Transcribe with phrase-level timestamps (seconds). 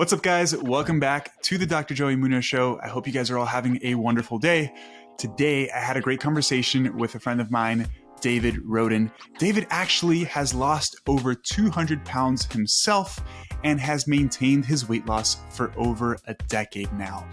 [0.00, 0.56] What's up, guys?
[0.56, 1.92] Welcome back to the Dr.
[1.92, 2.80] Joey Munoz Show.
[2.82, 4.72] I hope you guys are all having a wonderful day.
[5.18, 7.86] Today, I had a great conversation with a friend of mine,
[8.22, 9.12] David Roden.
[9.36, 13.22] David actually has lost over 200 pounds himself
[13.62, 17.28] and has maintained his weight loss for over a decade now.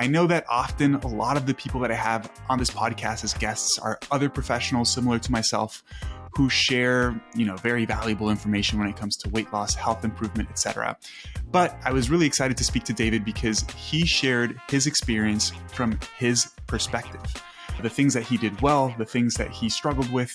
[0.00, 3.22] I know that often a lot of the people that I have on this podcast
[3.22, 5.84] as guests are other professionals similar to myself
[6.38, 10.48] who share, you know, very valuable information when it comes to weight loss, health improvement,
[10.48, 10.96] etc.
[11.50, 15.98] But I was really excited to speak to David because he shared his experience from
[16.16, 17.20] his perspective.
[17.82, 20.32] The things that he did well, the things that he struggled with,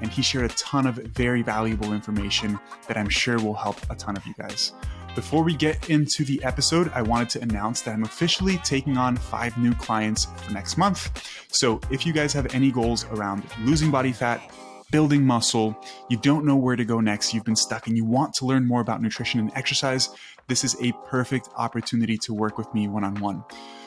[0.00, 3.94] and he shared a ton of very valuable information that I'm sure will help a
[3.94, 4.72] ton of you guys.
[5.14, 9.16] Before we get into the episode, I wanted to announce that I'm officially taking on
[9.16, 11.28] five new clients for next month.
[11.52, 14.40] So if you guys have any goals around losing body fat,
[14.92, 15.76] building muscle,
[16.08, 18.64] you don't know where to go next, you've been stuck, and you want to learn
[18.64, 20.10] more about nutrition and exercise,
[20.46, 23.42] this is a perfect opportunity to work with me one on one.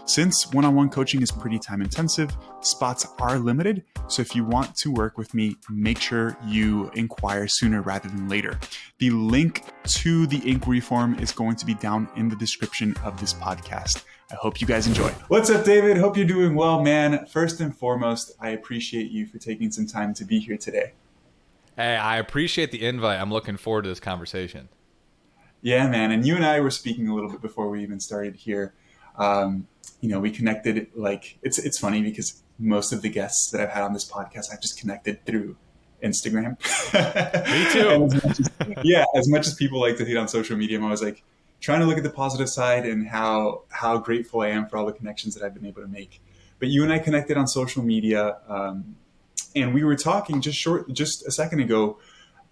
[0.05, 3.83] Since one on one coaching is pretty time intensive, spots are limited.
[4.07, 8.27] So if you want to work with me, make sure you inquire sooner rather than
[8.27, 8.59] later.
[8.99, 13.19] The link to the inquiry form is going to be down in the description of
[13.19, 14.03] this podcast.
[14.35, 15.07] I hope you guys enjoy.
[15.29, 15.95] What's up, David?
[15.95, 17.25] Hope you're doing well, man.
[17.25, 20.91] First and foremost, I appreciate you for taking some time to be here today.
[21.77, 23.21] Hey, I appreciate the invite.
[23.21, 24.67] I'm looking forward to this conversation.
[25.61, 26.11] Yeah, man.
[26.11, 28.73] And you and I were speaking a little bit before we even started here.
[29.17, 29.67] Um,
[30.01, 33.69] you know, we connected like it's it's funny because most of the guests that I've
[33.69, 35.55] had on this podcast I've just connected through
[36.03, 36.57] Instagram.
[37.53, 38.17] Me too.
[38.17, 41.01] as as, yeah, as much as people like to hate on social media, I'm always
[41.01, 41.23] like
[41.65, 44.85] trying to look at the positive side and how how grateful I am for all
[44.85, 46.21] the connections that I've been able to make.
[46.59, 48.95] But you and I connected on social media, um,
[49.55, 51.97] and we were talking just short just a second ago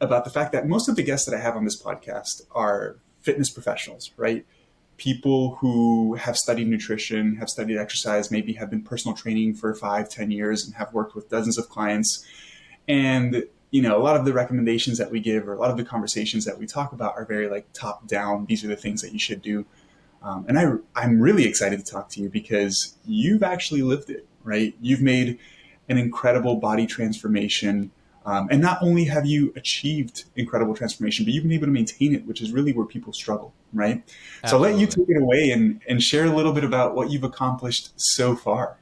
[0.01, 2.97] about the fact that most of the guests that I have on this podcast are
[3.21, 4.47] fitness professionals, right?
[4.97, 10.09] People who have studied nutrition, have studied exercise, maybe have been personal training for five,
[10.09, 12.25] ten years and have worked with dozens of clients.
[12.87, 15.77] And, you know, a lot of the recommendations that we give or a lot of
[15.77, 18.45] the conversations that we talk about are very like top down.
[18.45, 19.65] These are the things that you should do.
[20.21, 24.27] Um, and I, I'm really excited to talk to you because you've actually lived it,
[24.43, 24.75] right?
[24.79, 25.39] You've made
[25.89, 27.89] an incredible body transformation
[28.27, 32.13] um, and not only have you achieved incredible transformation, but you've been able to maintain
[32.13, 34.03] it, which is really where people struggle, right?
[34.43, 34.47] Absolutely.
[34.49, 37.09] So I'll let you take it away and, and share a little bit about what
[37.09, 38.77] you've accomplished so far.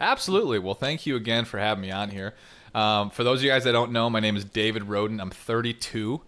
[0.00, 0.60] Absolutely.
[0.60, 2.34] Well, thank you again for having me on here.
[2.74, 5.20] Um, for those of you guys that don't know, my name is David Roden.
[5.20, 6.20] I'm 32,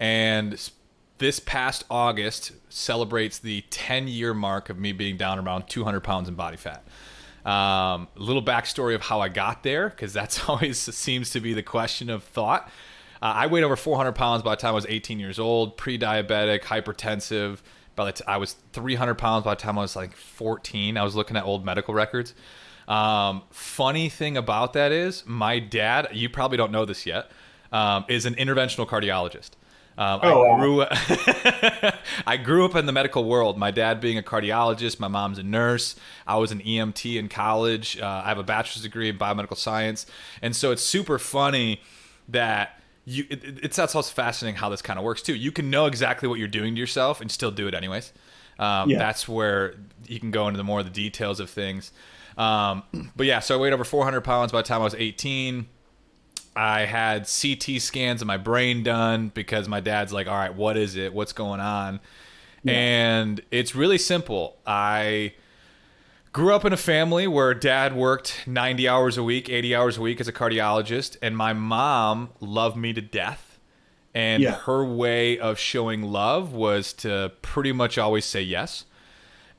[0.00, 0.70] and
[1.18, 6.28] this past August celebrates the 10 year mark of me being down around 200 pounds
[6.28, 6.84] in body fat.
[7.44, 11.54] Um, a little backstory of how I got there, because that's always seems to be
[11.54, 12.68] the question of thought.
[13.22, 16.62] Uh, I weighed over 400 pounds by the time I was 18 years old, pre-diabetic,
[16.62, 17.58] hypertensive.
[17.96, 20.96] By the t- I was 300 pounds by the time I was like 14.
[20.96, 22.34] I was looking at old medical records.
[22.88, 26.08] Um, funny thing about that is, my dad.
[26.12, 27.30] You probably don't know this yet.
[27.72, 29.50] Um, is an interventional cardiologist.
[29.96, 31.92] Um, oh, I grew
[32.26, 33.56] I grew up in the medical world.
[33.56, 35.94] My dad being a cardiologist, my mom's a nurse.
[36.26, 38.00] I was an EMT in college.
[38.00, 40.06] Uh, I have a bachelor's degree in biomedical science,
[40.42, 41.80] and so it's super funny
[42.28, 43.24] that you.
[43.30, 45.34] It, it's that's also fascinating how this kind of works too.
[45.34, 48.12] You can know exactly what you're doing to yourself and still do it anyways.
[48.58, 48.98] Um, yeah.
[48.98, 49.74] That's where
[50.08, 51.92] you can go into the more of the details of things.
[52.36, 52.82] Um,
[53.16, 55.66] but yeah, so I weighed over 400 pounds by the time I was 18
[56.56, 60.76] I had CT scans of my brain done because my dad's like, all right, what
[60.76, 61.12] is it?
[61.12, 62.00] What's going on?
[62.62, 62.74] Yeah.
[62.74, 64.58] And it's really simple.
[64.66, 65.34] I
[66.32, 70.00] grew up in a family where dad worked 90 hours a week, 80 hours a
[70.00, 73.58] week as a cardiologist, and my mom loved me to death.
[74.14, 74.54] And yeah.
[74.60, 78.84] her way of showing love was to pretty much always say yes.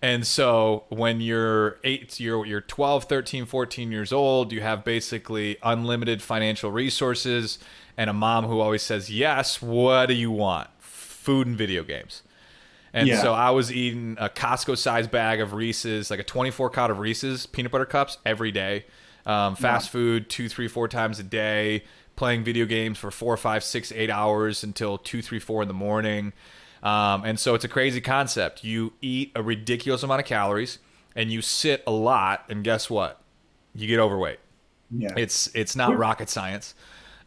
[0.06, 5.58] And so when you're 8 you're you're 12, 13, 14 years old, you have basically
[5.64, 7.58] unlimited financial resources
[7.98, 12.22] and a mom who always says, "Yes, what do you want?" Food and video games.
[12.94, 13.20] And yeah.
[13.20, 17.00] so I was eating a Costco sized bag of Reese's, like a 24 count of
[17.00, 18.86] Reese's peanut butter cups every day.
[19.26, 19.94] Um, fast yeah.
[19.94, 21.84] food two, three, four times a day,
[22.16, 25.74] playing video games for four, five, six, eight hours until two, three, four in the
[25.74, 26.32] morning.
[26.86, 28.64] Um, and so it's a crazy concept.
[28.64, 30.78] You eat a ridiculous amount of calories
[31.16, 33.22] and you sit a lot, and guess what?
[33.74, 34.40] You get overweight.
[34.92, 35.14] Yeah.
[35.18, 36.76] It's it's not quick, rocket science.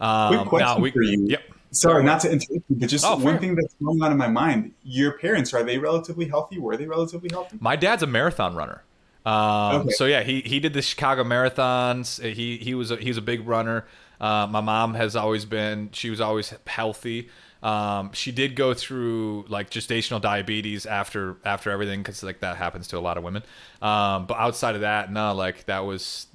[0.01, 1.27] Um, quick question we, for you.
[1.27, 1.43] Yep.
[1.73, 4.29] Sorry, not to interrupt you, but just oh, one thing that's going on in my
[4.29, 4.73] mind.
[4.85, 6.59] Your parents are they relatively healthy?
[6.59, 7.59] Were they relatively healthy?
[7.61, 8.85] My dad's a marathon runner.
[9.27, 9.91] Um, okay.
[9.91, 12.23] So yeah, he he did the Chicago marathons.
[12.23, 13.87] He he was a, he's a big runner.
[14.21, 17.29] Uh, my mom has always been she was always healthy.
[17.63, 22.89] Um, she did go through like gestational diabetes after after everything because like that happens
[22.89, 23.43] to a lot of women.
[23.83, 26.27] Um, but outside of that, no, like that was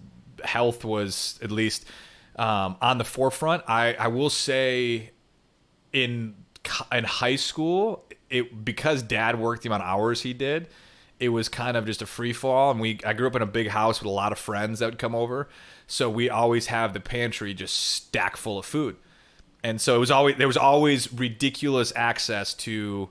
[0.43, 1.85] health was at least
[2.35, 3.63] um, on the forefront.
[3.67, 5.11] I I will say
[5.93, 6.35] in
[6.91, 10.67] in high school, it because dad worked the amount of hours he did,
[11.21, 12.71] it was kind of just a free fall.
[12.71, 14.87] And we I grew up in a big house with a lot of friends that
[14.87, 15.47] would come over,
[15.87, 18.97] so we always have the pantry just stacked full of food
[19.63, 23.09] and so it was always there was always ridiculous access to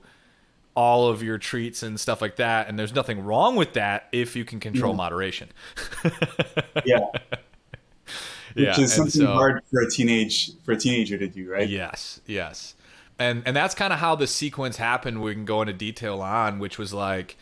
[0.75, 2.67] all of your treats and stuff like that.
[2.67, 4.97] And there's nothing wrong with that if you can control mm-hmm.
[4.97, 5.49] moderation.
[6.85, 6.99] Yeah.
[8.55, 11.67] Which yeah, is something so, hard for a teenage for a teenager to do right?
[11.67, 12.75] Yes yes.
[13.17, 15.21] And and that's kind of how the sequence happened.
[15.23, 17.37] We can go into detail on which was like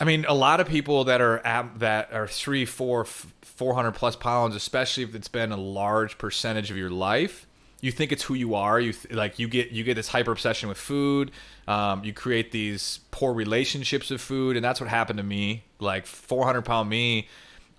[0.00, 3.92] I mean, a lot of people that are at, that are three, four, four hundred
[3.92, 7.46] plus pounds, especially if it's been a large percentage of your life,
[7.84, 8.80] you think it's who you are.
[8.80, 11.30] You th- like you get you get this hyper obsession with food.
[11.68, 15.64] Um, you create these poor relationships with food, and that's what happened to me.
[15.78, 17.28] Like 400 pound me,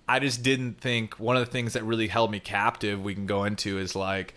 [0.08, 3.02] I just didn't think one of the things that really held me captive.
[3.02, 4.34] We can go into is like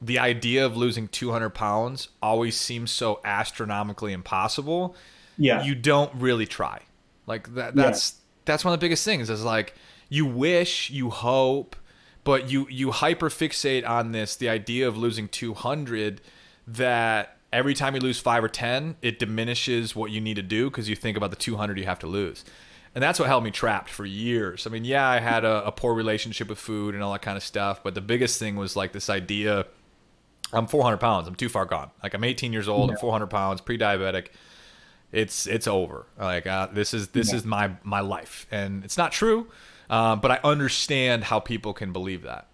[0.00, 4.96] the idea of losing 200 pounds always seems so astronomically impossible.
[5.36, 6.80] Yeah, you don't really try.
[7.26, 7.76] Like that.
[7.76, 8.20] That's yeah.
[8.46, 9.28] that's one of the biggest things.
[9.28, 9.74] Is like
[10.08, 11.76] you wish, you hope
[12.24, 16.20] but you you hyperfixate on this the idea of losing 200
[16.66, 20.70] that every time you lose 5 or 10 it diminishes what you need to do
[20.70, 22.44] because you think about the 200 you have to lose.
[22.94, 24.66] And that's what held me trapped for years.
[24.66, 27.36] I mean yeah i had a, a poor relationship with food and all that kind
[27.36, 29.66] of stuff but the biggest thing was like this idea
[30.52, 31.90] i'm 400 pounds i'm too far gone.
[32.02, 32.94] Like i'm 18 years old yeah.
[32.94, 34.28] i'm 400 pounds pre-diabetic.
[35.12, 36.06] It's it's over.
[36.18, 37.36] Like uh, this is this yeah.
[37.36, 38.48] is my my life.
[38.50, 39.46] And it's not true
[39.90, 42.48] um, but I understand how people can believe that.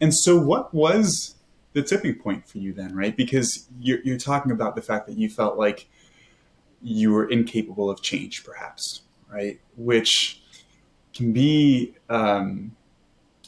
[0.00, 1.36] And so, what was
[1.72, 3.16] the tipping point for you then, right?
[3.16, 5.88] Because you're, you're talking about the fact that you felt like
[6.82, 9.60] you were incapable of change, perhaps, right?
[9.76, 10.42] Which
[11.14, 12.74] can be um,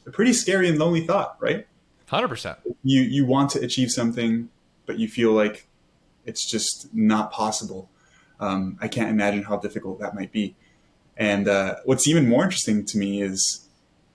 [0.07, 1.67] a pretty scary and lonely thought, right?
[2.07, 2.59] Hundred percent.
[2.85, 4.49] You you want to achieve something,
[4.87, 5.67] but you feel like
[6.25, 7.91] it's just not possible.
[8.39, 10.55] Um, I can't imagine how difficult that might be.
[11.17, 13.67] And uh, what's even more interesting to me is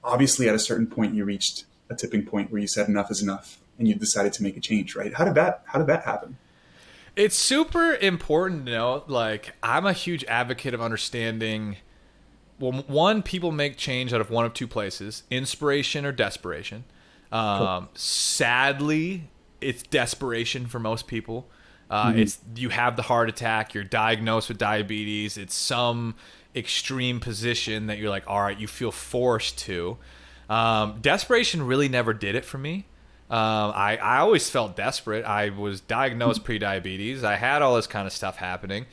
[0.04, 3.22] obviously at a certain point you reached a tipping point where you said enough is
[3.22, 5.13] enough and you decided to make a change, right?
[5.13, 6.38] How did that how did that happen?
[7.16, 11.78] It's super important to know like I'm a huge advocate of understanding
[12.60, 16.84] well one people make change out of one of two places, inspiration or desperation.
[17.31, 17.90] Um, cool.
[17.94, 19.30] sadly,
[19.62, 21.50] it's desperation for most people.
[21.90, 22.19] Uh, mm-hmm.
[22.19, 25.38] It's you have the heart attack, you're diagnosed with diabetes.
[25.38, 26.16] It's some
[26.60, 29.98] extreme position that you're like, all right, you feel forced to.
[30.50, 32.86] Um, desperation really never did it for me.
[33.30, 35.24] Um, I, I always felt desperate.
[35.24, 37.24] I was diagnosed pre-diabetes.
[37.24, 38.88] I had all this kind of stuff happening.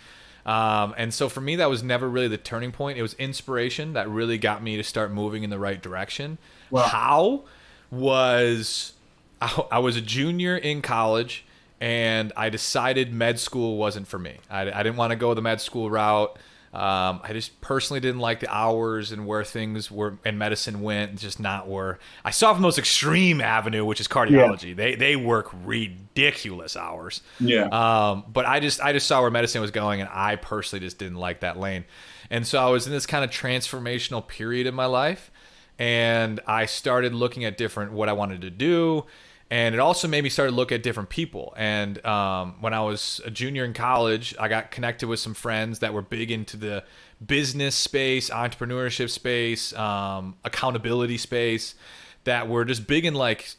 [0.45, 2.99] Um, and so for me, that was never really the turning point.
[2.99, 6.39] It was inspiration that really got me to start moving in the right direction.
[6.71, 6.83] Wow.
[6.83, 7.45] How
[7.91, 8.93] was
[9.41, 11.45] I, I was a junior in college
[11.81, 14.37] and I decided med school wasn't for me.
[14.51, 16.39] I, I didn't want to go the med school route.
[16.75, 21.17] Um, I just personally didn't like the hours and where things were and medicine went,
[21.17, 24.71] just not where I saw from the most extreme avenue, which is cardiology.
[24.71, 24.75] Yeah.
[24.75, 27.23] They they work ridiculous hours.
[27.41, 27.65] Yeah.
[27.67, 30.99] Um, but I just I just saw where medicine was going, and I personally just
[30.99, 31.85] didn't like that lane.
[32.31, 35.31] And so I was in this kind of transformational period in my life,
[35.79, 39.07] and I started looking at different what I wanted to do
[39.51, 41.55] and it also made me start to look at different people.
[41.57, 45.79] And um, when I was a junior in college, I got connected with some friends
[45.79, 46.83] that were big into the
[47.25, 51.77] business space, entrepreneurship space, um, accountability space,
[52.25, 53.55] that were just big in like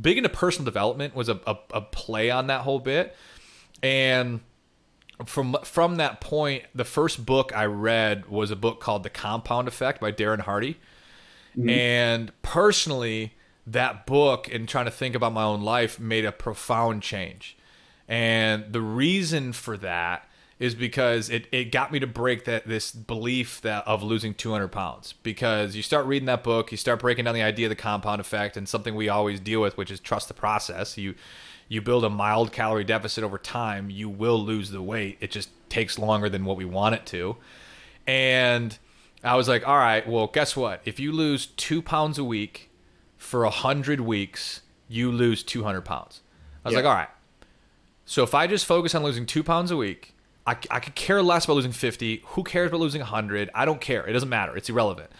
[0.00, 3.14] big into personal development was a, a, a play on that whole bit.
[3.82, 4.40] And
[5.26, 9.68] from from that point, the first book I read was a book called The Compound
[9.68, 10.78] Effect by Darren Hardy.
[11.56, 11.68] Mm-hmm.
[11.68, 13.34] And personally,
[13.72, 17.56] that book and trying to think about my own life made a profound change.
[18.08, 22.92] And the reason for that is because it, it got me to break that this
[22.92, 25.14] belief that of losing 200 pounds.
[25.22, 28.20] Because you start reading that book you start breaking down the idea of the compound
[28.20, 30.98] effect and something we always deal with which is trust the process.
[30.98, 31.14] You
[31.68, 35.16] you build a mild calorie deficit over time you will lose the weight.
[35.20, 37.36] It just takes longer than what we want it to.
[38.06, 38.78] And
[39.22, 40.82] i was like all right well guess what?
[40.84, 42.69] If you lose two pounds a week
[43.30, 46.20] for 100 weeks, you lose 200 pounds.
[46.64, 46.78] I was yeah.
[46.80, 47.08] like, all right.
[48.04, 50.16] So if I just focus on losing two pounds a week,
[50.48, 52.24] I, I could care less about losing 50.
[52.24, 53.48] Who cares about losing 100?
[53.54, 54.04] I don't care.
[54.04, 54.56] It doesn't matter.
[54.56, 55.10] It's irrelevant.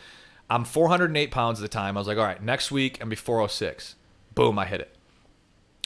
[0.51, 1.97] I'm 408 pounds at the time.
[1.97, 3.95] I was like, all right, next week, I'm be 406.
[4.35, 4.97] Boom, I hit it.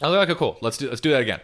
[0.00, 0.57] I was like, okay, cool.
[0.62, 1.40] Let's do let's do that again.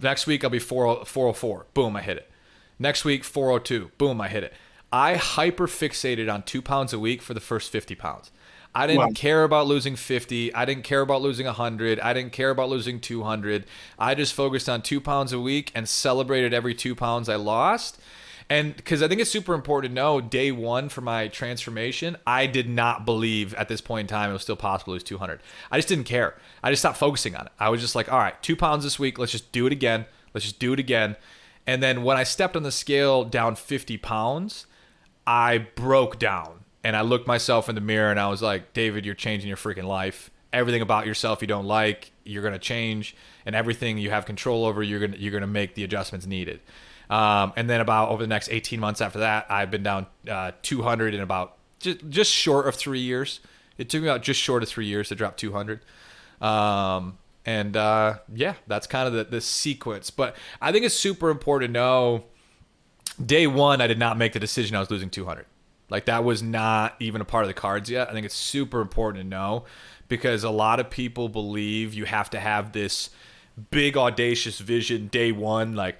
[0.00, 1.66] Next week I'll be 4, 404.
[1.74, 2.30] Boom, I hit it.
[2.78, 3.90] Next week 402.
[3.98, 4.54] Boom, I hit it.
[4.92, 8.30] I hyper fixated on two pounds a week for the first 50 pounds.
[8.74, 10.54] I didn't care about losing 50.
[10.54, 12.00] I didn't care about losing 100.
[12.00, 13.66] I didn't care about losing 200.
[13.98, 17.98] I just focused on two pounds a week and celebrated every two pounds I lost.
[18.48, 22.46] And because I think it's super important to know, day one for my transformation, I
[22.46, 25.40] did not believe at this point in time it was still possible to lose 200.
[25.70, 26.34] I just didn't care.
[26.62, 27.52] I just stopped focusing on it.
[27.58, 29.18] I was just like, all right, two pounds this week.
[29.18, 30.06] Let's just do it again.
[30.34, 31.16] Let's just do it again.
[31.66, 34.66] And then when I stepped on the scale down 50 pounds,
[35.26, 39.06] I broke down and I looked myself in the mirror and I was like, David,
[39.06, 40.30] you're changing your freaking life.
[40.52, 44.82] Everything about yourself you don't like, you're gonna change, and everything you have control over,
[44.82, 46.60] you're gonna you're gonna make the adjustments needed.
[47.08, 50.52] Um, and then about over the next 18 months after that, I've been down uh,
[50.62, 53.40] 200 in about just just short of three years.
[53.78, 55.80] It took me about just short of three years to drop 200.
[56.40, 60.10] Um, and uh, yeah, that's kind of the, the sequence.
[60.10, 62.24] But I think it's super important to know.
[63.24, 65.46] Day one, I did not make the decision I was losing 200.
[65.92, 68.08] Like that was not even a part of the cards yet.
[68.08, 69.66] I think it's super important to know
[70.08, 73.10] because a lot of people believe you have to have this
[73.70, 75.74] big audacious vision day one.
[75.74, 75.98] Like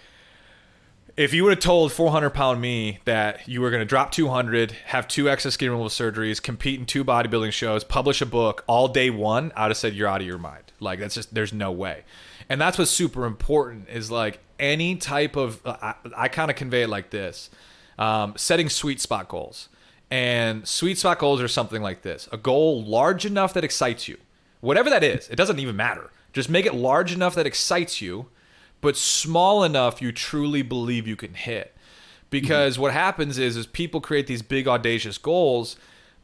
[1.14, 4.72] if you would have told 400 pound me that you were going to drop 200,
[4.87, 8.88] have two excess skin removal surgeries, compete in two bodybuilding shows, publish a book all
[8.88, 10.72] day one, I would have said you're out of your mind.
[10.80, 12.04] Like that's just there's no way.
[12.49, 16.84] And that's what's super important is like any type of I, I kind of convey
[16.84, 17.50] it like this.
[17.99, 19.68] Um, setting sweet spot goals.
[20.12, 24.19] And sweet spot goals are something like this a goal large enough that excites you.
[24.61, 26.11] Whatever that is, it doesn't even matter.
[26.35, 28.26] Just make it large enough that excites you,
[28.83, 31.75] but small enough you truly believe you can hit.
[32.28, 35.76] Because what happens is, is people create these big audacious goals,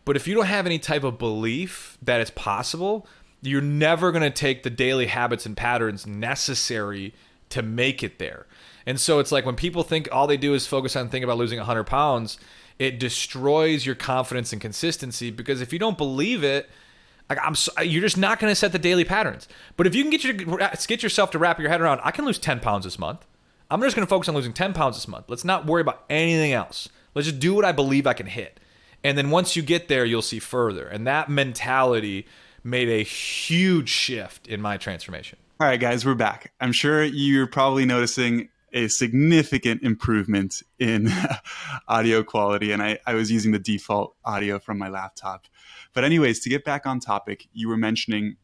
[0.04, 3.06] but if you don't have any type of belief that it's possible,
[3.40, 7.14] you're never going to take the daily habits and patterns necessary
[7.48, 8.46] to make it there.
[8.84, 11.38] And so it's like when people think all they do is focus on thinking about
[11.38, 12.38] losing 100 pounds,
[12.78, 16.68] it destroys your confidence and consistency because if you don't believe it,
[17.28, 17.54] like I'm,
[17.86, 19.48] you're just not going to set the daily patterns.
[19.76, 22.24] But if you can get your get yourself to wrap your head around, I can
[22.24, 23.26] lose 10 pounds this month.
[23.70, 25.26] I'm just going to focus on losing 10 pounds this month.
[25.28, 26.88] Let's not worry about anything else.
[27.14, 28.60] Let's just do what I believe I can hit.
[29.04, 30.86] And then once you get there, you'll see further.
[30.86, 32.26] And that mentality
[32.64, 35.38] made a huge shift in my transformation.
[35.60, 36.52] All right, guys, we're back.
[36.60, 41.10] I'm sure you're probably noticing a significant improvement in
[41.88, 42.72] audio quality.
[42.72, 45.46] And I, I was using the default audio from my laptop.
[45.94, 48.36] But, anyways, to get back on topic, you were mentioning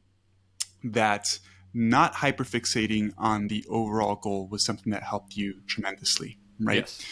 [0.82, 1.38] that
[1.72, 6.82] not hyperfixating on the overall goal was something that helped you tremendously, right?
[6.82, 7.04] Yes.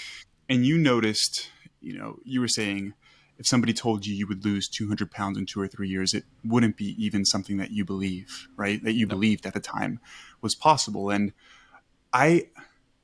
[0.48, 1.50] And you noticed,
[1.80, 2.94] you know, you were saying
[3.38, 6.24] if somebody told you you would lose 200 pounds in two or three years, it
[6.44, 8.82] wouldn't be even something that you believe, right?
[8.84, 9.98] That you believed at the time
[10.40, 11.10] was possible.
[11.10, 11.32] And
[12.12, 12.50] I,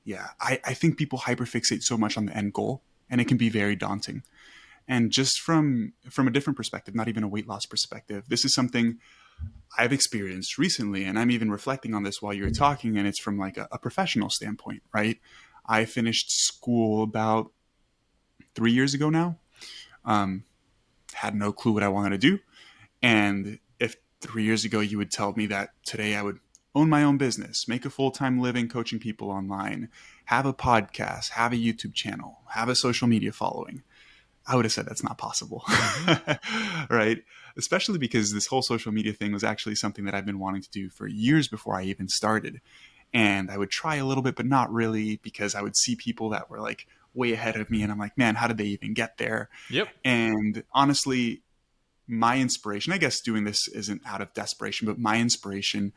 [0.09, 3.37] yeah, I, I think people hyperfixate so much on the end goal, and it can
[3.37, 4.23] be very daunting.
[4.89, 8.55] And just from from a different perspective, not even a weight loss perspective, this is
[8.55, 9.01] something
[9.77, 13.39] I've experienced recently, and I'm even reflecting on this while you're talking, and it's from
[13.39, 15.19] like a, a professional standpoint, right?
[15.67, 17.53] I finished school about
[18.55, 19.37] three years ago now.
[20.07, 20.45] Um,
[21.13, 22.39] had no clue what I wanted to do,
[23.03, 26.41] and if three years ago you would tell me that today I would
[26.79, 29.89] own my own business, make a full time living coaching people online,
[30.27, 33.83] have a podcast, have a YouTube channel, have a social media following.
[34.47, 35.65] I would have said that's not possible.
[36.91, 37.23] right?
[37.57, 40.71] Especially because this whole social media thing was actually something that I've been wanting to
[40.71, 42.61] do for years before I even started.
[43.13, 46.31] And I would try a little bit, but not really because I would see people
[46.31, 47.83] that were like way ahead of me.
[47.83, 49.51] And I'm like, man, how did they even get there?
[49.71, 49.89] Yep.
[50.05, 51.43] And honestly,
[52.07, 55.93] my inspiration, I guess doing this isn't out of desperation, but my inspiration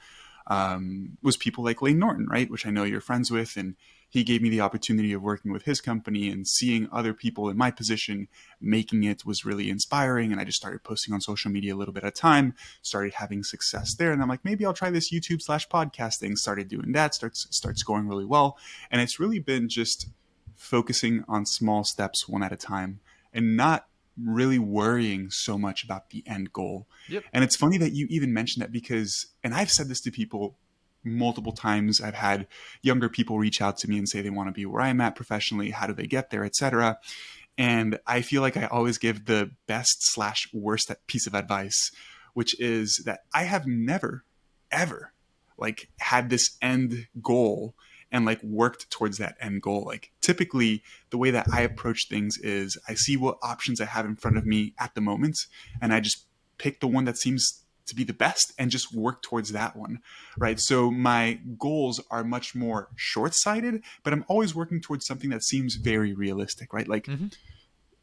[0.47, 2.49] um, was people like Layne Norton, right?
[2.49, 3.57] Which I know you're friends with.
[3.57, 3.75] And
[4.09, 7.57] he gave me the opportunity of working with his company and seeing other people in
[7.57, 8.27] my position
[8.59, 10.31] making it was really inspiring.
[10.31, 13.13] And I just started posting on social media a little bit at a time, started
[13.13, 14.11] having success there.
[14.11, 16.37] And I'm like, maybe I'll try this YouTube slash podcasting.
[16.37, 18.57] Started doing that, starts starts going really well.
[18.91, 20.07] And it's really been just
[20.55, 22.99] focusing on small steps one at a time
[23.33, 23.87] and not
[24.25, 26.87] really worrying so much about the end goal.
[27.09, 27.23] Yep.
[27.33, 30.57] And it's funny that you even mentioned that because, and I've said this to people
[31.03, 32.01] multiple times.
[32.01, 32.47] I've had
[32.81, 35.15] younger people reach out to me and say they want to be where I'm at
[35.15, 35.71] professionally.
[35.71, 36.99] How do they get there, etc.
[37.57, 41.91] And I feel like I always give the best slash worst piece of advice,
[42.33, 44.23] which is that I have never,
[44.71, 45.13] ever
[45.57, 47.75] like had this end goal
[48.11, 49.83] and like worked towards that end goal.
[49.85, 54.05] Like typically the way that I approach things is I see what options I have
[54.05, 55.37] in front of me at the moment
[55.81, 56.25] and I just
[56.57, 59.99] pick the one that seems to be the best and just work towards that one,
[60.37, 60.59] right?
[60.59, 65.43] So my goals are much more short sighted, but I'm always working towards something that
[65.43, 66.87] seems very realistic, right?
[66.87, 67.27] Like mm-hmm.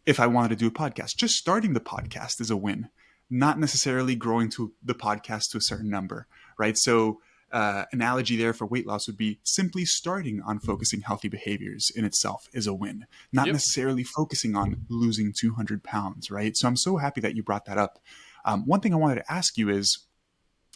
[0.05, 2.89] if I wanted to do a podcast, just starting the podcast is a win,
[3.31, 6.27] not necessarily growing to the podcast to a certain number,
[6.59, 6.77] right?
[6.77, 7.21] So
[7.53, 12.05] uh, analogy there for weight loss would be simply starting on focusing healthy behaviors in
[12.05, 13.55] itself is a win, not yep.
[13.55, 16.57] necessarily focusing on losing 200 pounds, right?
[16.57, 17.99] So I'm so happy that you brought that up.
[18.45, 20.07] Um, one thing I wanted to ask you is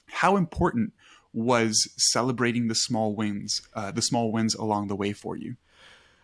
[0.09, 0.93] how important
[1.33, 5.57] was celebrating the small wins, uh, the small wins along the way for you?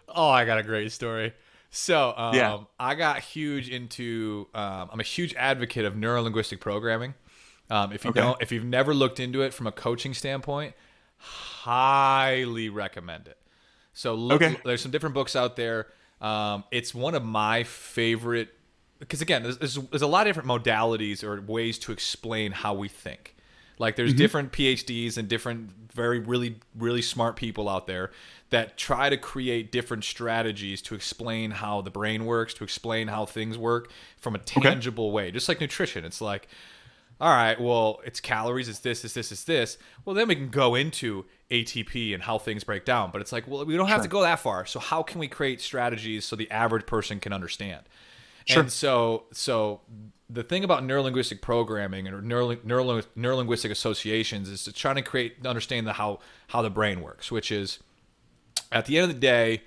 [0.09, 1.35] Oh, I got a great story.
[1.71, 2.59] So, um, yeah.
[2.78, 4.49] I got huge into.
[4.55, 7.14] Um, I'm a huge advocate of neuro linguistic programming.
[7.70, 8.20] Um, if you okay.
[8.20, 10.75] don't, if you've never looked into it from a coaching standpoint,
[11.18, 13.38] highly recommend it.
[13.92, 14.56] So look, okay.
[14.64, 15.88] there's some different books out there.
[16.20, 18.50] Um, it's one of my favorite
[18.98, 22.75] because again, there's, there's, there's, a lot of different modalities or ways to explain how
[22.75, 23.37] we think.
[23.78, 24.18] Like there's mm-hmm.
[24.18, 28.10] different PhDs and different very really really smart people out there
[28.50, 33.26] that try to create different strategies to explain how the brain works, to explain how
[33.26, 35.14] things work from a tangible okay.
[35.14, 35.30] way.
[35.30, 36.48] Just like nutrition, it's like
[37.20, 39.78] all right, well, it's calories, it's this, it's this, it's this.
[40.04, 43.10] Well, then we can go into ATP and how things break down.
[43.10, 44.04] But it's like, well, we don't have sure.
[44.04, 44.66] to go that far.
[44.66, 47.82] So how can we create strategies so the average person can understand?
[48.44, 48.62] Sure.
[48.62, 49.80] And so, so
[50.30, 55.44] the thing about neurolinguistic programming or neuro, neuro, neurolinguistic associations is to try to create
[55.44, 57.78] understand the how how the brain works, which is
[58.70, 59.62] at the end of the day,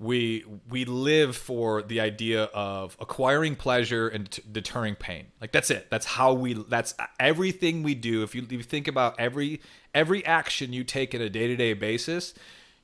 [0.00, 5.26] we we live for the idea of acquiring pleasure and t- deterring pain.
[5.42, 5.88] Like that's it.
[5.90, 6.54] That's how we.
[6.54, 8.22] That's everything we do.
[8.22, 9.60] If you, if you think about every
[9.94, 12.32] every action you take in a day to day basis,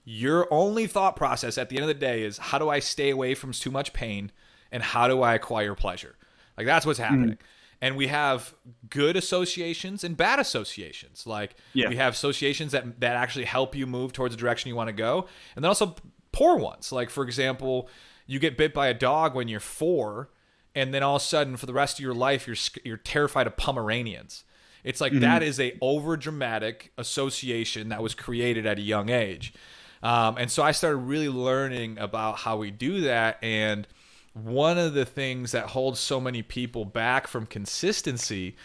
[0.04, 3.08] your only thought process at the end of the day is how do I stay
[3.08, 4.30] away from too much pain
[4.70, 6.16] and how do I acquire pleasure.
[6.58, 7.30] Like that's what's happening.
[7.30, 7.38] Mm.
[7.80, 8.54] And we have
[8.90, 11.26] good associations and bad associations.
[11.26, 11.88] Like yeah.
[11.88, 14.94] we have associations that that actually help you move towards the direction you want to
[14.94, 15.94] go, and then also
[16.36, 16.92] poor ones.
[16.92, 17.88] Like for example,
[18.26, 20.28] you get bit by a dog when you're four,
[20.74, 23.46] and then all of a sudden for the rest of your life you're you're terrified
[23.46, 24.44] of Pomeranians.
[24.84, 25.22] It's like mm-hmm.
[25.22, 29.54] that is a over dramatic association that was created at a young age.
[30.02, 33.38] Um, and so I started really learning about how we do that.
[33.42, 33.88] And
[34.34, 38.56] one of the things that holds so many people back from consistency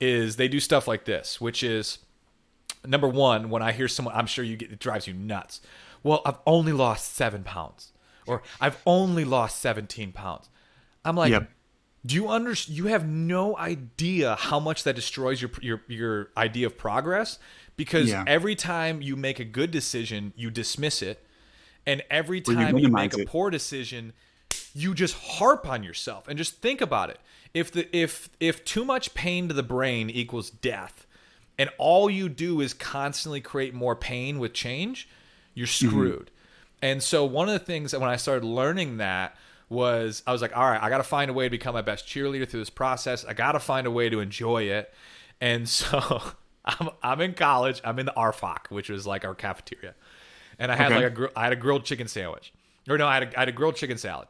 [0.00, 2.00] is they do stuff like this, which is
[2.84, 5.60] number one, when I hear someone, I'm sure you get, it drives you nuts
[6.02, 7.92] well, I've only lost seven pounds,
[8.26, 10.48] or I've only lost 17 pounds.
[11.04, 11.50] I'm like, yep.
[12.04, 12.78] do you understand?
[12.78, 17.38] You have no idea how much that destroys your your your idea of progress
[17.76, 18.24] because yeah.
[18.26, 21.24] every time you make a good decision, you dismiss it,
[21.86, 24.12] and every time you, you, make a poor decision,
[24.74, 27.18] you just harp on yourself and just think about it.
[27.54, 31.06] If the if if too much pain to the brain equals death,
[31.58, 35.08] and all you do is constantly create more pain with change
[35.60, 35.88] you're mm-hmm.
[35.88, 36.26] screwed.
[36.26, 36.34] Mm-hmm.
[36.82, 39.36] And so one of the things that when I started learning that
[39.68, 41.82] was I was like, all right, I got to find a way to become my
[41.82, 43.24] best cheerleader through this process.
[43.24, 44.92] I got to find a way to enjoy it.
[45.40, 46.22] And so
[46.64, 47.80] I'm, I'm in college.
[47.84, 49.94] I'm in the RFOC, which was like our cafeteria,
[50.58, 51.04] and I had okay.
[51.04, 52.52] like a I had a grilled chicken sandwich,
[52.88, 54.28] or no, I had a, I had a grilled chicken salad,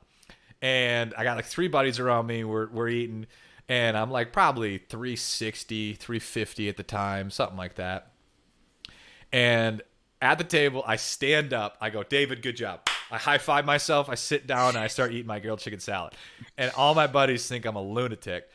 [0.61, 2.45] and I got like three buddies around me.
[2.45, 3.27] We're we're eating,
[3.69, 8.11] and I'm like probably 360, 350 at the time, something like that.
[9.33, 9.83] And
[10.22, 11.76] at the table, I stand up.
[11.80, 12.80] I go, David, good job.
[13.11, 14.09] I high five myself.
[14.09, 16.14] I sit down and I start eating my grilled chicken salad.
[16.59, 18.48] And all my buddies think I'm a lunatic.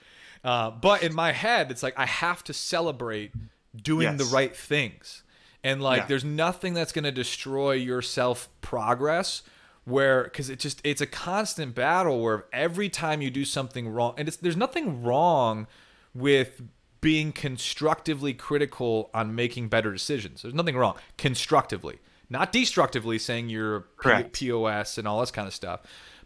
[0.43, 3.31] Uh, but in my head, it's like I have to celebrate
[3.75, 4.17] doing yes.
[4.17, 5.23] the right things.
[5.63, 6.07] And like, yeah.
[6.07, 9.41] there's nothing that's going to destroy your self progress
[9.85, 14.15] where because it just it's a constant battle where every time you do something wrong
[14.17, 15.67] and it's there's nothing wrong
[16.15, 16.61] with
[17.05, 20.41] being constructively critical on making better decisions.
[20.41, 21.99] There's nothing wrong constructively,
[22.31, 24.33] not destructively saying you're Correct.
[24.33, 25.81] POS and all this kind of stuff,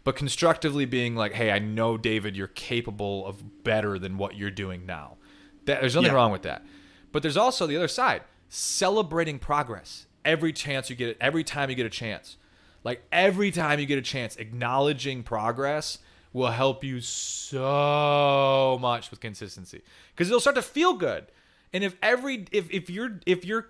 [0.05, 4.51] but constructively being like, "Hey, I know David, you're capable of better than what you're
[4.51, 5.17] doing now."
[5.65, 6.15] That, there's nothing yeah.
[6.15, 6.65] wrong with that.
[7.11, 11.69] But there's also the other side, celebrating progress every chance you get it, every time
[11.69, 12.37] you get a chance.
[12.85, 15.97] Like every time you get a chance, acknowledging progress
[16.33, 21.27] will help you so much with consistency because it'll start to feel good.
[21.73, 23.67] And if every if if you're if you're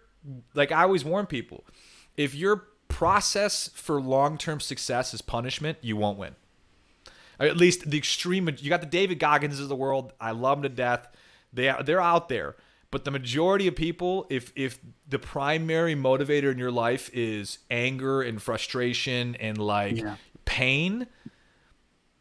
[0.53, 1.65] like I always warn people,
[2.17, 6.35] if your process for long-term success is punishment, you won't win.
[7.39, 10.13] at least the extreme you got the David Goggins of the world.
[10.19, 11.07] I love them to death.
[11.53, 12.55] They are, they're out there.
[12.91, 18.21] But the majority of people, if if the primary motivator in your life is anger
[18.21, 20.15] and frustration and like yeah.
[20.45, 21.07] pain,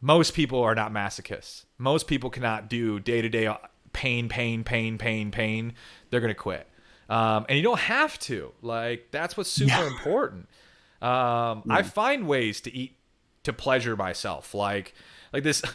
[0.01, 1.65] most people are not masochists.
[1.77, 3.53] Most people cannot do day to day
[3.93, 5.73] pain, pain, pain, pain, pain,
[6.09, 6.67] they're gonna quit.
[7.09, 8.51] Um, and you don't have to.
[8.61, 9.87] Like that's what's super yeah.
[9.87, 10.47] important.
[11.01, 11.75] Um, yeah.
[11.75, 12.95] I find ways to eat
[13.43, 14.53] to pleasure myself.
[14.53, 14.93] Like
[15.33, 15.61] like this.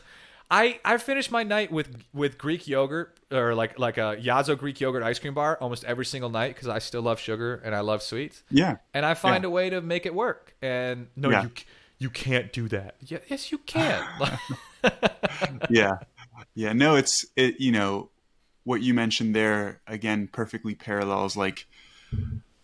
[0.50, 4.78] I I finish my night with with Greek yogurt or like like a Yasso Greek
[4.80, 7.80] yogurt ice cream bar almost every single night because I still love sugar and I
[7.80, 8.42] love sweets.
[8.50, 9.48] Yeah, and I find yeah.
[9.48, 10.54] a way to make it work.
[10.60, 11.50] And no, you
[11.98, 12.96] you can't do that.
[13.00, 14.04] Yeah, yes, you can.
[15.70, 15.92] yeah,
[16.54, 16.72] yeah.
[16.72, 17.60] No, it's it.
[17.60, 18.10] You know
[18.64, 21.66] what you mentioned there again perfectly parallels like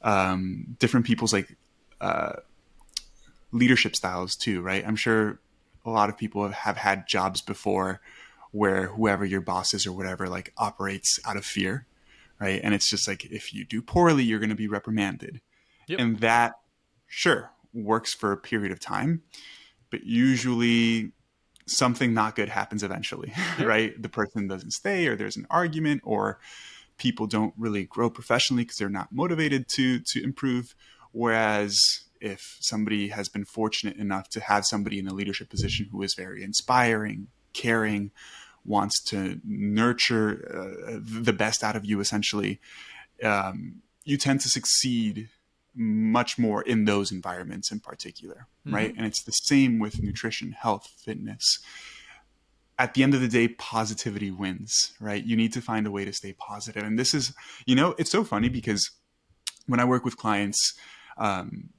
[0.02, 1.56] um, different people's like
[2.00, 2.32] uh,
[3.52, 4.86] leadership styles too, right?
[4.86, 5.38] I'm sure
[5.84, 8.00] a lot of people have, have had jobs before
[8.52, 11.86] where whoever your boss is or whatever like operates out of fear,
[12.40, 12.60] right?
[12.62, 15.40] And it's just like if you do poorly, you're going to be reprimanded,
[15.86, 16.00] yep.
[16.00, 16.54] and that
[17.06, 19.22] sure works for a period of time,
[19.90, 21.12] but usually
[21.66, 24.00] something not good happens eventually, right?
[24.00, 26.38] The person doesn't stay, or there's an argument, or
[26.98, 30.74] people don't really grow professionally because they're not motivated to to improve.
[31.12, 31.78] Whereas
[32.20, 36.14] if somebody has been fortunate enough to have somebody in a leadership position who is
[36.14, 38.10] very inspiring, caring,
[38.64, 42.60] wants to nurture uh, the best out of you, essentially,
[43.22, 45.30] um, you tend to succeed
[45.74, 48.74] much more in those environments in particular, mm-hmm.
[48.74, 48.94] right?
[48.96, 51.58] And it's the same with nutrition, health, fitness.
[52.78, 55.22] At the end of the day, positivity wins, right?
[55.22, 56.82] You need to find a way to stay positive.
[56.82, 57.34] And this is,
[57.66, 58.90] you know, it's so funny because
[59.66, 60.74] when I work with clients,
[61.18, 61.70] um,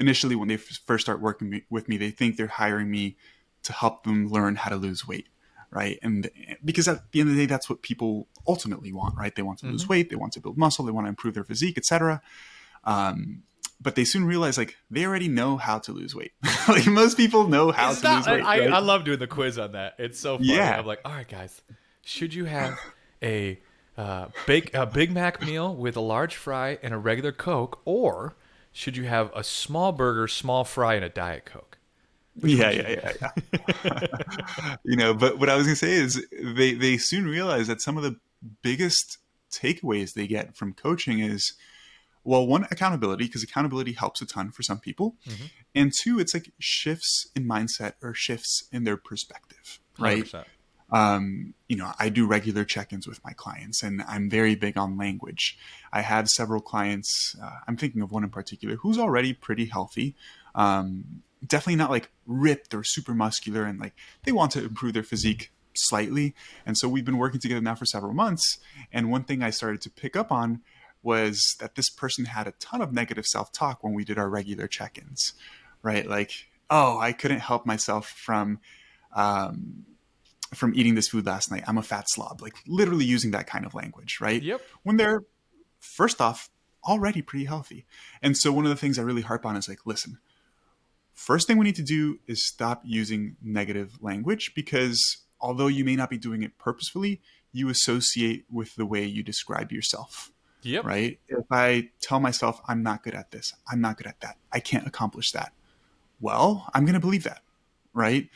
[0.00, 3.16] initially when they first start working with me, they think they're hiring me
[3.62, 5.28] to help them learn how to lose weight,
[5.70, 5.98] right?
[6.02, 6.30] And
[6.64, 9.34] because at the end of the day, that's what people ultimately want, right?
[9.34, 9.72] They want to mm-hmm.
[9.72, 12.22] lose weight, they want to build muscle, they want to improve their physique, etc.
[12.86, 13.42] Um,
[13.80, 16.32] but they soon realize like they already know how to lose weight.
[16.68, 18.44] like most people know how it's to not, lose weight.
[18.44, 18.72] I, right?
[18.72, 19.94] I, love doing the quiz on that.
[19.98, 20.54] It's so funny.
[20.54, 20.78] Yeah.
[20.78, 21.60] I'm like, all right, guys,
[22.02, 22.78] should you have
[23.22, 23.60] a
[23.98, 28.36] uh, big a Big Mac meal with a large fry and a regular Coke, or
[28.72, 31.78] should you have a small burger, small fry, and a Diet Coke?
[32.42, 33.30] Yeah, yeah, yeah,
[33.84, 34.76] yeah.
[34.84, 37.96] you know, but what I was gonna say is they they soon realize that some
[37.96, 38.16] of the
[38.62, 39.18] biggest
[39.50, 41.54] takeaways they get from coaching is
[42.26, 45.16] well one accountability because accountability helps a ton for some people.
[45.26, 45.44] Mm-hmm.
[45.74, 50.24] and two it's like shifts in mindset or shifts in their perspective right?
[50.24, 50.44] 100%.
[50.90, 54.96] um, you know i do regular check-ins with my clients and i'm very big on
[54.98, 55.58] language.
[55.92, 60.14] I have several clients uh, i'm thinking of one in particular who's already pretty healthy.
[60.54, 65.02] Um, definitely not like ripped or super muscular and like they want to improve their
[65.02, 66.34] physique slightly.
[66.64, 68.58] And so we've been working together now for several months
[68.92, 70.60] and one thing i started to pick up on
[71.06, 74.28] was that this person had a ton of negative self talk when we did our
[74.28, 75.32] regular check ins,
[75.82, 76.06] right?
[76.06, 76.32] Like,
[76.68, 78.58] oh, I couldn't help myself from.
[79.14, 79.86] Um,
[80.54, 81.64] from eating this food last night.
[81.66, 82.40] I'm a fat slob.
[82.40, 84.40] Like literally using that kind of language, right?
[84.40, 84.60] Yep.
[84.84, 85.24] When they're
[85.80, 86.50] first off
[86.86, 87.84] already pretty healthy.
[88.22, 90.18] And so one of the things I really harp on is like, listen,
[91.12, 95.96] first thing we need to do is stop using negative language because although you may
[95.96, 97.20] not be doing it purposefully,
[97.52, 100.30] you associate with the way you describe yourself.
[100.66, 100.84] Yep.
[100.84, 101.18] Right.
[101.28, 104.60] If I tell myself I'm not good at this, I'm not good at that, I
[104.60, 105.52] can't accomplish that.
[106.20, 107.42] Well, I'm going to believe that.
[107.94, 108.28] Right.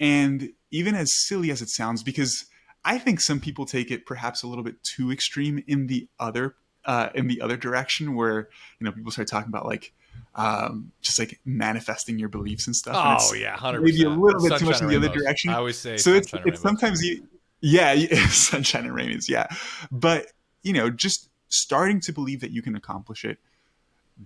[0.00, 2.46] And even as silly as it sounds, because
[2.84, 6.56] I think some people take it perhaps a little bit too extreme in the other
[6.84, 9.92] uh, in the other direction, where you know people start talking about like
[10.36, 12.94] um, just like manifesting your beliefs and stuff.
[12.96, 13.82] Oh and yeah, 100%.
[13.82, 15.50] Maybe a little bit too much in the other direction.
[15.50, 16.12] I always say so.
[16.12, 17.26] It's, it's sometimes you,
[17.60, 17.94] yeah,
[18.28, 19.46] sunshine and rainbows, yeah.
[19.90, 20.26] But
[20.62, 23.38] you know, just starting to believe that you can accomplish it,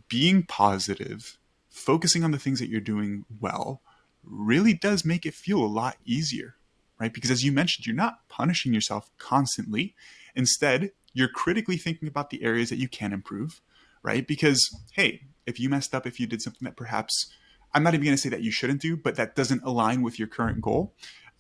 [0.09, 3.81] being positive, focusing on the things that you're doing well,
[4.25, 6.57] really does make it feel a lot easier,
[6.99, 7.13] right?
[7.13, 9.95] Because as you mentioned, you're not punishing yourself constantly.
[10.35, 13.61] Instead, you're critically thinking about the areas that you can improve,
[14.03, 14.27] right?
[14.27, 17.33] Because, hey, if you messed up, if you did something that perhaps
[17.73, 20.19] I'm not even going to say that you shouldn't do, but that doesn't align with
[20.19, 20.93] your current goal,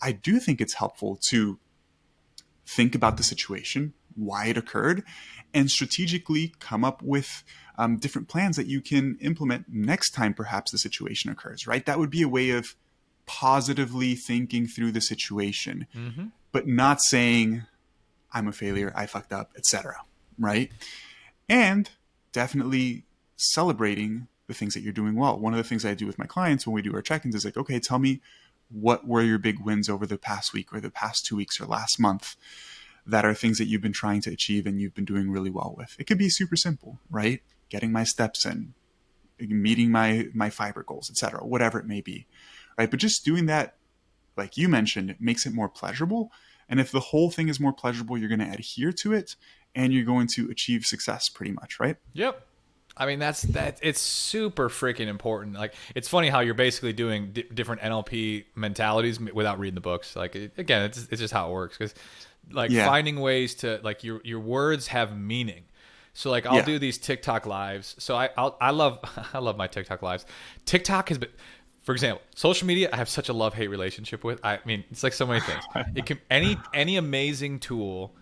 [0.02, 1.58] I do think it's helpful to
[2.66, 5.02] think about the situation, why it occurred,
[5.52, 7.42] and strategically come up with
[7.78, 11.86] um, different plans that you can implement next time perhaps the situation occurs, right?
[11.86, 12.76] That would be a way of
[13.26, 16.26] positively thinking through the situation, mm-hmm.
[16.52, 17.62] but not saying,
[18.32, 19.96] I'm a failure, I fucked up, etc.
[20.38, 20.70] Right?
[21.48, 21.90] And
[22.32, 23.04] definitely
[23.36, 25.38] celebrating the things that you're doing well.
[25.38, 27.44] One of the things I do with my clients when we do our check-ins is
[27.44, 28.20] like, okay, tell me
[28.68, 31.66] what were your big wins over the past week or the past two weeks or
[31.66, 32.36] last month
[33.10, 35.74] that are things that you've been trying to achieve and you've been doing really well
[35.76, 35.96] with.
[35.98, 37.42] It could be super simple, right?
[37.68, 38.74] Getting my steps in,
[39.38, 42.26] meeting my my fiber goals, etc., whatever it may be.
[42.78, 42.90] Right?
[42.90, 43.76] But just doing that
[44.36, 46.32] like you mentioned makes it more pleasurable
[46.68, 49.36] And if the whole thing is more pleasurable, you're going to adhere to it
[49.74, 51.96] and you're going to achieve success pretty much, right?
[52.14, 52.46] Yep.
[52.96, 55.54] I mean that's that it's super freaking important.
[55.56, 60.16] Like it's funny how you're basically doing di- different NLP mentalities without reading the books.
[60.16, 61.94] Like it, again, it's it's just how it works cuz
[62.50, 62.86] like Yeah.
[62.86, 65.64] finding ways to like your your words have meaning.
[66.12, 66.64] So like I'll Yeah.
[66.64, 67.94] do these TikTok lives.
[67.98, 68.98] So I I'll, I love
[69.34, 70.26] I love my TikTok lives.
[70.66, 71.30] TikTok has been
[71.82, 74.38] for example, social media I have such a love-hate relationship with.
[74.44, 75.64] I mean, it's like so many things.
[75.96, 78.14] It can any any amazing tool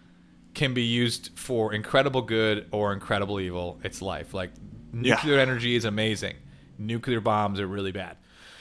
[0.55, 3.81] can be used for incredible good or incredible evil.
[3.85, 4.33] It's life.
[4.35, 4.51] Like
[4.93, 6.37] nuclear energy is amazing.
[6.79, 8.17] Nuclear bombs are really bad.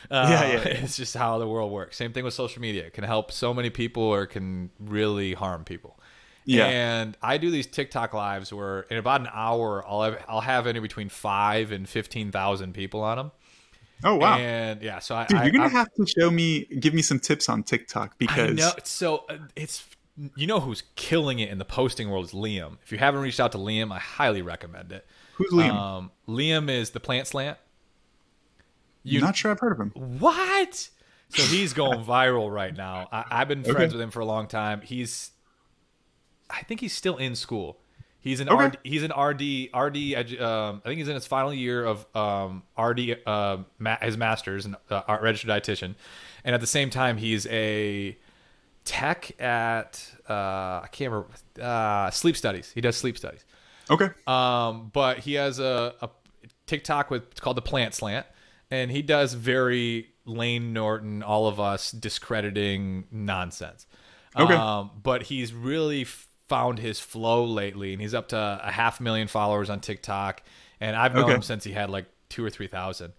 [0.10, 0.58] Uh, Yeah, yeah.
[0.84, 1.98] It's just how the world works.
[1.98, 2.86] Same thing with social media.
[2.86, 6.00] It can help so many people or it can really harm people.
[6.46, 6.66] Yeah.
[6.68, 10.66] And I do these TikTok lives where in about an hour I'll have, I'll have
[10.66, 13.32] any between five and fifteen thousand people on them.
[14.04, 14.38] Oh, wow.
[14.38, 17.20] And yeah, so I, Dude, I, you're gonna have to show me, give me some
[17.20, 18.72] tips on TikTok I because know.
[18.84, 19.86] So uh, it's
[20.36, 22.78] you know who's killing it in the posting world is Liam.
[22.84, 25.06] If you haven't reached out to Liam, I highly recommend it.
[25.36, 25.74] who's Liam?
[25.74, 27.58] Um, Liam is the plant slant.
[29.14, 29.92] You're not sure I've heard of him.
[30.20, 30.90] What?
[31.30, 33.08] So he's going viral right now.
[33.12, 34.82] I, I've been friends with him for a long time.
[34.82, 35.32] He's,
[36.50, 37.80] I think he's still in school.
[38.20, 38.66] He's an Okay.
[38.66, 40.42] RD, he's an RD RD.
[40.42, 44.66] Um, I think he's in his final year of um, RD uh, ma- his master's
[44.66, 45.96] and uh, art registered dietitian,
[46.44, 48.18] and at the same time he's a
[48.84, 50.34] tech at uh,
[50.84, 52.72] I can't remember uh, sleep studies.
[52.74, 53.46] He does sleep studies.
[53.90, 54.10] Okay.
[54.26, 56.10] Um, but he has a, a
[56.66, 58.26] TikTok with it's called the Plant Slant,
[58.72, 63.86] and he does very Layne Norton, all of us discrediting nonsense.
[64.36, 64.54] Okay.
[64.54, 66.06] Um, but he's really
[66.48, 70.44] found his flow lately, and he's up to a half million followers on TikTok.
[70.80, 71.34] And I've known Okay.
[71.36, 73.14] him since he had like two or three thousand.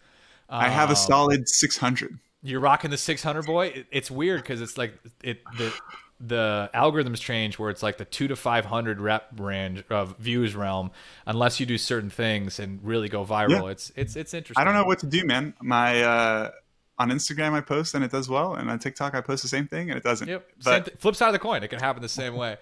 [0.48, 2.18] I have a solid 600.
[2.42, 3.66] You're rocking the 600 boy.
[3.68, 5.72] It- It's weird because it's like it the
[6.20, 10.90] the algorithms change where it's like the two to 500 rep range of views realm
[11.26, 13.62] unless you do certain things and really go viral.
[13.64, 13.70] Yeah.
[13.70, 14.60] It's it's it's interesting.
[14.60, 15.54] I don't know what to do, man.
[15.62, 16.50] My uh,
[16.98, 19.68] on Instagram I post and it does well, and on TikTok I post the same
[19.68, 20.26] thing and it doesn't.
[20.26, 20.48] Yep.
[20.64, 21.62] But th- flip side of the coin.
[21.62, 22.56] It can happen the same way.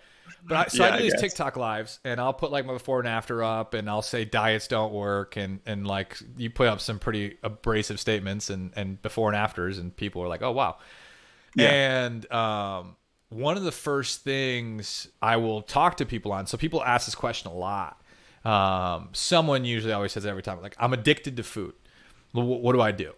[0.44, 1.20] But I, so Yeah, I I do these guess.
[1.22, 4.68] TikTok lives, and I'll put like my before and after up, and I'll say diets
[4.68, 9.28] don't work, and and like you put up some pretty abrasive statements, and and before
[9.30, 10.76] and afters, and people are like, oh wow.
[11.54, 11.70] Yeah.
[11.70, 12.96] And um,
[13.28, 16.46] one of the first things I will talk to people on.
[16.46, 18.00] So people ask this question a lot.
[18.44, 21.74] Um, someone usually always says every time, like, I'm addicted to food.
[22.32, 23.12] Well, What do I do?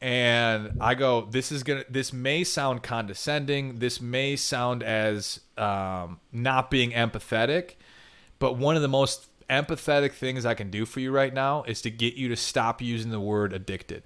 [0.00, 1.84] and I go, this is gonna.
[1.88, 3.76] This may sound condescending.
[3.78, 7.76] This may sound as um, not being empathetic,
[8.38, 11.80] but one of the most empathetic things I can do for you right now is
[11.82, 14.02] to get you to stop using the word addicted.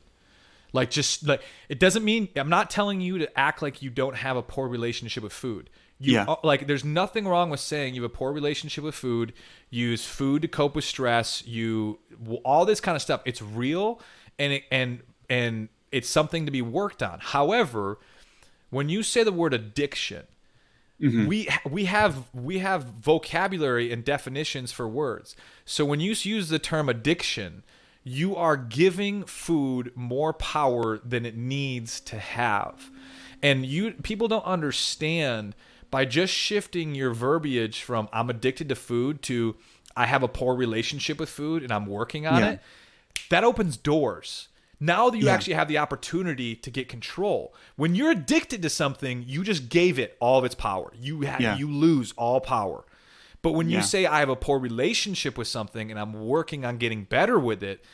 [0.73, 4.17] Like just like it doesn't mean I'm not telling you to act like you don't
[4.17, 5.71] have a poor relationship with food.
[5.99, 6.35] You Yeah.
[6.43, 9.33] like there's nothing wrong with saying you have a poor relationship with food.
[9.69, 11.47] Use food to cope with stress.
[11.47, 11.99] You
[12.45, 13.23] all this kind of stuff.
[13.25, 14.01] It's real
[14.39, 17.19] and it, and and it's something to be worked on.
[17.21, 17.99] However,
[18.71, 20.25] when you say the word addiction,
[21.01, 21.27] mm-hmm.
[21.27, 25.37] we we have we have vocabulary and definitions for words.
[25.65, 27.63] So when you use the term addiction,
[28.05, 32.91] you are giving food more power than it needs to have.
[33.43, 35.55] And you people don't understand
[35.91, 39.57] by just shifting your verbiage from I'm addicted to food to
[39.97, 42.51] I have a poor relationship with food and I'm working on Yeah.
[42.53, 42.61] it.
[43.31, 44.49] That opens doors.
[44.79, 45.35] Now that you Yeah.
[45.35, 47.55] actually have the opportunity to get control.
[47.77, 50.93] When you're addicted to something, you just gave it all of its power.
[50.99, 51.57] You ha- Yeah.
[51.57, 52.85] you lose all power.
[53.43, 53.83] But when you Yeah.
[53.83, 57.63] say I have a poor relationship with something and I'm working on getting better with
[57.63, 57.85] it,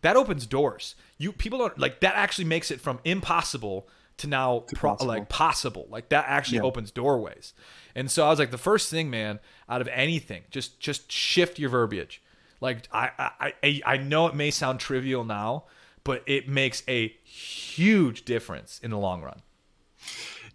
[0.00, 0.94] that opens doors.
[1.18, 3.88] You people don't like that actually makes it from impossible
[4.18, 5.08] to now pro- possible.
[5.08, 5.86] like possible.
[5.90, 6.64] Like that actually Yeah.
[6.64, 7.52] opens doorways.
[7.94, 11.58] And so I was like the first thing, man, out of anything, just just shift
[11.58, 12.22] your verbiage.
[12.60, 15.64] Like I I I, I know it may sound trivial now,
[16.02, 19.42] but it makes a huge difference in the long run.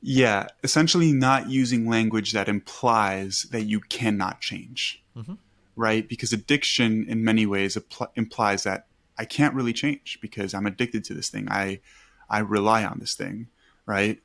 [0.02, 5.34] Yeah, essentially not using language that implies that you cannot change, Mm-hmm.
[5.76, 6.08] right?
[6.08, 8.86] Because addiction, in many ways, appl- implies that
[9.18, 11.48] I can't really change because I'm addicted to this thing.
[11.52, 11.82] I
[12.30, 13.48] I rely on this thing,
[13.86, 14.22] right?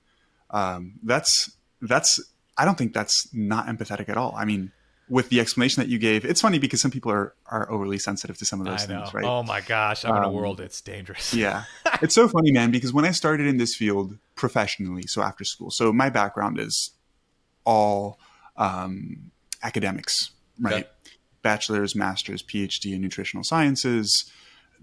[0.50, 1.50] Um, that's
[1.82, 2.20] that's.
[2.56, 4.34] I don't think that's not empathetic at all.
[4.37, 4.70] I mean,
[5.08, 8.38] with the explanation that you gave, it's funny because some people are are overly sensitive
[8.38, 9.00] to some of those I know.
[9.00, 9.24] things, right?
[9.24, 11.34] Oh my gosh, I'm in a Um, world that's dangerous.
[11.34, 11.64] Yeah.
[12.02, 15.70] it's so funny, man, because when I started in this field professionally, so after school,
[15.70, 16.90] so my background is
[17.64, 18.18] all
[18.56, 19.30] um,
[19.62, 20.84] academics, right?
[20.84, 20.88] Okay.
[21.42, 24.30] Bachelor's, master's, PhD in nutritional sciences,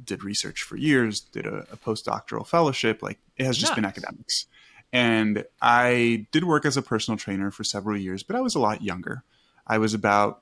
[0.04, 3.02] did research for years, did a, a postdoctoral fellowship.
[3.02, 4.46] Like it has just been academics.
[4.94, 8.60] And I did work as a personal trainer for several years, but I was a
[8.60, 9.24] lot younger.
[9.68, 10.42] I was about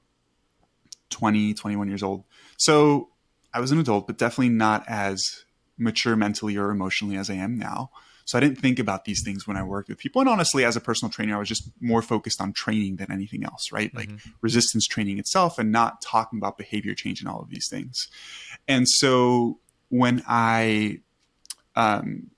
[1.10, 2.23] 20, 21 years old.
[2.58, 3.10] So
[3.53, 5.45] I was an adult, but definitely not as
[5.77, 7.91] mature mentally or emotionally as I am now.
[8.25, 10.21] So I didn't think about these things when I worked with people.
[10.21, 13.43] And honestly, as a personal trainer, I was just more focused on training than anything
[13.43, 13.91] else, right?
[13.95, 14.29] Like mm-hmm.
[14.41, 18.08] resistance training itself and not talking about behavior change and all of these things.
[18.67, 20.99] And so when I
[21.75, 22.29] um,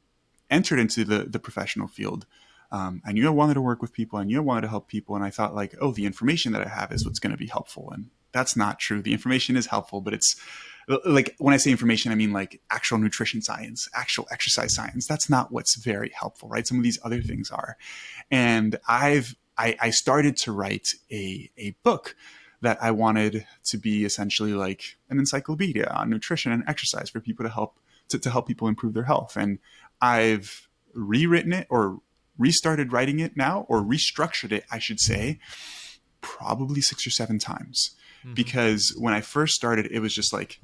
[0.49, 2.25] entered into the, the professional field,
[2.71, 4.17] um, I knew I wanted to work with people.
[4.17, 5.15] I knew I wanted to help people.
[5.15, 7.47] And I thought like, oh, the information that I have is what's going to be
[7.47, 7.91] helpful.
[7.91, 9.01] And that's not true.
[9.01, 10.35] The information is helpful, but it's
[11.05, 15.05] like when I say information, I mean like actual nutrition science, actual exercise science.
[15.05, 16.65] That's not what's very helpful, right?
[16.65, 17.77] Some of these other things are.
[18.29, 22.15] And I've, I, I started to write a, a book
[22.61, 27.43] that I wanted to be essentially like an encyclopedia on nutrition and exercise for people
[27.43, 27.77] to help
[28.09, 29.35] to, to help people improve their health.
[29.35, 29.59] And
[30.01, 31.99] I've rewritten it or
[32.41, 35.39] restarted writing it now or restructured it, I should say,
[36.21, 37.91] probably six or seven times.
[38.23, 38.33] Mm-hmm.
[38.33, 40.59] Because when I first started, it was just like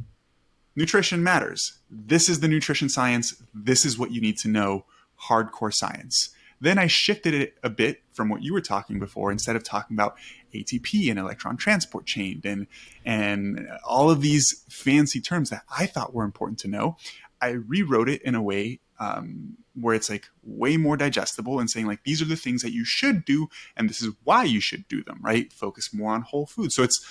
[0.76, 1.80] nutrition matters.
[1.90, 3.42] This is the nutrition science.
[3.54, 4.86] This is what you need to know.
[5.30, 6.30] Hardcore science.
[6.60, 9.32] Then I shifted it a bit from what you were talking before.
[9.32, 10.16] Instead of talking about
[10.54, 12.68] ATP and electron transport chain and
[13.06, 16.98] and all of these fancy terms that I thought were important to know,
[17.42, 21.86] I rewrote it in a way um, where it's like way more digestible and saying
[21.86, 24.88] like these are the things that you should do and this is why you should
[24.88, 25.20] do them.
[25.22, 25.52] Right?
[25.54, 26.72] Focus more on whole food.
[26.72, 27.06] So it's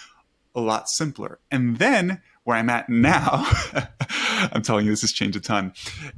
[0.55, 1.39] a lot simpler.
[1.51, 3.47] And then where I'm at now,
[4.53, 5.75] I'm telling you, this has changed a ton,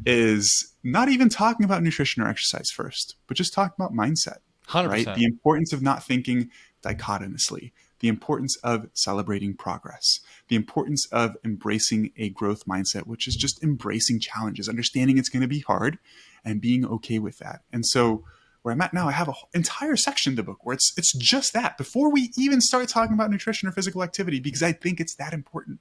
[0.07, 4.38] is not even talking about nutrition or exercise first, but just talking about mindset.
[4.68, 4.88] 100%.
[4.88, 5.14] Right?
[5.16, 6.50] The importance of not thinking
[6.83, 13.34] dichotomously, the importance of celebrating progress, the importance of embracing a growth mindset, which is
[13.34, 15.98] just embracing challenges, understanding it's going to be hard
[16.44, 17.61] and being okay with that.
[17.72, 18.24] And so,
[18.62, 21.16] where I'm at now, I have an entire section of the book where it's it's
[21.16, 25.00] just that before we even start talking about nutrition or physical activity because I think
[25.00, 25.78] it's that important.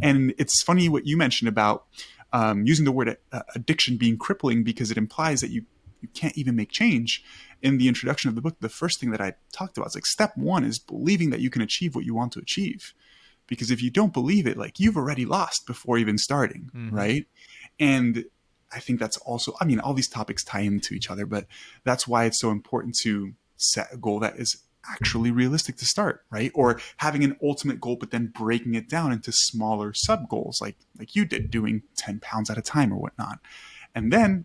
[0.00, 1.84] And it's funny what you mentioned about
[2.32, 5.66] um, using the word uh, addiction being crippling because it implies that you
[6.04, 7.24] you can't even make change.
[7.62, 10.06] In the introduction of the book, the first thing that I talked about is like
[10.06, 12.92] step one is believing that you can achieve what you want to achieve.
[13.46, 16.94] Because if you don't believe it, like you've already lost before even starting, mm-hmm.
[16.94, 17.26] right?
[17.80, 18.24] And
[18.72, 21.46] I think that's also, I mean, all these topics tie into each other, but
[21.84, 26.24] that's why it's so important to set a goal that is actually realistic to start,
[26.30, 26.50] right?
[26.54, 30.76] Or having an ultimate goal, but then breaking it down into smaller sub goals, like
[30.98, 33.38] like you did, doing 10 pounds at a time or whatnot.
[33.94, 34.44] And then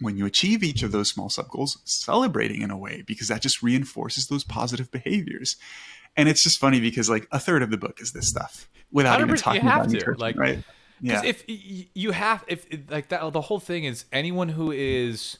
[0.00, 3.42] when you achieve each of those small sub goals, celebrating in a way, because that
[3.42, 5.56] just reinforces those positive behaviors.
[6.16, 9.20] And it's just funny because like a third of the book is this stuff without
[9.20, 10.62] even talking about nutrition, like, right?
[11.00, 11.22] yeah.
[11.24, 15.38] if you have if like that the whole thing is anyone who is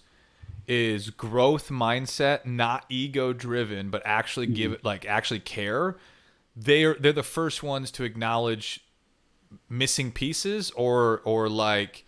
[0.67, 4.81] is growth mindset not ego driven but actually give mm-hmm.
[4.81, 5.97] it like actually care
[6.57, 8.85] they're they're the first ones to acknowledge
[9.69, 12.05] missing pieces or or like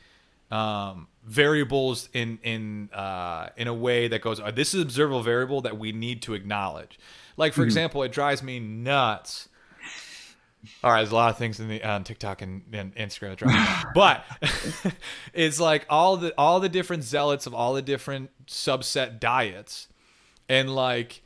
[0.50, 5.60] um, variables in in uh, in a way that goes oh, this is observable variable
[5.60, 6.98] that we need to acknowledge
[7.36, 7.66] like for mm-hmm.
[7.66, 9.48] example it drives me nuts
[10.82, 13.86] all right, there's a lot of things in the on TikTok and, and Instagram that
[13.94, 14.24] but
[15.32, 19.88] it's like all the all the different zealots of all the different subset diets,
[20.48, 21.22] and like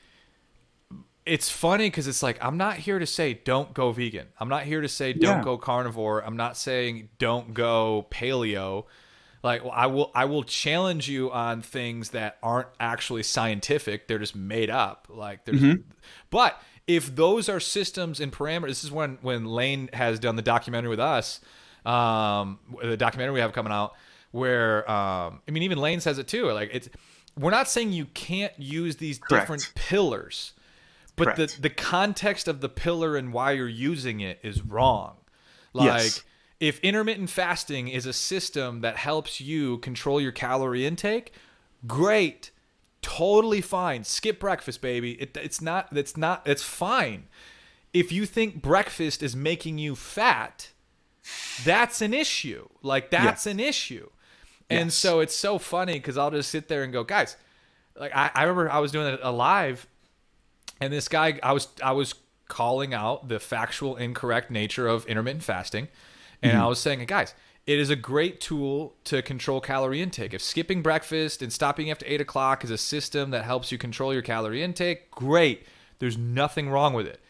[1.26, 4.28] it's funny because it's like I'm not here to say don't go vegan.
[4.38, 5.44] I'm not here to say don't yeah.
[5.44, 6.24] go carnivore.
[6.24, 8.84] I'm not saying don't go paleo.
[9.42, 14.06] Like I will I will challenge you on things that aren't actually scientific.
[14.06, 15.06] They're just made up.
[15.08, 15.82] Like there's mm-hmm.
[16.30, 20.42] but if those are systems and parameters, this is when when Layne has done the
[20.42, 21.40] documentary with us,
[21.86, 23.94] um, the documentary we have coming out,
[24.30, 26.50] where um, I mean even Layne says it too.
[26.52, 26.90] Like it's
[27.38, 29.44] we're not saying you can't use these Correct.
[29.44, 30.52] different pillars,
[31.16, 31.56] but Correct.
[31.56, 35.16] the the context of the pillar and why you're using it is wrong.
[35.72, 36.22] Like yes.
[36.60, 41.32] If intermittent fasting is a system that helps you control your calorie intake,
[41.86, 42.50] great
[43.02, 44.04] totally fine.
[44.04, 45.12] Skip breakfast, baby.
[45.12, 45.88] It, it's not.
[45.96, 46.46] It's not.
[46.46, 47.24] It's fine.
[47.92, 50.70] If you think breakfast is making you fat,
[51.64, 52.68] that's an issue.
[52.82, 54.08] Like that's an issue.
[54.68, 54.94] And yes.
[54.94, 57.36] so it's so funny because I'll just sit there and go, guys.
[57.98, 59.86] Like I, I remember I was doing it live,
[60.80, 62.14] and this guy I was I was
[62.48, 65.88] calling out the factual incorrect nature of intermittent fasting,
[66.42, 66.62] and mm-hmm.
[66.62, 67.34] I was saying, guys,
[67.66, 70.34] it is a great tool to control calorie intake.
[70.34, 74.12] If skipping breakfast and stopping after eight o'clock is a system that helps you control
[74.12, 75.66] your calorie intake, great.
[75.98, 77.20] There's nothing wrong with it.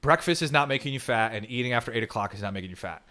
[0.00, 2.76] Breakfast is not making you fat, and eating after eight o'clock is not making you
[2.76, 3.06] fat.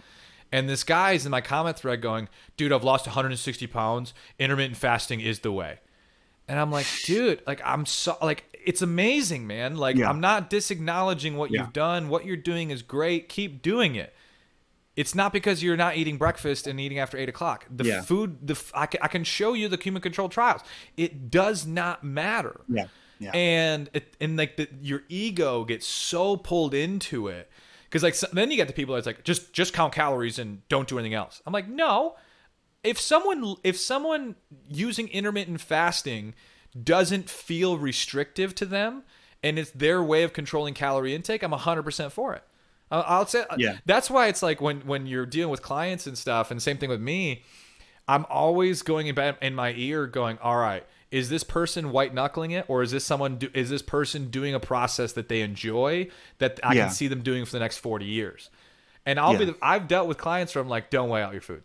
[0.51, 4.13] And this guy is in my comment thread going, dude, I've lost 160 pounds.
[4.37, 5.79] Intermittent fasting is the way.
[6.47, 9.77] And I'm like, dude, like I'm so like it's amazing, man.
[9.77, 10.09] Like Yeah.
[10.09, 11.61] I'm not disacknowledging what Yeah.
[11.61, 12.09] you've done.
[12.09, 13.29] What you're doing is great.
[13.29, 14.13] Keep doing it.
[14.95, 17.65] It's not because you're not eating breakfast and eating after eight o'clock.
[17.69, 18.01] The Yeah.
[18.01, 20.61] food, the I can, I can show you the human controlled trials.
[20.97, 22.61] It does not matter.
[22.67, 22.87] Yeah.
[23.19, 23.31] Yeah.
[23.33, 27.49] And it, and like the, your ego gets so pulled into it
[27.85, 30.67] because like so, then you get the people that's like just just count calories and
[30.69, 31.41] don't do anything else.
[31.45, 32.15] I'm like no.
[32.83, 34.35] If someone if someone
[34.67, 36.33] using intermittent fasting
[36.83, 39.03] doesn't feel restrictive to them
[39.43, 42.43] and it's their way of controlling calorie intake, I'm 100% for it.
[42.91, 43.77] Uh, I'll say Yeah.
[43.85, 46.89] that's why it's like when when you're dealing with clients and stuff and same thing
[46.89, 47.43] with me,
[48.07, 52.51] I'm always going in, in my ear going, all right, is this person white knuckling
[52.51, 56.09] it or is this someone do, is this person doing a process that they enjoy
[56.39, 56.85] that I Yeah.
[56.85, 58.49] can see them doing for the next 40 years?
[59.05, 59.51] And I'll be Yeah.
[59.51, 61.63] the, I've dealt with clients where I'm like, don't weigh out your food.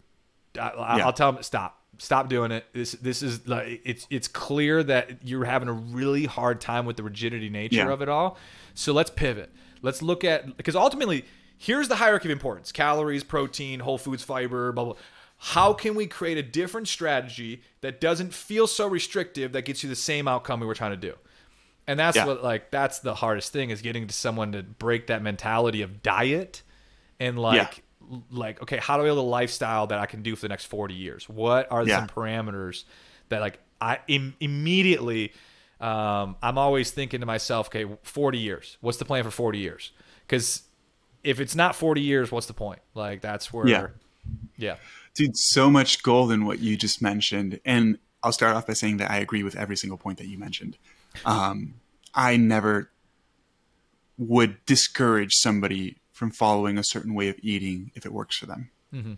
[0.59, 1.07] I, I- Yeah.
[1.07, 1.83] I'll tell them stop.
[1.99, 2.67] Stop doing it.
[2.75, 6.97] This this is like it's it's clear that you're having a really hard time with
[6.99, 8.37] the rigidity nature of it all.
[8.75, 9.51] So let's pivot.
[9.87, 11.25] Let's look at because ultimately
[11.57, 14.95] here's the hierarchy of importance: calories, protein, whole foods, fiber, blah blah.
[15.39, 19.89] How can we create a different strategy that doesn't feel so restrictive that gets you
[19.89, 21.15] the same outcome we were trying to do?
[21.87, 22.27] And that's Yeah.
[22.27, 26.03] what like that's the hardest thing is getting to someone to break that mentality of
[26.03, 26.63] diet
[27.21, 27.83] and like
[28.31, 30.67] like okay how do i build a lifestyle that i can do for the next
[30.67, 31.99] 40 years what are Yeah.
[31.99, 32.85] some parameters
[33.31, 35.33] that like i Im- immediately
[35.81, 39.93] um, i'm always thinking to myself okay 40 years what's the plan for 40 years
[40.27, 40.63] because
[41.25, 43.87] if it's not 40 years what's the point like that's where Yeah.
[44.57, 44.77] yeah
[45.15, 47.59] Dude, so much gold in what you just mentioned.
[47.65, 50.37] And I'll start off by saying that I agree with every single point that you
[50.37, 50.77] mentioned.
[51.25, 51.77] Um,
[52.15, 52.91] I never
[54.19, 58.71] would discourage somebody from following a certain way of eating if it works for them.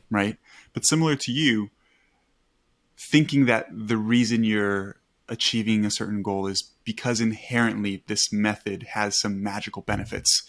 [0.08, 0.36] Right.
[0.72, 1.70] But similar to you,
[2.96, 4.96] thinking that the reason you're
[5.28, 10.42] achieving a certain goal is because inherently this method has some magical benefits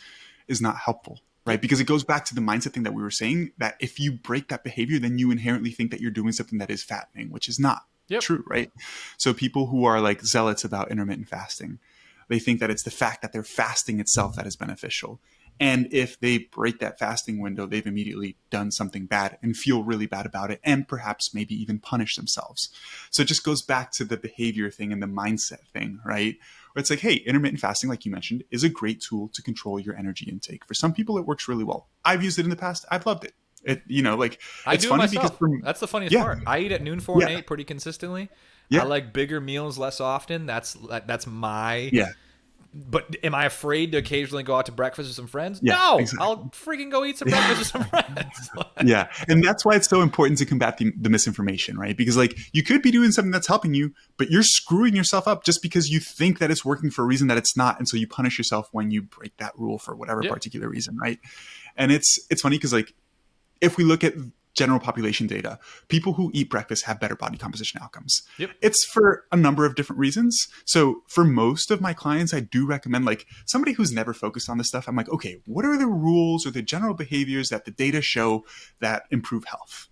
[0.47, 1.61] is not helpful right?
[1.61, 4.11] Because it goes back to the mindset thing that we were saying that if you
[4.11, 7.49] break that behavior then you inherently think that you're doing something that is fattening which
[7.49, 8.21] is not Yep.
[8.21, 8.71] true right?
[9.17, 11.79] So people who are like zealots about intermittent fasting
[12.27, 15.19] they think that it's the fact that they're fasting itself that is beneficial
[15.59, 20.05] and if they break that fasting window they've immediately done something bad and feel really
[20.05, 22.69] bad about it and perhaps maybe even punish themselves
[23.09, 26.35] so it just goes back to the behavior thing and the mindset thing right
[26.73, 29.79] where it's like hey intermittent fasting like you mentioned is a great tool to control
[29.79, 32.55] your energy intake for some people it works really well i've used it in the
[32.55, 33.33] past i've loved it
[33.63, 35.23] it you know like I it's do funny myself.
[35.23, 36.23] because for That's the funniest Yeah.
[36.23, 36.39] part.
[36.47, 38.29] I eat at noon, four, and eight pretty consistently.
[38.69, 38.83] Yeah.
[38.83, 40.45] I like bigger meals less often.
[40.45, 42.11] That's that's my yeah
[42.73, 45.59] But am I afraid to occasionally go out to breakfast with some friends?
[45.61, 46.25] Yeah, no, exactly.
[46.25, 48.49] I'll freaking go eat some breakfast with some friends.
[48.83, 52.37] yeah and that's why it's so important to combat the, the misinformation right because like
[52.53, 55.89] you could be doing something that's helping you but you're screwing yourself up just because
[55.89, 58.37] you think that it's working for a reason that it's not and so you punish
[58.37, 61.19] yourself when you break that rule for whatever particular reason right
[61.75, 62.93] and it's it's funny because like
[63.61, 64.13] if we look at
[64.55, 68.23] general population data people who eat breakfast have better body composition outcomes.
[68.37, 68.51] Yep.
[68.61, 70.47] it's for a number of different reasons.
[70.65, 74.57] So for most of my clients i do recommend like somebody who's never focused on
[74.57, 77.71] this stuff i'm like okay what are the rules or the general behaviors that the
[77.71, 78.45] data show
[78.79, 79.87] that improve health?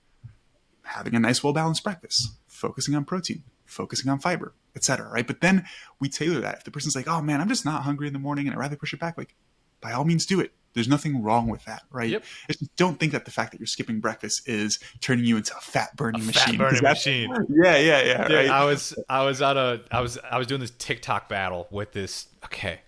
[0.83, 5.27] Having a nice well balanced breakfast focusing on protein focusing on fiber etc right?
[5.27, 5.65] But then
[5.99, 6.59] we tailor that.
[6.59, 8.59] If the person's like oh man i'm just not hungry in the morning and i'd
[8.59, 9.35] rather push it back like
[9.81, 12.23] by all means do it there's nothing wrong with that right Yep.
[12.47, 15.55] it's just don't think that the fact that you're skipping breakfast is turning you into
[15.57, 17.29] a fat burning machine burning 'cause that's- machine.
[17.49, 20.47] yeah yeah yeah Dude, right I was I was on a I was I was
[20.47, 22.27] doing this TikTok battle with this.
[22.45, 22.79] Okay,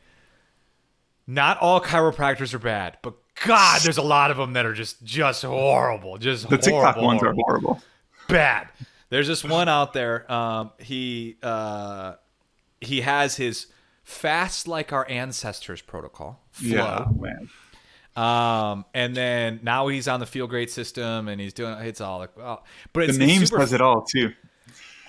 [1.27, 3.13] not all chiropractors are bad, but
[3.45, 7.03] God, there's a lot of them that are just just horrible, just the tiktok horrible,
[7.05, 7.43] ones are horrible.
[7.75, 7.83] horrible
[8.27, 8.67] bad.
[9.09, 10.31] There's this one out there.
[10.31, 12.13] Um, he uh,
[12.79, 13.67] he has his
[14.03, 16.41] fast like our ancestors protocol.
[16.51, 16.67] Flow.
[16.69, 17.49] yeah man
[18.19, 22.19] Um, and then now he's on the feel great system and he's doing it's all
[22.19, 24.33] like well, but it's, the name super says it all too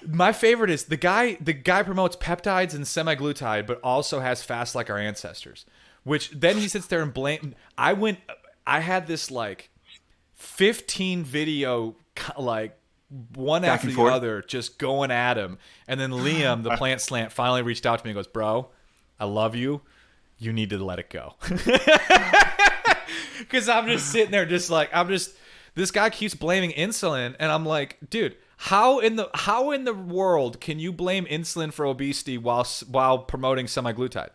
[0.06, 1.36] my favorite is the guy.
[1.40, 5.66] The guy promotes peptides and semaglutide, but also has fast like our ancestors.
[6.04, 7.54] Which then he sits there and blame.
[7.76, 8.18] I went.
[8.66, 9.70] I had this like
[10.34, 11.96] fifteen video
[12.38, 12.78] like
[13.34, 14.12] one Back after the forth?
[14.12, 15.58] other, just going at him.
[15.86, 18.68] And then Liam, the plant slant, finally reached out to me and goes, "Bro,
[19.18, 19.82] I love you.
[20.38, 21.34] You need to let it go."
[23.40, 25.34] Because I'm just sitting there, just like I'm just.
[25.76, 29.94] This guy keeps blaming insulin, and I'm like, dude, how in the how in the
[29.94, 34.30] world can you blame insulin for obesity while while promoting semaglutide?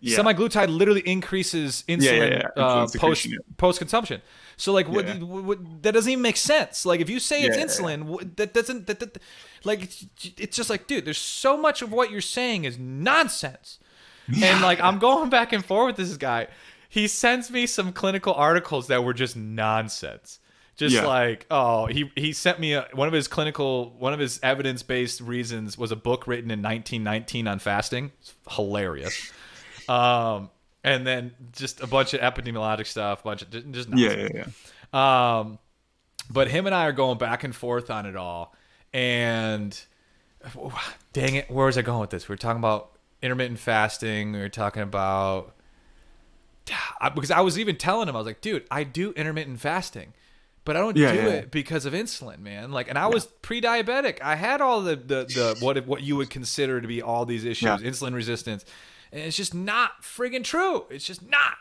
[0.00, 0.18] Yeah.
[0.18, 2.62] Semaglutide literally increases insulin Yeah, yeah.
[2.62, 3.28] Uh, post
[3.58, 4.22] post consumption.
[4.56, 6.86] So like, what, what, what- that doesn't even make sense.
[6.86, 8.86] Like, if you say it's insulin, what- that doesn't.
[8.86, 9.18] That, that,
[9.64, 10.06] like, it's,
[10.38, 13.78] it's just like, dude, there's so much of what you're saying is nonsense.
[14.42, 16.46] And like, I'm going back and forth with this guy.
[16.90, 20.40] He sends me some clinical articles that were just nonsense.
[20.76, 21.06] Just Yeah.
[21.06, 24.82] like, oh, he he sent me a, one of his clinical, one of his evidence
[24.82, 28.12] based reasons was a book written in 1919 on fasting.
[28.20, 29.32] It's hilarious.
[29.88, 30.50] Um,
[30.84, 34.30] and then just a bunch of epidemiologic stuff, bunch of just Yeah, nonsense.
[34.34, 34.44] yeah,
[34.94, 35.38] yeah.
[35.40, 35.58] Um,
[36.30, 38.54] but him and I are going back and forth on it all.
[38.92, 39.76] And
[41.12, 42.28] dang it, where was I going with this?
[42.28, 44.30] We were talking about intermittent fasting.
[44.32, 45.56] We were talking about
[47.00, 50.12] I- because I was even telling him I was like, dude, I do intermittent fasting.
[50.64, 51.28] But I don't Yeah, do yeah.
[51.28, 52.70] it because of insulin, man.
[52.70, 54.20] Like, and I was pre-diabetic.
[54.20, 57.44] I had all the the, the what what you would consider to be all these
[57.46, 58.64] issues, insulin resistance,
[59.10, 60.84] and it's just not friggin' true.
[60.90, 61.54] It's just not.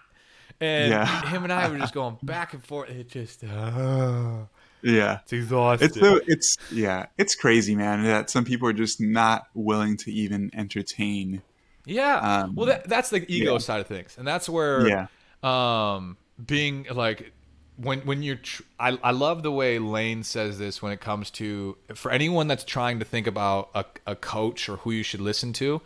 [0.59, 2.89] And him and I were just going back and forth.
[2.89, 4.41] It just, uh,
[4.81, 5.19] Yeah.
[5.23, 5.87] it's exhausting.
[5.87, 8.03] It's so it's yeah, it's crazy, man.
[8.03, 11.41] That some people are just not willing to even entertain.
[11.85, 12.17] Yeah.
[12.43, 13.57] um, well, that, that's the ego yeah.
[13.59, 15.07] side of things, and that's where Yeah.
[15.43, 17.31] um being like
[17.77, 21.31] when when you're tr- I, I love the way Layne says this when it comes
[21.31, 25.21] to for anyone that's trying to think about a, a coach or who you should
[25.21, 25.81] listen to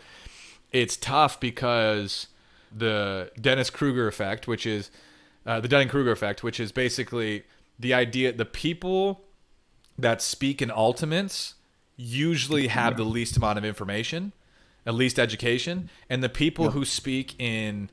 [0.72, 2.28] it's tough because
[2.76, 4.90] the dennis kruger effect which is
[5.46, 7.44] uh, the dunning kruger effect which is basically
[7.80, 9.22] the idea the people
[9.98, 11.54] that speak in ultimates
[11.96, 14.34] usually have the least amount of information
[14.86, 17.90] at least education and the people who speak in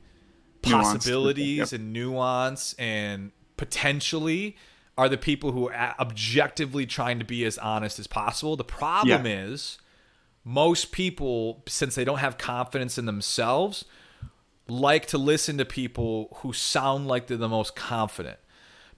[0.65, 0.87] Nuance.
[0.87, 1.79] possibilities Yep.
[1.79, 4.55] and nuance and potentially
[4.97, 8.55] are the people who are objectively trying to be as honest as possible.
[8.55, 9.45] The problem Yeah.
[9.45, 9.77] is
[10.43, 13.85] most people since they don't have confidence in themselves
[14.67, 18.37] like to listen to people who sound like they're the most confident.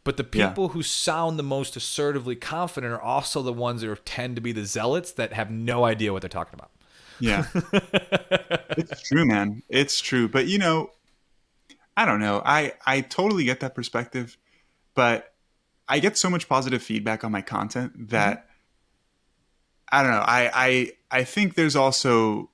[0.04, 0.50] But the Yeah.
[0.50, 4.52] people who sound the most assertively confident are also the ones that tend to be
[4.52, 6.72] the zealots that have no idea what they're talking about.
[7.20, 7.46] Yeah.
[8.78, 9.64] it's true, man.
[9.70, 10.28] It's true.
[10.28, 10.92] But you know,
[11.96, 12.42] I don't know.
[12.46, 14.38] I I totally get that perspective,
[14.96, 15.34] but
[15.88, 18.48] I get so much positive feedback on my content that
[19.92, 20.24] I don't know.
[20.26, 22.50] I I I think there's also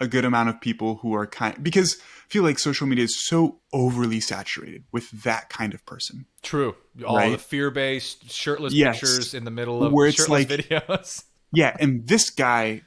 [0.00, 3.16] a good amount of people who are kind because I feel like social media is
[3.24, 6.26] so overly saturated with that kind of person.
[6.42, 6.74] True.
[7.06, 7.30] All Right?
[7.32, 8.94] the fear-based shirtless Yes.
[8.98, 11.24] pictures in the middle of Where it's shirtless like- videos.
[11.52, 12.82] Yeah, and this guy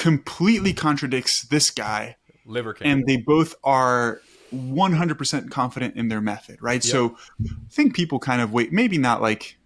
[0.00, 2.90] completely contradicts this guy Liver cancer.
[2.90, 6.82] and they both are 100% confident in their method, right?
[6.82, 9.58] So I think people kind of wait, maybe not like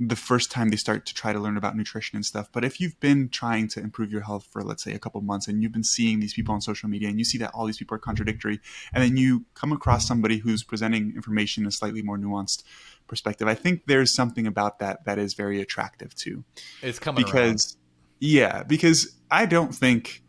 [0.00, 2.80] the first time they start to try to learn about nutrition and stuff, but if
[2.80, 5.72] you've been trying to improve your health for, let's say, a couple months and you've
[5.72, 7.98] been seeing these people on social media and you see that all these people are
[7.98, 8.60] contradictory,
[8.94, 12.62] and then you come across somebody who's presenting information in a slightly more nuanced
[13.06, 16.44] perspective, I think there's something about that that is very attractive too
[16.82, 17.32] it's coming around.
[17.32, 17.76] because
[18.18, 20.22] yeah because i don't think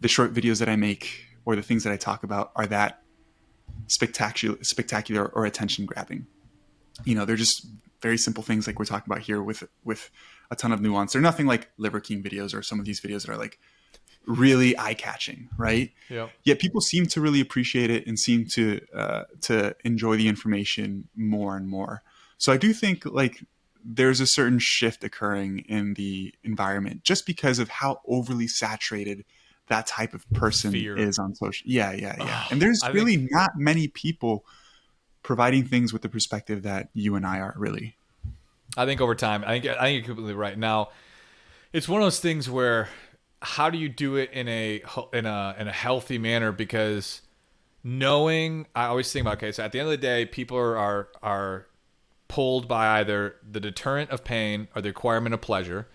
[0.00, 3.02] the short videos that i make or the things that i talk about are that
[3.86, 6.26] spectacular spectacular or attention grabbing
[7.04, 7.66] you know they're just
[8.00, 10.10] very simple things like we're talking about here with with
[10.50, 13.24] a ton of nuance they're nothing like liver king videos or some of these videos
[13.26, 13.58] that are like
[14.26, 16.28] really eye catching right Yeah.
[16.44, 21.08] yet people seem to really appreciate it and seem to uh, to enjoy the information
[21.16, 22.02] more and more.
[22.38, 23.44] So I do think like
[23.84, 29.24] there's a certain shift occurring in the environment just because of how overly saturated
[29.68, 30.98] that type of person Fear.
[30.98, 31.64] is on social.
[31.68, 32.44] Yeah, yeah, yeah.
[32.50, 34.44] and there's I really not many people
[35.22, 37.96] providing things with the perspective that you and I are really.
[38.76, 40.58] I think over time, I think I think you're completely right.
[40.58, 40.90] Now,
[41.72, 42.88] it's one of those things where
[43.40, 46.52] how do you do it in a in a in a healthy manner?
[46.52, 47.22] Because
[47.84, 50.76] knowing, I always think about okay, so at the end of the day, people are
[50.76, 51.66] are, are
[52.32, 55.86] pulled by either the deterrent of pain or the requirement of pleasure.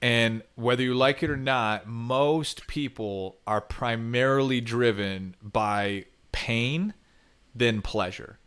[0.00, 6.94] And whether you like it or not, most people are primarily driven by pain
[7.54, 8.38] than pleasure.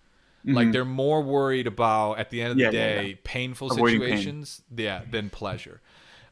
[0.44, 2.74] Like they're more worried about at the end of the Mm-hmm.
[2.76, 4.10] Yeah, yeah, day painful Avoiding pain.
[4.10, 5.80] situations, yeah, than pleasure.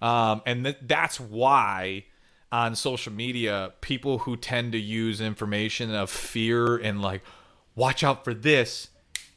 [0.02, 2.06] Um, and th- that's why
[2.52, 7.22] on social media, people who tend to use information of fear and like,
[7.76, 8.90] watch out for this,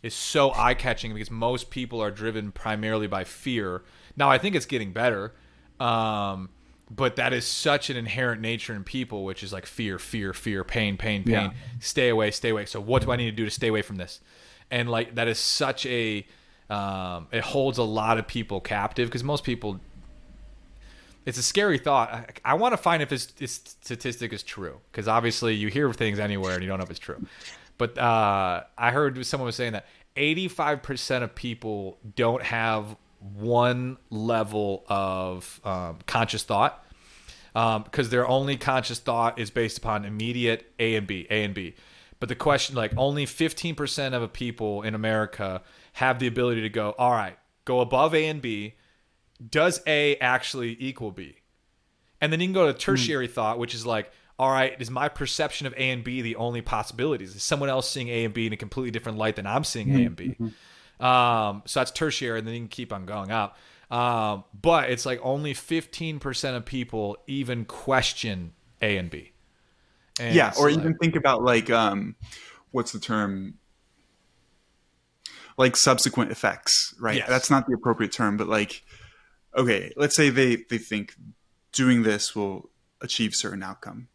[0.02, 3.82] is so eye catching because most people are driven primarily by fear.
[4.16, 5.32] Now, I think it's getting better,
[5.78, 6.50] um,
[6.90, 10.64] but that is such an inherent nature in people, which is like fear, fear, fear,
[10.64, 11.32] pain, pain, pain.
[11.32, 11.52] Yeah.
[11.80, 12.66] Stay away, stay away.
[12.66, 14.20] So, what do I need to do to stay away from this?
[14.70, 16.26] And like that is such a
[16.68, 19.80] um, it holds a lot of people captive because most people
[21.24, 22.10] it's a scary thought.
[22.10, 25.92] I, I want to find if this, this statistic is true because obviously you hear
[25.92, 27.24] things anywhere and you don't know if it's true.
[27.82, 34.84] But uh, I heard someone was saying that 85% of people don't have one level
[34.86, 36.86] of um, conscious thought
[37.52, 41.54] because um, their only conscious thought is based upon immediate A and B, A and
[41.54, 41.74] B.
[42.20, 45.60] But the question, like, only 15% of people in America
[45.94, 48.74] have the ability to go, all right, go above A and B.
[49.44, 51.34] Does A actually equal B?
[52.20, 53.32] And then you can go to tertiary mm.
[53.32, 56.62] thought, which is like, all right, is my perception of A and B the only
[56.62, 57.34] possibilities?
[57.34, 59.94] Is someone else seeing A and B in a completely different light than I'm seeing.
[59.94, 60.36] A and B?
[60.40, 61.04] Mm-hmm.
[61.04, 63.56] Um, so that's tertiary, and then you can keep on going up.
[63.90, 69.32] Um, but it's like only 15% of people even question A and B.
[70.18, 72.16] And yeah, or like, even think about like um,
[72.70, 73.54] what's the term?
[75.58, 77.16] Like subsequent effects, right?
[77.16, 77.28] Yes.
[77.28, 78.82] That's not the appropriate term, but like,
[79.54, 81.14] okay, let's say they they think
[81.72, 82.70] doing this will
[83.02, 84.08] achieve certain outcome.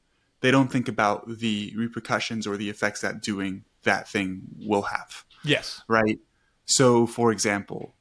[0.47, 5.25] They don't think about the repercussions or the effects that doing that thing will have.
[5.43, 5.81] Yes.
[5.89, 6.19] Right.
[6.63, 7.95] So, for example,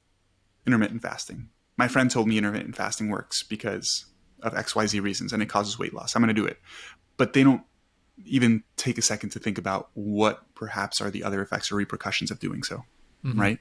[0.65, 1.49] intermittent fasting.
[1.77, 4.07] My friend told me intermittent fasting works because
[4.45, 6.15] of XYZ reasons and it causes weight loss.
[6.15, 6.61] I'm going to do it.
[7.17, 7.63] But they don't
[8.25, 12.31] even take a second to think about what perhaps are the other effects or repercussions
[12.31, 12.85] of doing so,
[13.25, 13.41] mm-hmm.
[13.41, 13.59] right?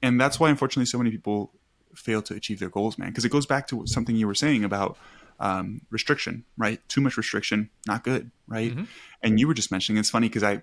[0.00, 1.52] And that's why, unfortunately, so many people
[1.94, 3.10] fail to achieve their goals, man.
[3.10, 4.96] Because it goes back to something you were saying about
[5.40, 6.86] um, restriction, right?
[6.88, 8.72] Too much restriction, not good, right?
[8.72, 8.84] Mm-hmm.
[9.22, 10.62] And you were just mentioning it's funny because I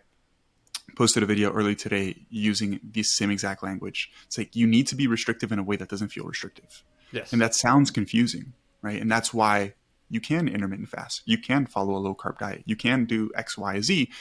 [0.96, 4.12] posted a video early today using the same exact language.
[4.26, 6.84] It's like you need to be restrictive in a way that doesn't feel restrictive.
[7.12, 7.34] Yes.
[7.34, 9.02] And that sounds confusing, right?
[9.02, 9.74] And that's why
[10.10, 11.22] you can intermittent fast.
[11.26, 12.64] You can follow a low carb diet.
[12.66, 14.12] You can do X, Y, Z.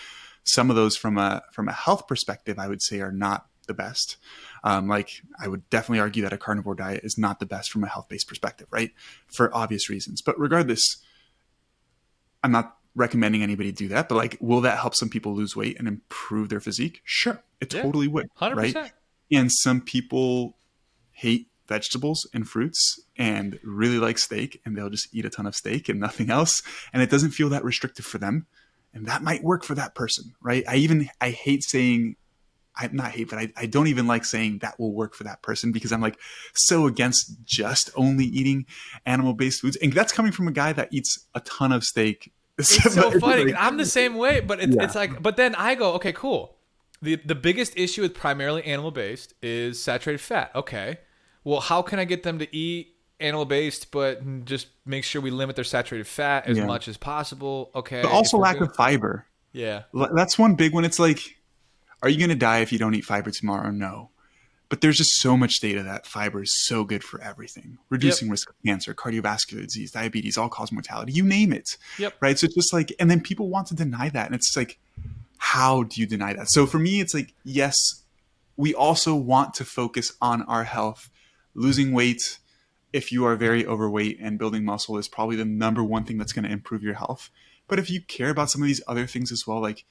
[0.44, 3.74] Some of those from a from a health perspective, I would say, are not the
[3.74, 4.16] best.
[4.62, 7.84] Um, like I would definitely argue that a carnivore diet is not the best from
[7.84, 8.92] a health based perspective, right?
[9.26, 10.22] For obvious reasons.
[10.22, 10.98] But regardless,
[12.42, 14.08] I'm not recommending anybody do that.
[14.08, 17.00] But like, will that help some people lose weight and improve their physique?
[17.04, 18.28] Sure, it yeah, totally would.
[18.40, 18.54] 100%.
[18.56, 18.92] Right?
[19.32, 20.56] And some people
[21.12, 25.54] hate vegetables and fruits and really like steak and they'll just eat a ton of
[25.54, 28.44] steak and nothing else and it doesn't feel that restrictive for them
[28.92, 32.16] and that might work for that person right i even i hate saying
[32.76, 35.42] i'm not hate but I, I don't even like saying that will work for that
[35.42, 36.18] person because i'm like
[36.54, 38.66] so against just only eating
[39.06, 42.32] animal based foods and that's coming from a guy that eats a ton of steak
[42.58, 44.84] it's so funny i'm the same way but it's, yeah.
[44.84, 46.56] it's like but then i go okay cool
[47.02, 50.98] the the biggest issue with primarily animal based is saturated fat okay
[51.44, 55.30] well, how can I get them to eat animal based, but just make sure we
[55.30, 56.66] limit their saturated fat as yeah.
[56.66, 57.70] much as possible?
[57.74, 58.02] Okay.
[58.02, 59.26] But also lack of fiber.
[59.52, 59.84] Yeah.
[60.14, 60.84] That's one big one.
[60.84, 61.20] It's like,
[62.02, 63.70] are you going to die if you don't eat fiber tomorrow?
[63.70, 64.10] No.
[64.68, 68.32] But there's just so much data that fiber is so good for everything, reducing yep.
[68.32, 71.76] risk of cancer, cardiovascular disease, diabetes, all cause mortality, you name it.
[71.98, 72.14] Yep.
[72.20, 72.38] Right.
[72.38, 74.26] So it's just like, and then people want to deny that.
[74.26, 74.78] And it's like,
[75.38, 76.50] how do you deny that?
[76.50, 77.76] So for me, it's like, yes,
[78.56, 81.10] we also want to focus on our health
[81.54, 82.38] losing weight
[82.92, 86.32] if you are very overweight and building muscle is probably the number one thing that's
[86.32, 87.30] going to improve your health.
[87.68, 89.84] But if you care about some of these other things as well, like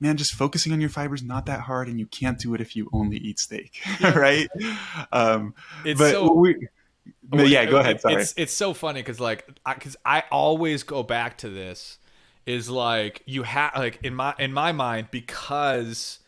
[0.00, 2.76] man, just focusing on your fibers not that hard, and you can't do it if
[2.76, 4.16] you only eat steak, yeah.
[4.16, 4.48] right?
[5.12, 6.32] Um, it's but so.
[6.32, 6.68] We,
[7.22, 8.00] but yeah, go ahead.
[8.00, 8.22] Sorry.
[8.22, 11.98] It's, it's so funny because like because I, I always go back to this
[12.46, 16.18] is like you have like in my in my mind because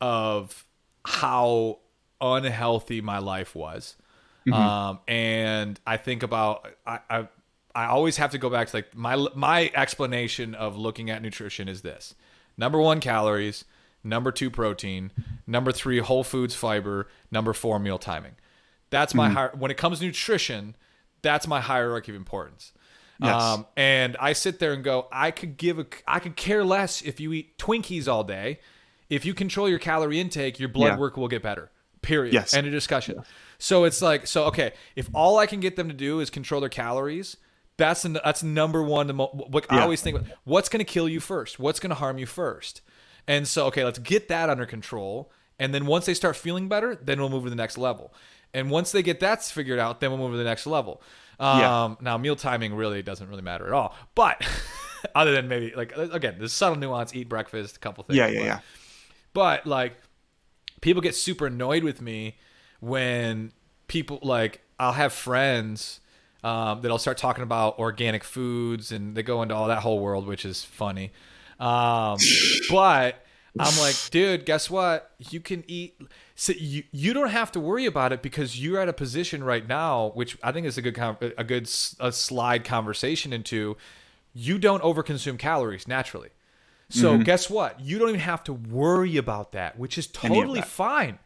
[0.00, 0.66] of
[1.04, 1.78] how
[2.20, 3.96] unhealthy my life was
[4.48, 4.62] Mm-hmm.
[4.62, 7.28] Um, and I think about I, I
[7.74, 11.68] I always have to go back to like my my explanation of looking at nutrition
[11.68, 12.14] is this:
[12.58, 13.64] number one, calories;
[14.04, 15.12] number two, protein;
[15.46, 18.34] number three, whole foods fiber; number four, meal timing.
[18.90, 19.58] That's my mm-hmm.
[19.58, 20.76] when it comes to nutrition.
[21.22, 22.72] That's my hierarchy of importance.
[23.20, 23.42] Yes.
[23.42, 27.02] Um, and I sit there and go, I could give a, I could care less
[27.02, 28.60] if you eat Twinkies all day.
[29.10, 30.98] If you control your calorie intake, your blood yeah.
[30.98, 31.70] work will get better.
[32.02, 32.32] Period.
[32.32, 32.54] Yes.
[32.54, 33.22] End of discussion.
[33.58, 36.60] So it's like, so okay, if all I can get them to do is control
[36.60, 37.36] their calories,
[37.78, 39.08] that's an, that's number one.
[39.08, 39.78] What yeah.
[39.78, 41.58] I always think, what's going to kill you first?
[41.58, 42.82] What's going to harm you first?
[43.26, 45.30] And so, okay, let's get that under control.
[45.58, 48.12] And then once they start feeling better, then we'll move to the next level.
[48.52, 51.02] And once they get that figured out, then we'll move to the next level.
[51.38, 51.94] Um, yeah.
[52.00, 53.94] Now, meal timing really doesn't really matter at all.
[54.14, 54.44] But
[55.14, 58.16] other than maybe like again, the subtle nuance: eat breakfast, a couple things.
[58.16, 58.60] Yeah, yeah, but, yeah.
[59.34, 59.96] But like,
[60.80, 62.38] people get super annoyed with me
[62.80, 63.52] when
[63.86, 66.00] people like I'll have friends
[66.44, 70.00] um, that I'll start talking about organic foods and they go into all that whole
[70.00, 71.10] world, which is funny.
[71.58, 72.18] Um,
[72.70, 73.24] but
[73.58, 75.12] I'm like, dude, guess what?
[75.18, 76.00] You can eat.
[76.36, 79.66] so you you don't have to worry about it because you're at a position right
[79.66, 80.98] now, which I think is a good
[81.36, 81.68] a good
[82.00, 83.76] a slide conversation into.
[84.34, 86.28] You don't overconsume calories naturally,
[86.90, 87.22] so mm-hmm.
[87.22, 87.80] guess what?
[87.80, 91.18] You don't even have to worry about that, which is totally fine.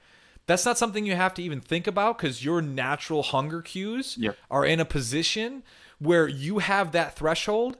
[0.46, 4.36] That's not something you have to even think about because your natural hunger cues yep.
[4.50, 5.62] are in a position
[5.98, 7.76] where you have that threshold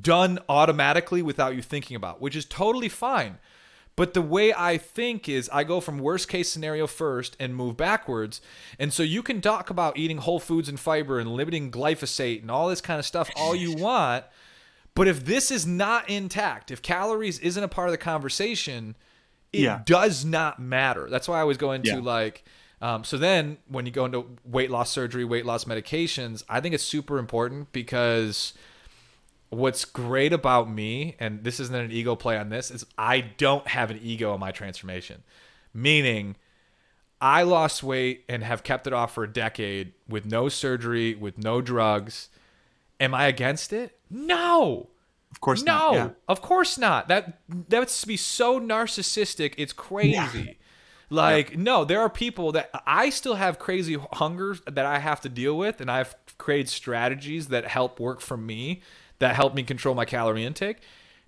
[0.00, 3.38] done automatically without you thinking about, which is totally fine.
[3.96, 7.76] But the way I think is I go from worst case scenario first and move
[7.76, 8.40] backwards.
[8.78, 12.50] And so you can talk about eating whole foods and fiber and limiting glyphosate and
[12.50, 14.24] all this kind of stuff all you want.
[14.94, 18.96] But if this is not intact, if calories isn't a part of the conversation,
[19.54, 19.82] it yeah.
[19.84, 21.08] does not matter.
[21.08, 22.00] That's why I always go into yeah.
[22.00, 22.44] like,
[22.80, 26.74] um, so then when you go into weight loss surgery, weight loss medications, I think
[26.74, 28.52] it's super important because
[29.50, 33.66] what's great about me, and this isn't an ego play on this, is I don't
[33.68, 35.22] have an ego in my transformation.
[35.72, 36.36] Meaning,
[37.20, 41.38] I lost weight and have kept it off for a decade with no surgery, with
[41.38, 42.28] no drugs.
[43.00, 43.98] Am I against it?
[44.10, 44.88] No.
[45.34, 45.94] Of course no, not.
[45.94, 46.08] Yeah.
[46.28, 47.08] of course not.
[47.08, 49.54] That that's to be so narcissistic.
[49.58, 50.12] It's crazy.
[50.14, 50.52] Yeah.
[51.10, 51.56] Like yeah.
[51.58, 55.58] no, there are people that I still have crazy hunger that I have to deal
[55.58, 58.82] with, and I've created strategies that help work for me
[59.18, 60.78] that help me control my calorie intake.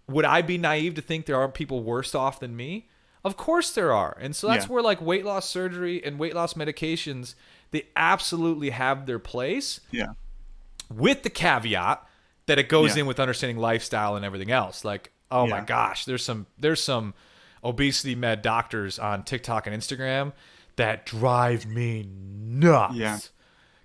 [0.08, 2.88] Would I be naive to think there aren't people worse off than me?
[3.24, 4.16] Of course there are.
[4.20, 4.72] And so that's yeah.
[4.72, 7.34] where like weight loss surgery and weight loss medications,
[7.72, 9.80] they absolutely have their place.
[9.90, 10.12] Yeah.
[10.92, 12.06] With the caveat
[12.46, 13.02] that it goes yeah.
[13.02, 14.84] in with understanding lifestyle and everything else.
[14.84, 15.50] Like, oh yeah.
[15.50, 17.14] my gosh, there's some there's some
[17.64, 20.32] obesity med doctors on TikTok and Instagram
[20.76, 22.94] that drive me nuts.
[22.94, 23.18] Yeah.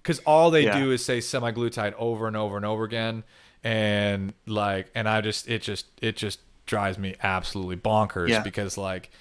[0.04, 3.24] Cuz all they do is say semaglutide over and over and over again
[3.64, 8.42] and like and i just it just it just drives me absolutely bonkers yeah.
[8.42, 9.12] because like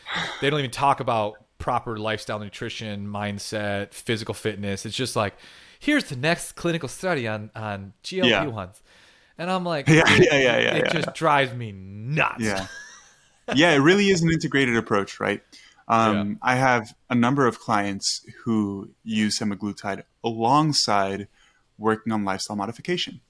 [0.41, 5.35] they don't even talk about proper lifestyle nutrition mindset physical fitness it's just like
[5.79, 8.71] here's the next clinical study on on glp-1s yeah.
[9.41, 12.67] And i'm like yeah yeah yeah, yeah it yeah, just drives me nuts yeah
[13.55, 15.43] yeah it really is an integrated approach right
[15.91, 21.27] um, I have a number of clients who use semaglutide alongside
[21.79, 23.21] working on lifestyle modification.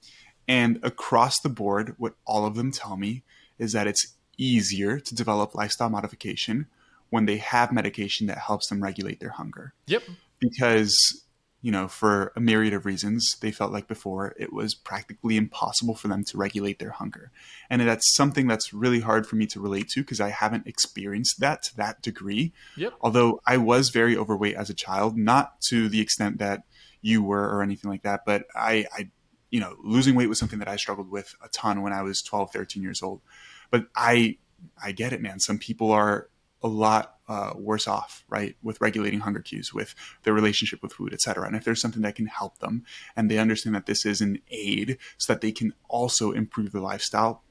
[0.47, 3.23] And across the board, what all of them tell me
[3.57, 6.67] is that it's easier to develop lifestyle modification
[7.09, 9.73] when they have medication that helps them regulate their hunger.
[9.87, 10.03] Yep.
[10.39, 11.23] Because,
[11.61, 15.95] you know, for a myriad of reasons, they felt like before it was practically impossible
[15.95, 17.31] for them to regulate their hunger.
[17.69, 21.39] And that's something that's really hard for me to relate to because I haven't experienced
[21.39, 22.51] that to that degree.
[22.77, 22.93] Yep.
[23.01, 26.63] Although I was very overweight as a child, not to the extent that
[27.01, 29.09] you were or anything like that, but I, I
[29.51, 32.23] you know, losing weight was something that I struggled with a ton when I was
[32.23, 33.21] 12, 13 years old.
[33.69, 34.37] But I,
[34.83, 35.39] I get it, man.
[35.39, 36.29] Some people are
[36.63, 41.13] a lot uh, worse off, right, with regulating hunger cues, with their relationship with food,
[41.13, 41.47] etc.
[41.47, 42.83] And if there's something that can help them,
[43.15, 46.81] and they understand that this is an aid, so that they can also improve their
[46.81, 47.43] lifestyle,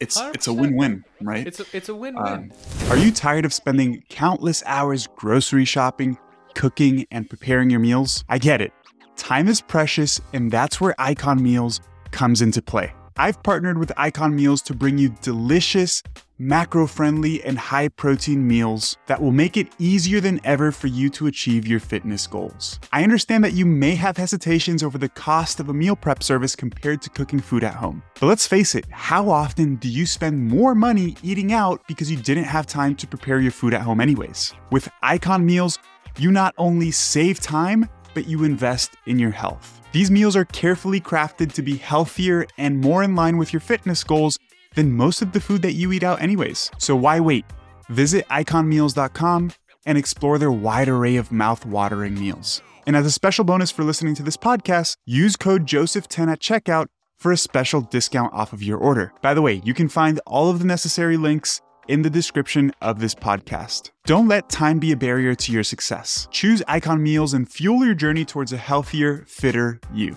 [0.00, 0.34] it's 100%.
[0.34, 1.46] it's a win-win, right?
[1.46, 2.26] It's a, it's a win-win.
[2.26, 2.52] Um,
[2.90, 6.18] are you tired of spending countless hours grocery shopping,
[6.54, 8.24] cooking, and preparing your meals?
[8.28, 8.72] I get it.
[9.16, 12.92] Time is precious, and that's where Icon Meals comes into play.
[13.16, 16.02] I've partnered with Icon Meals to bring you delicious,
[16.36, 21.08] macro friendly, and high protein meals that will make it easier than ever for you
[21.10, 22.80] to achieve your fitness goals.
[22.92, 26.56] I understand that you may have hesitations over the cost of a meal prep service
[26.56, 28.02] compared to cooking food at home.
[28.18, 32.16] But let's face it, how often do you spend more money eating out because you
[32.16, 34.52] didn't have time to prepare your food at home, anyways?
[34.72, 35.78] With Icon Meals,
[36.18, 39.83] you not only save time, but you invest in your health.
[39.94, 44.02] These meals are carefully crafted to be healthier and more in line with your fitness
[44.02, 44.40] goals
[44.74, 46.68] than most of the food that you eat out, anyways.
[46.78, 47.44] So why wait?
[47.88, 49.52] Visit iconmeals.com
[49.86, 52.60] and explore their wide array of mouth-watering meals.
[52.88, 56.88] And as a special bonus for listening to this podcast, use code Joseph10 at checkout
[57.16, 59.12] for a special discount off of your order.
[59.22, 62.98] By the way, you can find all of the necessary links in the description of
[62.98, 63.90] this podcast.
[64.06, 66.28] Don't let time be a barrier to your success.
[66.30, 70.16] Choose Icon Meals and fuel your journey towards a healthier, fitter you.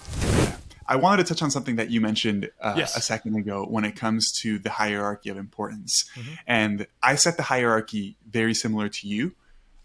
[0.88, 2.95] I wanted to touch on something that you mentioned uh, yes.
[2.95, 6.09] a second ago when it comes to the hierarchy of importance.
[6.15, 6.34] Mm-hmm.
[6.47, 9.34] And I set the hierarchy very similar to you,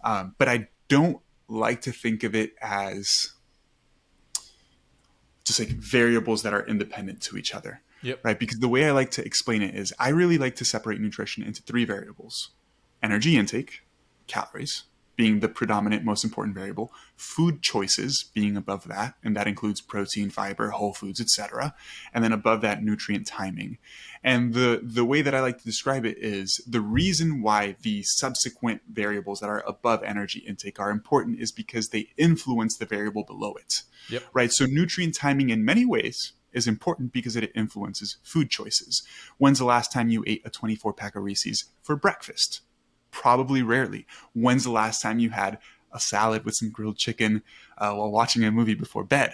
[0.05, 3.33] um, but I don't like to think of it as
[5.45, 7.82] just like variables that are independent to each other.
[8.03, 8.21] Yep.
[8.25, 8.39] Right.
[8.39, 11.43] Because the way I like to explain it is I really like to separate nutrition
[11.43, 12.51] into three variables
[13.03, 13.83] energy intake,
[14.29, 14.85] calories,
[15.17, 20.31] being the predominant most important variable, food choices being above that, and that includes protein,
[20.31, 21.75] fiber, whole foods, etc.
[22.15, 23.79] And then above that, nutrient timing.
[24.25, 28.03] And the the way that I like to describe it is the reason why the
[28.05, 33.25] subsequent variables that are above energy intake are important is because they influence the variable
[33.25, 33.83] below it.
[34.09, 34.25] Yep.
[34.33, 34.53] Right.
[34.53, 39.03] So nutrient timing in many ways is important because it influences food choices.
[39.39, 42.61] When's the last time you ate a 24 pack of Reese's for breakfast?
[43.11, 44.07] Probably rarely.
[44.35, 45.59] When's the last time you had
[45.93, 47.43] a salad with some grilled chicken
[47.79, 49.33] uh, while watching a movie before bed?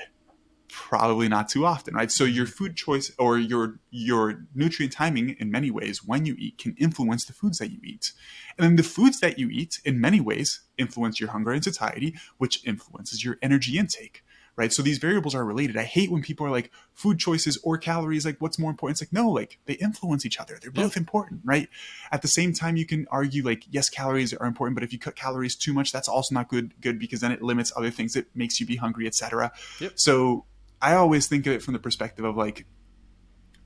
[0.69, 2.11] Probably not too often, right?
[2.11, 6.59] So your food choice or your your nutrient timing in many ways when you eat
[6.59, 8.12] can influence the foods that you eat.
[8.59, 12.16] And then the foods that you eat in many ways influence your hunger and satiety,
[12.37, 14.23] which influences your energy intake
[14.59, 14.73] right?
[14.73, 15.77] So these variables are related.
[15.77, 18.97] I hate when people are like food choices or calories, like what's more important?
[18.97, 20.59] It's like, no, like they influence each other.
[20.61, 21.69] They're both important, right?
[22.11, 24.99] At the same time, you can argue like, yes, calories are important, but if you
[24.99, 28.17] cut calories too much, that's also not good, good because then it limits other things.
[28.17, 29.53] It makes you be hungry, etc.
[29.79, 29.93] Yep.
[29.95, 30.45] So
[30.83, 32.67] I always think of it from the perspective of like,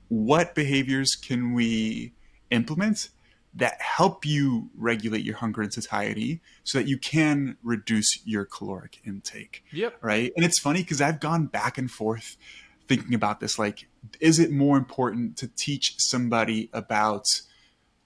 [0.09, 2.13] what behaviors can we
[2.51, 3.09] implement
[3.55, 8.99] that help you regulate your hunger and satiety so that you can reduce your caloric
[9.05, 9.63] intake.
[9.71, 9.97] Yep.
[10.01, 10.33] Right.
[10.35, 12.35] And it's funny because I've gone back and forth
[12.87, 13.59] thinking about this.
[13.59, 13.87] Like,
[14.19, 17.25] is it more important to teach somebody about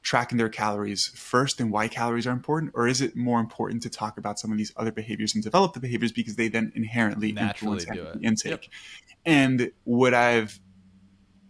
[0.03, 2.71] tracking their calories first and why calories are important?
[2.73, 5.73] Or is it more important to talk about some of these other behaviors and develop
[5.73, 8.25] the behaviors because they then inherently Naturally influence do it.
[8.25, 8.51] intake?
[8.51, 8.63] Yep.
[9.25, 10.59] And what I've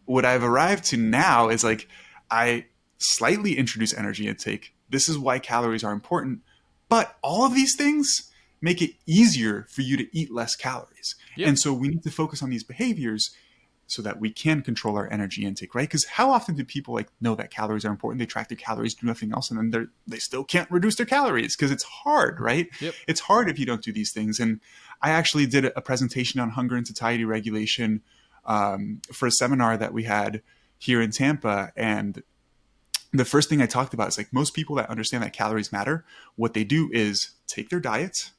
[0.06, 1.88] what I've arrived to now is like
[2.32, 2.66] I
[2.98, 4.74] slightly introduce energy intake.
[4.90, 6.42] This is why calories are important.
[6.90, 8.32] But all of these things
[8.62, 11.16] make it easier for you to eat less calories.
[11.36, 11.48] Yep.
[11.48, 13.30] And so we need to focus on these behaviors
[13.88, 15.88] so that we can control our energy intake, right?
[15.88, 18.20] Because how often do people like know that calories are important?
[18.20, 21.06] They track their calories, do nothing else, and then they they still can't reduce their
[21.06, 22.68] calories because it's hard, right?
[22.82, 22.94] Yep.
[23.08, 24.40] It's hard if you don't do these things.
[24.40, 24.60] And
[25.02, 28.02] I actually did a presentation on hunger and satiety regulation
[28.46, 30.42] um, for a seminar that we had
[30.80, 32.24] here in Tampa, and
[33.14, 36.06] the first thing I talked about is like most people that understand that calories matter,
[36.36, 38.32] what they do is take their diet,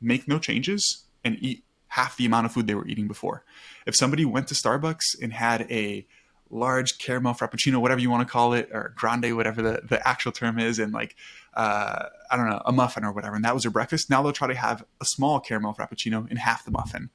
[0.00, 3.44] make no changes, and eat half the amount of food they were eating before.
[3.86, 6.06] If somebody went to Starbucks and had a
[6.50, 10.32] large caramel frappuccino, whatever you want to call it, or grande, whatever the, the actual
[10.32, 11.16] term is, and like,
[11.54, 14.32] uh, I don't know, a muffin or whatever, and that was their breakfast, now they'll
[14.32, 17.10] try to have a small caramel frappuccino and half the muffin.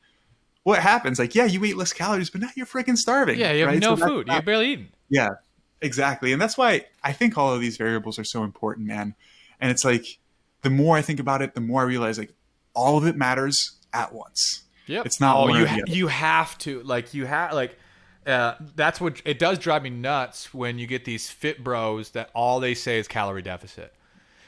[0.63, 1.19] What happens?
[1.19, 3.39] Like, yeah, you ate less calories, but now you're freaking starving.
[3.39, 3.80] Yeah, you have right?
[3.80, 4.27] no So food.
[4.27, 4.89] You're barely eating.
[5.09, 5.30] yeah,
[5.82, 6.34] exactly.
[6.34, 9.15] And that's why I think all of these variables are so important, man.
[9.59, 10.05] And it's like
[10.61, 12.34] the more I think about it, the more I realize like
[12.73, 14.63] all of it matters at once.
[14.88, 15.03] Yeah.
[15.05, 17.77] It's not Oh, one you ha- you have to like you have like.
[18.27, 22.30] Uh, that's what it does drive me nuts when you get these fit bros that
[22.36, 23.91] all they say is calorie deficit,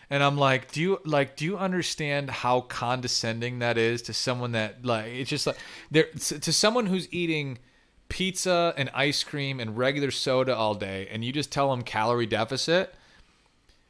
[0.10, 4.52] and I'm like, do you like do you understand how condescending that is to someone
[4.52, 5.58] that like it's just like
[5.90, 7.58] there to someone who's eating
[8.12, 12.26] pizza and ice cream and regular soda all day, and you just tell them calorie
[12.26, 12.94] deficit,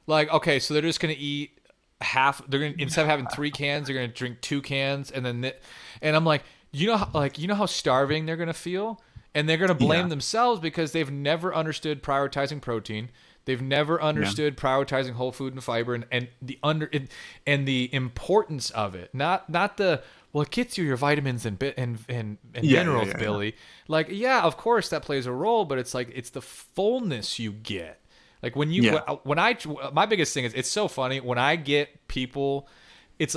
[0.07, 1.57] like okay, so they're just gonna eat
[2.01, 2.41] half.
[2.47, 5.55] They're gonna instead of having three cans, they're gonna drink two cans, and then th-
[6.01, 9.01] and I'm like, you know, how, like you know how starving they're gonna feel,
[9.33, 10.09] and they're gonna blame Yeah.
[10.09, 13.09] themselves because they've never understood prioritizing protein.
[13.45, 17.09] They've never understood prioritizing whole food and fiber and, and the under and,
[17.47, 19.13] and the importance of it.
[19.13, 22.79] Not not the well, it gets you your vitamins and bit and and, and Yeah,
[22.79, 23.19] yeah, minerals, yeah, yeah.
[23.19, 23.55] Billy.
[23.87, 27.51] Like, yeah, of course that plays a role, but it's like it's the fullness you
[27.51, 27.99] get.
[28.43, 29.01] Like when you Yeah.
[29.23, 29.57] when I
[29.91, 32.67] my biggest thing is it's so funny when I get people,
[33.19, 33.35] it's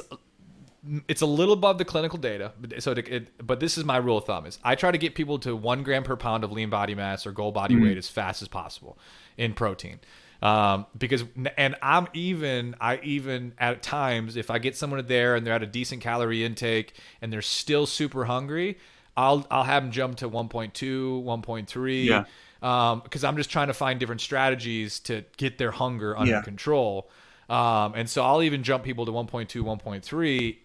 [1.09, 2.53] it's a little above the clinical data.
[2.61, 4.99] but- So, to, it, but this is my rule of thumb: is I try to
[4.99, 7.97] get people to one gram per pound of lean body mass or goal body weight
[7.99, 8.99] as fast as possible
[9.37, 10.01] in protein.
[10.43, 11.25] Um, because
[11.57, 15.63] and I'm even I even at times if I get someone there and they're at
[15.63, 18.77] a decent calorie intake and they're still super hungry,
[19.17, 22.25] I'll I'll have them jump to 1.2, 1.3 Yeah.
[22.63, 26.43] um, because I'm just trying to find different strategies to get their hunger under Yeah.
[26.43, 27.09] control.
[27.49, 30.59] Um, and so I'll even jump people to 1.2, 1.3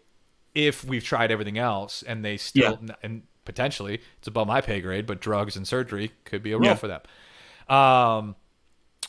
[0.67, 5.05] if we've tried everything else and they still and potentially it's above my pay grade,
[5.05, 6.75] but drugs and surgery could be a role Yeah.
[6.75, 7.01] for them.
[7.67, 8.35] Um,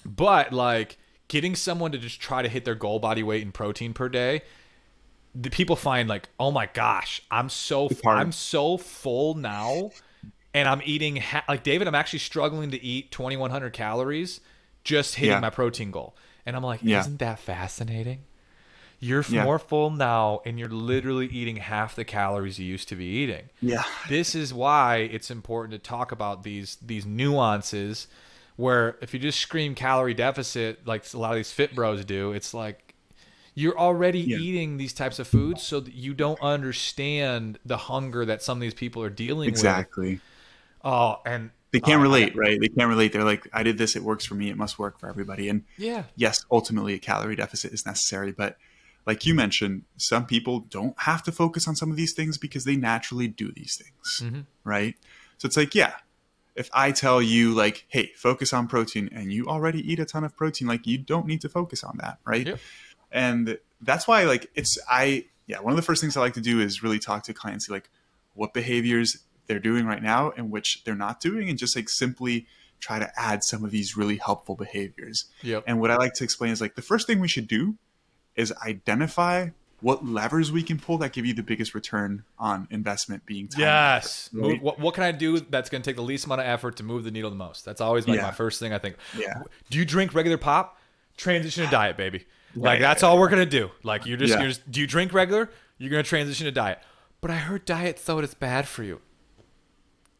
[0.04, 0.98] but like
[1.28, 4.42] getting someone to just try to hit their goal body weight and protein per day,
[5.34, 7.88] the people find like, oh my gosh, I'm so.
[8.06, 9.90] I'm so full now,
[10.52, 11.86] and I'm eating ha- like David.
[11.86, 14.40] I'm actually struggling to eat 2,100 calories,
[14.82, 15.40] just hitting Yeah.
[15.40, 17.00] my protein goal, and I'm like, Yeah.
[17.00, 18.24] isn't that fascinating?
[19.02, 19.44] You're Yeah.
[19.44, 23.48] more full now, and you're literally eating half the calories you used to be eating
[23.62, 23.82] Yeah.
[24.08, 28.06] this is why it's important to talk about these these nuances
[28.56, 32.32] where if you just scream calorie deficit like a lot of these fit bros do
[32.32, 32.94] it's like
[33.54, 34.36] You're already Yeah.
[34.38, 38.62] eating these types of foods so that you don't understand the hunger that some of
[38.62, 39.54] these people are dealing with.
[39.54, 40.20] Exactly.
[40.84, 42.58] Oh, and They can't Oh, relate, right?
[42.60, 43.12] They can't relate.
[43.12, 45.48] They're like, I did this, it works for me, it must work for everybody.
[45.48, 46.04] And yeah.
[46.16, 48.56] yes, ultimately a calorie deficit is necessary, but
[49.06, 52.64] like you mentioned, some people don't have to focus on some of these things because
[52.64, 54.46] they naturally do these things, Mhm.
[54.64, 54.96] right?
[55.38, 55.94] So it's like, yeah,
[56.54, 60.24] if I tell you like, hey, focus on protein and you already eat a ton
[60.24, 62.46] of protein, like you don't need to focus on that, right?
[62.46, 62.60] Yep.
[63.10, 66.40] And that's why like it's I yeah, one of the first things I like to
[66.40, 67.88] do is really talk to clients see like
[68.34, 72.46] what behaviors they're doing right now and which they're not doing and just like simply
[72.78, 75.24] try to add some of these really helpful behaviors.
[75.42, 75.64] Yep.
[75.66, 77.76] And what I like to explain is like the first thing we should do
[78.36, 79.48] is identify
[79.80, 83.60] what levers we can pull that give you the biggest return on investment being time.
[83.60, 84.28] Yes.
[84.32, 84.42] Right?
[84.52, 86.76] Move, what, what can I do that's going to take the least amount of effort
[86.76, 87.64] to move the needle the most?
[87.64, 88.24] That's always like Yeah.
[88.26, 88.96] my first thing I think.
[89.16, 89.42] Yeah.
[89.70, 90.78] Do you drink regular pop?
[91.16, 92.26] Transition to diet, baby.
[92.54, 93.70] Like that's all we're gonna do.
[93.82, 94.40] Like you're just, Yeah.
[94.40, 95.50] you're just do you drink regular?
[95.78, 96.78] You're gonna transition to diet.
[97.22, 99.00] But I heard diet soda's bad for you.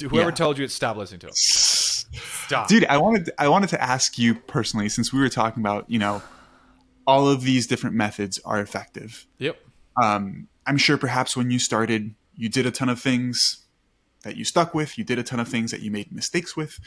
[0.00, 0.34] Whoever Yeah.
[0.34, 1.32] told you it, stop listening to him.
[2.46, 2.66] Stop.
[2.68, 5.98] Dude, I wanted I wanted to ask you personally since we were talking about, you
[5.98, 6.22] know,
[7.11, 9.26] all of these different methods are effective.
[9.38, 9.56] Yep.
[10.02, 13.66] um, I'm sure perhaps when you started, you did a ton of things
[14.22, 14.96] that you stuck with.
[14.98, 16.78] You did a ton of things that you made mistakes with,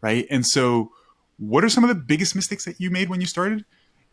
[0.00, 0.26] right?
[0.30, 0.92] And so,
[1.38, 3.64] what are some of the biggest mistakes that you made when you started?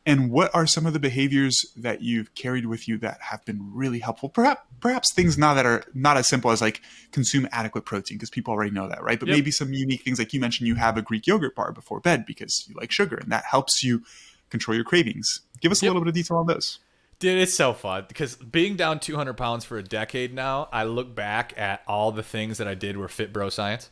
[0.05, 3.59] And what are some of the behaviors that you've carried with you that have been
[3.73, 4.29] really helpful?
[4.29, 8.29] Perhaps, perhaps things now that are not as simple as like consume adequate protein because
[8.31, 9.19] people already know that, right?
[9.19, 9.35] But Yep.
[9.37, 12.25] maybe some unique things like you mentioned, you have a Greek yogurt bar before bed
[12.25, 14.01] because you like sugar, and that helps you
[14.49, 15.41] control your cravings.
[15.61, 16.79] Give us a little bit of detail on those.
[17.19, 21.13] Dude, it's so fun because being down 200 pounds for a decade now, I look
[21.13, 23.89] back at all the things that I did were fit bro science.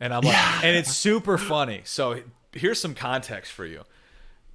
[0.00, 1.82] And I'm like, and it's super funny.
[1.84, 2.20] So
[2.52, 3.82] here's some context for you.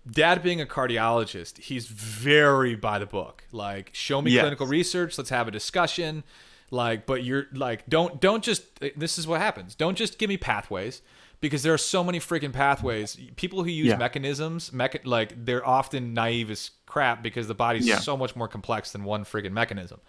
[0.09, 3.43] Dad being a cardiologist, he's very by the book.
[3.51, 4.41] Like, show me Yes.
[4.41, 6.23] clinical research, let's have a discussion.
[6.71, 8.63] Like, but you're like, don't don't just
[8.97, 9.75] this is what happens.
[9.75, 11.01] Don't just give me pathways
[11.41, 13.17] because there are so many freaking pathways.
[13.35, 13.97] People who use Yeah.
[13.97, 17.99] mechanisms, mecha- like they're often naive as crap because the body's Yeah.
[17.99, 19.99] so much more complex than one freaking mechanism.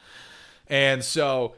[0.67, 1.55] And so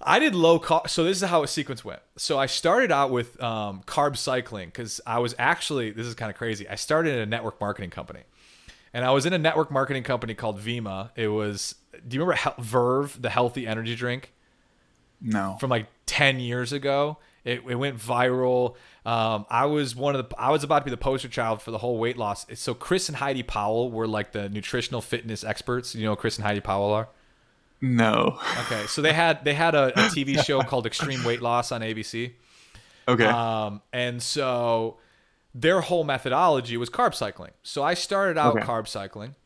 [0.00, 0.88] I did low carb.
[0.88, 2.00] So this is how a sequence went.
[2.16, 6.30] So I started out with um, carb cycling because I was actually this is kind
[6.30, 6.68] of crazy.
[6.68, 8.24] I started in a network marketing company,
[8.92, 11.10] and I was in a network marketing company called Vemma.
[11.16, 11.76] It was.
[12.06, 14.32] Do you remember Verve, the healthy energy drink?
[15.18, 15.56] No.
[15.58, 17.16] from like 10 years ago.
[17.46, 18.74] It, it went viral.
[19.06, 21.70] Um, I was one of the, I was about to be the poster child for
[21.70, 22.44] the whole weight loss.
[22.54, 25.94] So Chris and Heidi Powell were like the nutritional fitness experts.
[25.94, 27.08] You know who Chris and Heidi Powell are?
[27.80, 28.38] No.
[28.64, 28.86] Okay.
[28.88, 32.32] So they had, they had a, a TV show called Extreme Weight Loss on ABC.
[33.06, 33.24] Okay.
[33.26, 34.96] Um, and so
[35.54, 37.52] their whole methodology was carb cycling.
[37.62, 38.66] So I started out Okay.
[38.66, 39.36] carb cycling.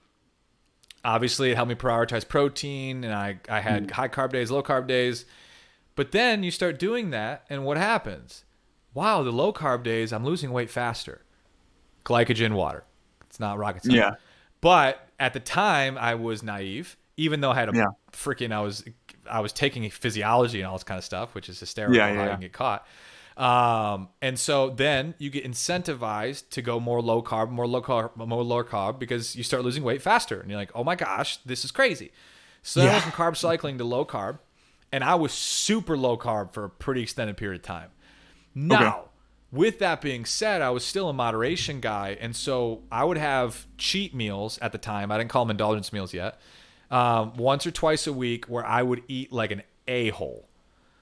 [1.05, 3.90] Obviously, it helped me prioritize protein, and I, I had Mm.
[3.92, 5.24] high carb days, low carb days.
[6.01, 8.46] But then you start doing that, and what happens?
[8.94, 11.26] Wow, the low carb days, I'm losing weight faster.
[12.07, 12.84] Glycogen, water.
[13.26, 13.96] It's not rocket science.
[13.98, 14.11] yeah.
[14.62, 17.88] But at the time, I was naive, even though I had a Yeah.
[18.12, 18.82] freaking I was
[19.30, 22.14] I was taking physiology and all this kind of stuff, which is hysterical Yeah, how
[22.14, 22.86] yeah, you can get caught.
[23.36, 28.16] Um, and so then you get incentivized to go more low carb, more low carb,
[28.16, 31.36] more low carb because you start losing weight faster, and you're like, oh my gosh,
[31.44, 32.11] this is crazy.
[32.62, 34.38] So then I went from carb cycling to low carb,
[34.93, 37.91] and I was super low carb for a pretty extended period of time.
[38.55, 39.05] Now,
[39.53, 43.66] with that being said, I was still a moderation guy, and so I would have
[43.78, 45.11] cheat meals at the time.
[45.12, 46.38] I didn't call them indulgence meals yet.
[46.91, 50.49] Um, once or twice a week, where I would eat like an a hole,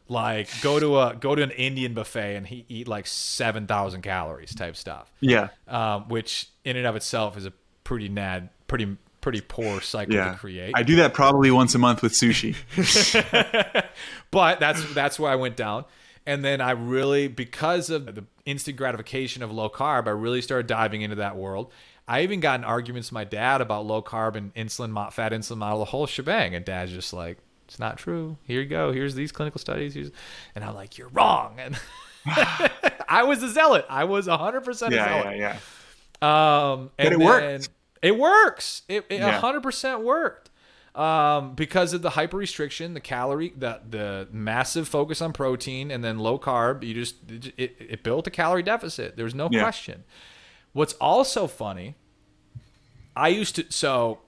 [0.08, 4.02] like go to a go to an Indian buffet and he eat like seven thousand
[4.02, 5.48] calories type stuff, Yeah.
[5.66, 7.52] um, which in and of itself is a
[7.84, 10.32] pretty nad, pretty pretty poor cycle Yeah.
[10.32, 10.72] to create.
[10.76, 12.54] I do that probably once a month with sushi.
[14.30, 15.84] but that's that's where I went down.
[16.26, 20.66] And then I really, because of the instant gratification of low carb, I really started
[20.66, 21.72] diving into that world.
[22.06, 25.58] I even got in arguments with my dad about low carb and insulin, fat insulin
[25.58, 26.54] model, the whole shebang.
[26.54, 28.36] And dad's just like, "It's not true.
[28.44, 28.92] Here you go.
[28.92, 30.10] Here's these clinical studies." Here's...
[30.54, 31.78] And I'm like, "You're wrong." And
[33.08, 33.86] I was a zealot.
[33.88, 35.36] I was 100 percent a yeah, zealot.
[35.38, 35.58] yeah,
[36.22, 36.70] yeah.
[36.72, 37.68] Um, and it then- worked.
[38.02, 38.82] It works.
[38.88, 39.40] It a Yeah.
[39.40, 40.50] hundred percent worked.
[40.94, 46.02] Um, because of the hyper restriction, the calorie, the the massive focus on protein, and
[46.02, 47.16] then low carb, you just
[47.56, 49.16] it, it built a calorie deficit.
[49.16, 49.60] There's no Yeah.
[49.60, 50.04] question.
[50.72, 51.94] What's also funny,
[53.16, 54.20] I used to so.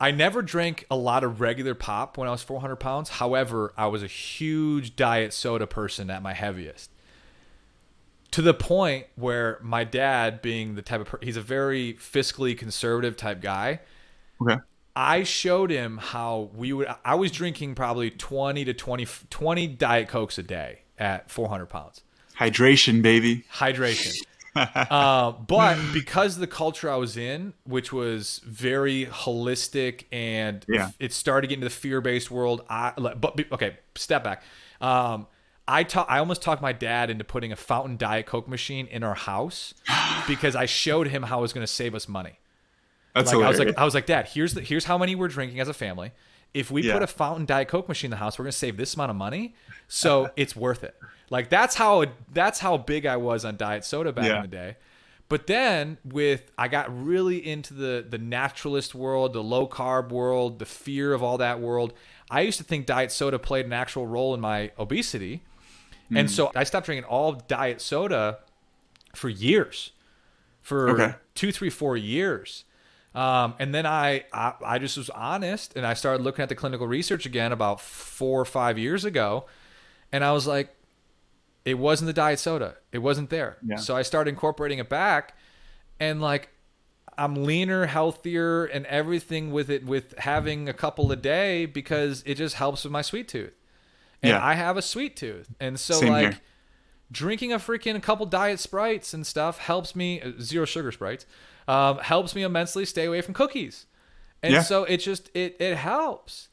[0.00, 3.08] I never drank a lot of regular pop when I was 400 pounds.
[3.08, 6.90] However, I was a huge diet soda person at my heaviest
[8.32, 12.56] to the point where my dad being the type of per- he's a very fiscally
[12.58, 13.80] conservative type guy
[14.40, 14.56] Okay.
[14.96, 16.86] I showed him how we would.
[17.04, 22.02] I was drinking probably 20 to 20, 20 Diet Cokes a day at 400 pounds.
[22.38, 23.44] Hydration, baby.
[23.54, 24.14] Hydration.
[24.56, 30.90] uh, but because the culture I was in, which was very holistic and Yeah.
[30.98, 34.42] it started getting to the fear based world, I but okay, step back.
[34.80, 35.26] Um,
[35.68, 39.02] I ta- I almost talked my dad into putting a fountain Diet Coke machine in
[39.02, 39.74] our house
[40.26, 42.38] because I showed him how it was going to save us money.
[43.14, 45.28] That's Like I was like, I was like, Dad, here's the here's how many we're
[45.28, 46.12] drinking as a family.
[46.54, 46.94] If we Yeah.
[46.94, 49.16] put a fountain Diet Coke machine in the house, we're gonna save this amount of
[49.16, 49.54] money.
[49.88, 50.94] So it's worth it.
[51.30, 54.36] Like that's how that's how big I was on diet soda back Yeah.
[54.36, 54.76] in the day.
[55.28, 60.58] But then with I got really into the the naturalist world, the low carb world,
[60.58, 61.92] the fear of all that world.
[62.30, 65.42] I used to think diet soda played an actual role in my obesity.
[66.12, 66.18] Hmm.
[66.18, 68.38] And so I stopped drinking all diet soda
[69.14, 69.92] for years.
[70.60, 71.14] For Okay.
[71.34, 72.64] two, three, four years.
[73.14, 76.54] Um, and then I, I I just was honest and I started looking at the
[76.54, 79.44] clinical research again about four or five years ago.
[80.12, 80.74] And I was like,
[81.64, 82.76] it wasn't the diet soda.
[82.90, 83.58] It wasn't there.
[83.66, 83.76] Yeah.
[83.76, 85.36] So I started incorporating it back
[86.00, 86.48] and like
[87.18, 92.36] I'm leaner, healthier, and everything with it with having a couple a day because it
[92.36, 93.54] just helps with my sweet tooth.
[94.22, 94.44] And Yeah.
[94.44, 95.48] I have a sweet tooth.
[95.60, 96.40] And so Same like here.
[97.10, 101.26] drinking a freaking couple diet sprites and stuff helps me uh, zero sugar sprites
[101.68, 103.86] um, helps me immensely stay away from cookies
[104.42, 104.62] and Yeah.
[104.62, 106.48] so it just it it helps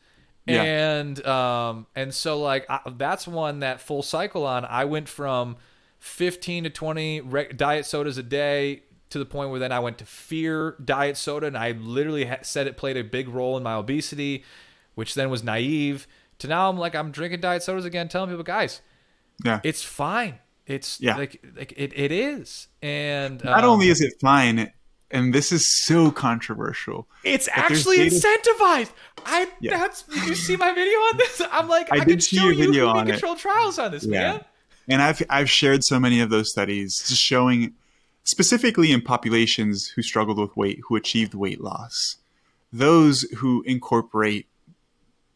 [0.46, 0.62] Yeah.
[0.64, 5.58] and um and so like I, that's one that full cycle on i went from
[6.00, 9.98] 15 to 20 re- diet sodas a day to the point where then i went
[10.00, 13.64] to fear diet soda and i literally ha- said it played a big role in
[13.64, 14.44] my obesity
[14.96, 16.06] which then was naive
[16.40, 18.82] to now i'm like i'm drinking diet sodas again telling people guys
[19.46, 19.62] yeah.
[19.64, 20.36] it's fine.
[20.68, 21.16] It's Yeah.
[21.16, 22.68] like like it, it is.
[22.82, 24.72] And Not um, only is it fine,
[25.10, 27.08] and this is so controversial.
[27.24, 28.92] it's actually data- incentivized.
[29.26, 29.78] I Yeah.
[29.78, 31.42] that's did you see my video on this?
[31.54, 33.12] I'm like I I, did can see show your you video on it.
[33.14, 34.34] controlled trials on this, Yeah.
[34.34, 34.46] man.
[34.90, 37.74] And I've I've shared so many of those studies just showing
[38.26, 42.18] specifically in populations who struggled with weight, who achieved weight loss.
[42.74, 44.48] Those who incorporate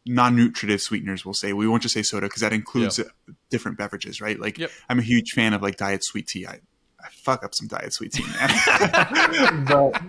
[0.06, 3.04] non-nutritive sweeteners we'll say we won't just say soda because that includes uh,
[3.49, 4.39] different beverages, right?
[4.39, 4.72] Like Yep.
[4.89, 6.45] I'm a huge fan of like diet sweet tea.
[6.45, 6.60] I,
[7.01, 9.66] I fuck up some diet sweet tea, man.
[9.68, 10.01] but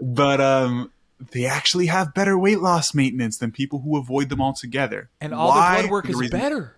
[0.00, 0.90] but um
[1.32, 5.10] they actually have better weight loss maintenance than people who avoid them altogether.
[5.20, 5.76] And all Why?
[5.76, 6.76] the blood work the is reason- better.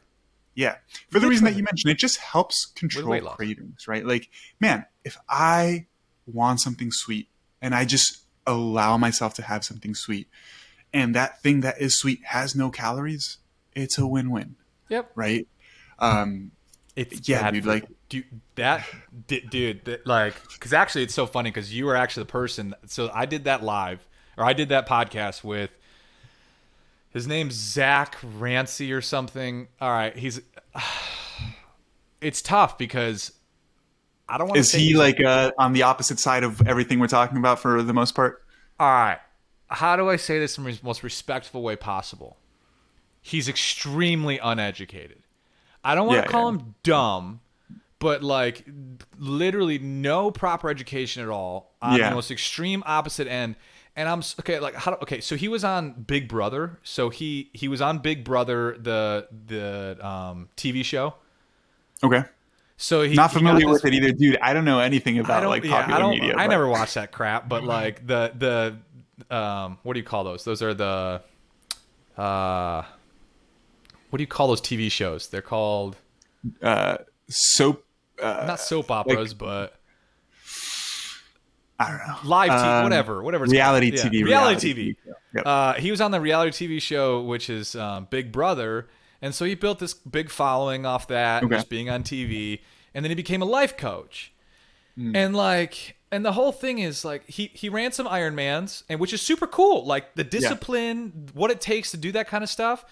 [0.54, 0.76] yeah.
[1.10, 4.04] For the reason that you mentioned, it just helps control cravings, right?
[4.04, 4.28] Like,
[4.60, 5.86] man, if I
[6.26, 7.28] want something sweet
[7.62, 10.28] and I just allow myself to have something sweet
[10.94, 13.36] and that thing that is sweet has no calories,
[13.74, 14.56] it's a win win,
[14.88, 15.10] Yep.
[15.14, 15.46] right?
[15.98, 16.52] Um,
[16.96, 18.24] It's Yeah, bad dude, like- dude,
[18.54, 18.86] that
[19.26, 22.72] di- dude, that, like, because actually it's so funny because you were actually the person.
[22.86, 24.06] So I did that live,
[24.38, 25.70] or I did that podcast with.
[27.10, 29.66] His name's Zach Rancy or something.
[29.80, 30.40] All right, he's.
[32.20, 33.32] It's tough because
[34.28, 34.60] I don't want to.
[34.60, 37.92] is he like uh, on the opposite side of everything we're talking about for the
[37.92, 38.42] most part?
[38.80, 39.18] All right.
[39.68, 42.36] How do I say this in the most respectful way possible?
[43.22, 45.18] He's extremely uneducated.
[45.82, 46.58] I don't want Yeah, to call yeah.
[46.58, 47.40] him dumb,
[47.98, 48.64] but like
[49.18, 52.10] literally no proper education at all on Yeah.
[52.10, 53.56] the most extreme opposite end.
[53.96, 54.58] And I'm okay.
[54.58, 54.90] Like how?
[54.92, 56.78] do- Okay, so he was on Big Brother.
[56.82, 61.14] So he he was on Big Brother, the the um, TV show.
[62.02, 62.24] Okay.
[62.76, 64.36] So he Not he familiar this- with it either, dude.
[64.42, 66.32] I don't know anything about like yeah, popular I media.
[66.36, 68.76] I but- never watched that crap, but like the the
[69.30, 70.44] um, what do you call those?
[70.44, 71.22] Those are the
[72.16, 72.82] uh,
[74.10, 75.28] what do you call those TV shows?
[75.28, 75.96] They're called
[76.62, 76.98] uh,
[77.28, 77.84] soap.
[78.22, 79.74] Uh, not soap operas, but
[81.78, 82.16] I don't know.
[82.28, 83.44] live TV, Um, whatever, whatever.
[83.46, 84.12] Reality called.
[84.12, 84.96] TV, Yeah, reality reality, TV.
[85.34, 85.46] Yep.
[85.46, 88.88] Uh, he was on the reality TV show, which is um, Big Brother,
[89.20, 91.56] and so he built this big following off that, Okay.
[91.56, 92.60] just being on TV,
[92.94, 94.32] and then he became a life coach,
[94.96, 95.16] Hmm.
[95.16, 99.12] and like, and the whole thing is like he he ran some Ironmans, and which
[99.12, 102.84] is super cool, like the discipline, what it takes to do that kind of stuff.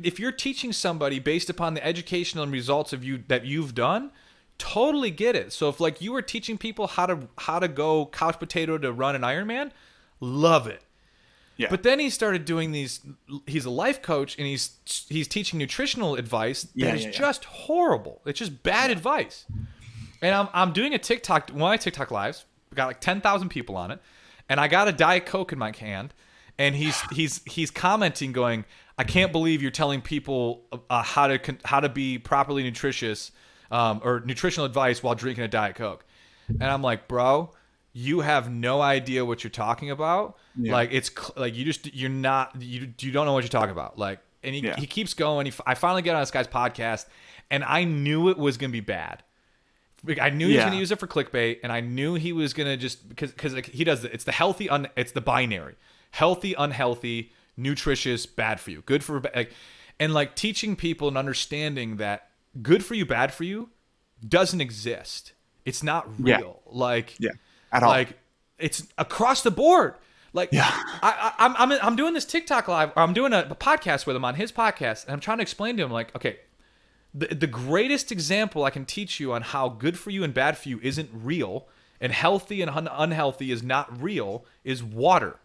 [0.00, 4.12] If you're teaching somebody based upon the educational and results of you that you've done,
[4.58, 5.52] totally get it.
[5.52, 8.92] So if like you were teaching people how to how to go couch potato to
[8.92, 9.72] run an Ironman,
[10.20, 10.82] love it.
[11.56, 11.66] Yeah.
[11.70, 13.00] But then he started doing these.
[13.46, 14.76] He's a life coach and he's
[15.08, 17.10] he's teaching nutritional advice that is Yeah, yeah, yeah.
[17.10, 18.22] just horrible.
[18.24, 19.46] It's just bad advice.
[20.22, 22.44] And I'm I'm doing a TikTok one of my TikTok lives.
[22.78, 24.00] Got like ten thousand people on it,
[24.48, 26.14] and I got a diet coke in my hand,
[26.58, 28.64] and he's he's he's commenting, going,
[28.96, 33.30] "I can't believe you're telling people uh, how to con- how to be properly nutritious,
[33.70, 36.04] um, or nutritional advice while drinking a diet coke."
[36.48, 37.52] And I'm like, bro,
[37.92, 40.38] you have no idea what you're talking about.
[40.56, 40.72] Yeah.
[40.72, 43.98] Like it's like you just you're not you you don't know what you're talking about.
[43.98, 44.76] Like and he, Yeah.
[44.78, 45.44] he keeps going.
[45.46, 47.04] He, f- I finally get on this guy's podcast,
[47.50, 49.22] and I knew it was gonna be bad.
[50.04, 50.68] Like, I knew he was Yeah.
[50.68, 53.66] gonna use it for clickbait, and I knew he was gonna just because because like,
[53.66, 54.12] he does it.
[54.14, 55.74] It's the healthy un it's the binary
[56.12, 59.52] healthy unhealthy nutritious bad for you good for like
[60.00, 62.30] and like teaching people and understanding that
[62.62, 63.68] good for you bad for you
[64.26, 65.32] doesn't exist.
[65.64, 66.38] It's not Yeah.
[66.38, 66.62] real.
[66.66, 67.32] Like Yeah.
[67.72, 67.90] At all.
[67.90, 68.16] like
[68.58, 69.94] it's across the board.
[70.32, 70.66] Like Yeah.
[70.70, 72.90] I, I, I'm, I'm I'm doing this TikTok live.
[72.96, 75.42] Or I'm doing a, a podcast with him on his podcast, and I'm trying to
[75.42, 76.38] explain to him like, okay,
[77.14, 80.58] the the greatest example I can teach you on how good for you and bad
[80.58, 81.66] for you isn't real,
[82.00, 85.36] and healthy and un- unhealthy is not real is water.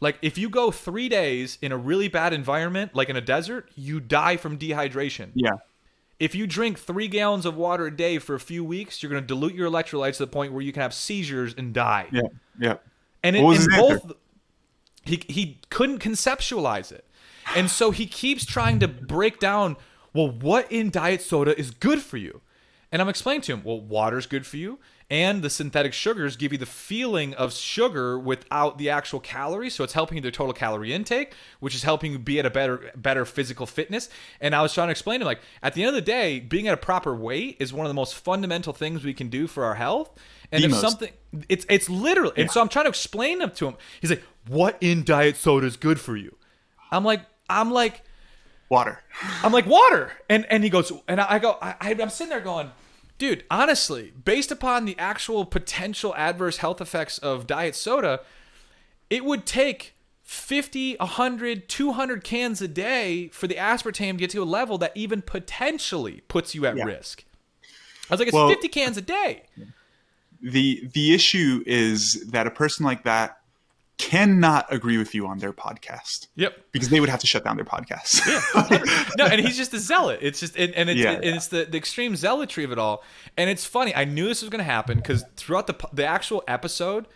[0.00, 3.70] Like if you go three days in a really bad environment, like in a desert,
[3.76, 5.30] you die from dehydration.
[5.34, 5.52] yeah.
[6.18, 9.22] If you drink three gallons of water a day for a few weeks, you're going
[9.22, 12.06] to dilute your electrolytes to the point where you can have seizures and die.
[12.12, 12.22] Yeah.
[12.60, 12.76] Yeah.
[13.24, 14.12] And in, in both,
[15.04, 17.04] he he couldn't conceptualize it,
[17.56, 19.76] and so he keeps trying to break down.
[20.12, 22.40] Well, what in diet soda is good for you?
[22.90, 23.62] And I'm explaining to him.
[23.64, 24.78] Well, water's good for you,
[25.08, 29.74] and the synthetic sugars give you the feeling of sugar without the actual calories.
[29.74, 32.50] So it's helping you the total calorie intake, which is helping you be at a
[32.50, 34.10] better better physical fitness.
[34.42, 36.38] And I was trying to explain to him like at the end of the day,
[36.38, 39.46] being at a proper weight is one of the most fundamental things we can do
[39.46, 40.10] for our health.
[40.50, 40.82] And The if most.
[40.82, 41.12] something
[41.48, 42.42] it's it's literally yeah.
[42.42, 43.76] and so I'm trying to explain them to him.
[44.02, 46.36] He's like, "What in diet soda is good for you?"
[46.90, 48.02] I'm like, I'm like,
[48.72, 49.00] Water.
[49.42, 52.70] I'm like water, and and he goes, and I go, I, I'm sitting there going,
[53.18, 58.20] dude, honestly, based upon the actual potential adverse health effects of diet soda,
[59.10, 59.92] it would take
[60.22, 64.92] 50, 100, 200 cans a day for the aspartame to get to a level that
[64.94, 66.84] even potentially puts you at Yeah.
[66.84, 67.26] risk.
[68.08, 69.42] I was like, it's Well- 50 cans a day.
[70.40, 73.36] the the issue is that a person like that
[74.10, 76.56] cannot agree with you on their podcast Yep.
[76.72, 78.20] because they would have to shut down their podcast.
[78.26, 79.04] yeah.
[79.18, 80.18] no, and he's just a zealot.
[80.22, 81.12] It's just and, and it's Yeah.
[81.12, 83.02] and it's the, the extreme zealotry of it all.
[83.36, 83.94] And it's funny.
[83.94, 87.06] I knew this was going to happen because throughout the the actual episode,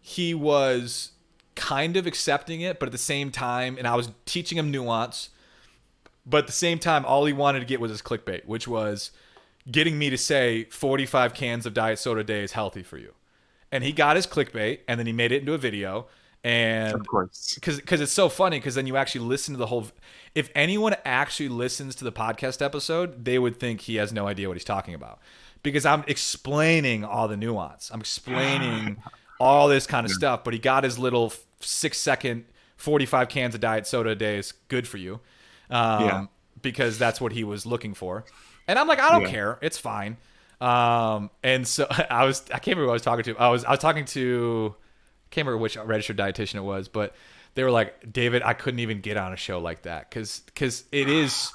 [0.00, 1.12] he was
[1.54, 5.30] kind of accepting it, but at the same time, and I was teaching him nuance.
[6.24, 9.10] But at the same time, all he wanted to get was his clickbait, which was
[9.70, 13.12] getting me to say 45 cans of diet soda a day is healthy for you.
[13.72, 16.06] And he got his clickbait, and then he made it into a video.
[16.44, 17.54] And of course.
[17.62, 19.86] because it's so funny because then you actually listen to the whole
[20.34, 24.48] if anyone actually listens to the podcast episode they would think he has no idea
[24.48, 25.20] what he's talking about
[25.62, 29.00] because i'm explaining all the nuance i'm explaining
[29.38, 32.44] all this kind of stuff but he got his little six second
[32.76, 35.20] 45 cans of diet soda a day is good for you
[35.70, 36.26] um, Yeah.
[36.60, 38.24] because that's what he was looking for
[38.66, 39.28] and i'm like i don't Yeah.
[39.30, 40.16] care it's fine
[40.62, 43.64] um, and so i was i can't remember who i was talking to i was
[43.64, 44.74] i was talking to
[45.30, 47.14] can't remember which registered dietitian it was, but
[47.54, 50.84] they were like, David, I couldn't even get on a show like that because because
[50.92, 51.50] it is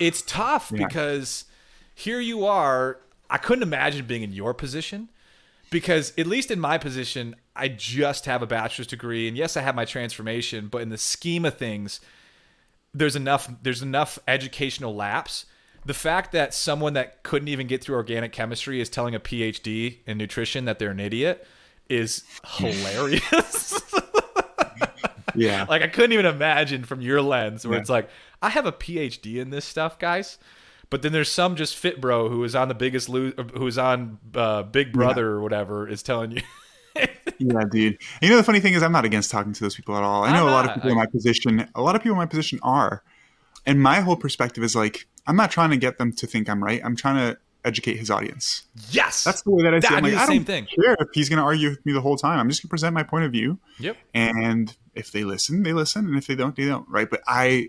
[0.00, 0.86] it's tough Yeah.
[0.86, 1.44] because
[1.94, 3.00] here you are.
[3.30, 5.10] I couldn't imagine being in your position
[5.70, 9.60] because at least in my position, I just have a bachelor's degree and yes, I
[9.60, 12.00] have my transformation, but in the scheme of things,
[12.94, 15.44] there's enough there's enough educational lapse.
[15.86, 19.98] The fact that someone that couldn't even get through organic chemistry is telling a PhD
[20.06, 21.46] in nutrition that they're an idiot
[21.88, 23.80] is hilarious.
[25.34, 25.66] Yeah.
[25.68, 27.80] like I couldn't even imagine from your lens where Yeah.
[27.82, 28.08] it's like
[28.42, 30.36] I have a PhD in this stuff, guys.
[30.90, 33.78] But then there's some just fit bro who is on the biggest lo- who is
[33.78, 36.42] on uh, Big Brother or whatever is telling you.
[37.40, 37.98] Yeah, dude.
[38.20, 40.24] You know the funny thing is, I'm not against talking to those people at all.
[40.24, 41.68] I know I'm a lot of people in my position.
[41.76, 43.04] A lot of people in my position are,
[43.68, 46.64] and my whole perspective is like, I'm not trying to get them to think I'm
[46.64, 46.80] right.
[46.82, 48.62] I'm trying to educate his audience.
[48.90, 49.88] yes, That's the way that I see.
[49.88, 49.96] I it.
[49.98, 50.66] I'm like, I same don't thing.
[50.66, 52.40] care if he's going to argue with me the whole time.
[52.40, 53.98] I'm just going to present my point of view, yep.
[54.14, 56.88] and if they listen, they listen, and if they don't, they don't.
[56.88, 57.10] Right?
[57.10, 57.68] But I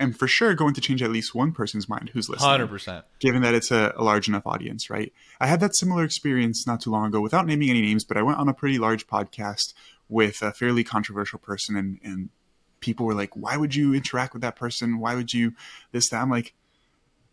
[0.00, 3.04] am for sure going to change at least one person's mind who's listening Hundred percent.
[3.20, 5.12] given that it's a, a large enough audience, right?
[5.40, 8.22] I had that similar experience not too long ago without naming any names, but I
[8.22, 9.72] went on a pretty large podcast
[10.08, 12.30] with a fairly controversial person and, and
[12.80, 14.98] people were like, why would you interact with that person?
[14.98, 15.52] Why would you
[15.92, 16.22] this, that?
[16.22, 16.54] I'm like,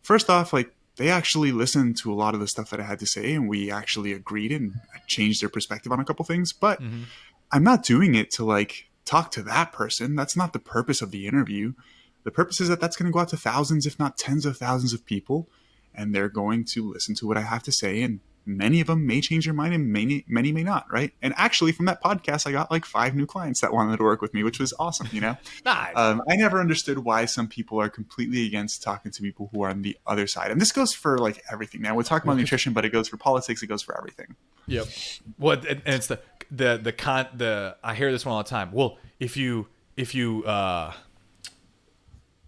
[0.02, 3.00] first off, like they actually listened to a lot of the stuff that I had
[3.00, 4.76] to say and we actually agreed and
[5.08, 7.04] changed their perspective on a couple things, but mm-hmm.
[7.52, 10.16] I'm not doing it to like talk to that person.
[10.16, 11.74] That's not the purpose of the interview.
[12.24, 14.58] The purpose is that that's going to go out to thousands, if not tens of
[14.58, 15.48] thousands of people,
[15.94, 18.02] and they're going to listen to what I have to say.
[18.02, 21.12] And many of them may change your mind, and many, many may not, right?
[21.22, 24.22] And actually, from that podcast, I got like five new clients that wanted to work
[24.22, 25.08] with me, which was awesome.
[25.12, 25.94] You know, Nice.
[25.96, 29.70] um, I never understood why some people are completely against talking to people who are
[29.70, 30.52] on the other side.
[30.52, 31.82] And this goes for like everything.
[31.82, 33.64] Now we're talking about nutrition, but it goes for politics.
[33.64, 34.36] It goes for everything.
[34.68, 34.88] Yep.
[35.40, 36.20] Well, and, and it's the
[36.52, 38.72] the the con the I hear this one all the time.
[38.72, 39.68] Well, if you
[39.98, 40.94] if you uh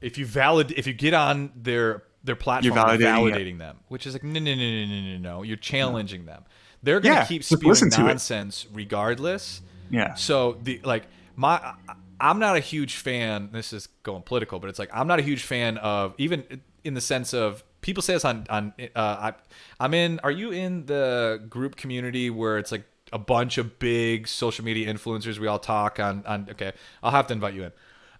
[0.01, 4.05] if you valid if you get on their their platform, you're validating, validating them, which
[4.05, 5.43] is like no no no no no no no.
[5.43, 6.33] You're challenging no.
[6.33, 6.43] them.
[6.83, 9.61] They're gonna yeah, keep spewing nonsense regardless.
[9.89, 10.13] Yeah.
[10.13, 11.73] So the like my
[12.19, 13.49] I'm not a huge fan.
[13.51, 16.93] This is going political, but it's like I'm not a huge fan of even in
[16.93, 19.33] the sense of people say this on on uh, I,
[19.79, 20.19] I'm in.
[20.19, 22.83] Are you in the group community where it's like
[23.13, 25.39] a bunch of big social media influencers?
[25.39, 26.47] We all talk on on.
[26.51, 27.71] Okay, I'll have to invite you in.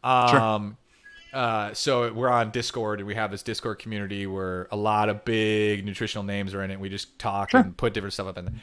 [0.03, 0.77] Um, sure.
[1.38, 5.23] Uh, so we're on Discord and we have this Discord community where a lot of
[5.23, 6.80] big nutritional names are in it.
[6.80, 7.59] We just talk sure.
[7.59, 8.53] and put different stuff up in there.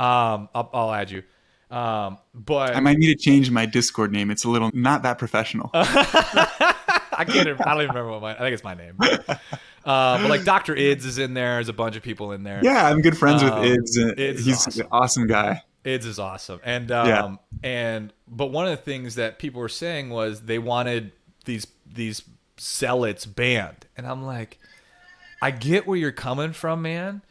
[0.00, 1.24] Um, I'll, I'll add you.
[1.72, 4.30] Um, but I might need to change my Discord name.
[4.30, 5.70] It's a little not that professional.
[5.74, 7.48] I can't.
[7.48, 8.34] I don't even remember what my.
[8.34, 8.94] I think it's my name.
[9.82, 10.74] Uh, but like Dr.
[10.74, 11.54] Idz is in there.
[11.54, 12.60] There's a bunch of people in there.
[12.62, 14.14] Yeah, I'm good friends um, with Idz.
[14.14, 14.80] Idz He's awesome.
[14.82, 15.62] an awesome guy.
[15.84, 16.60] Idz is awesome.
[16.62, 17.36] And um, yeah.
[17.62, 21.12] and but one of the things that people were saying was they wanted
[21.44, 22.22] these these
[22.58, 24.58] zealots banned, and I'm like,
[25.40, 27.22] I get where you're coming from, man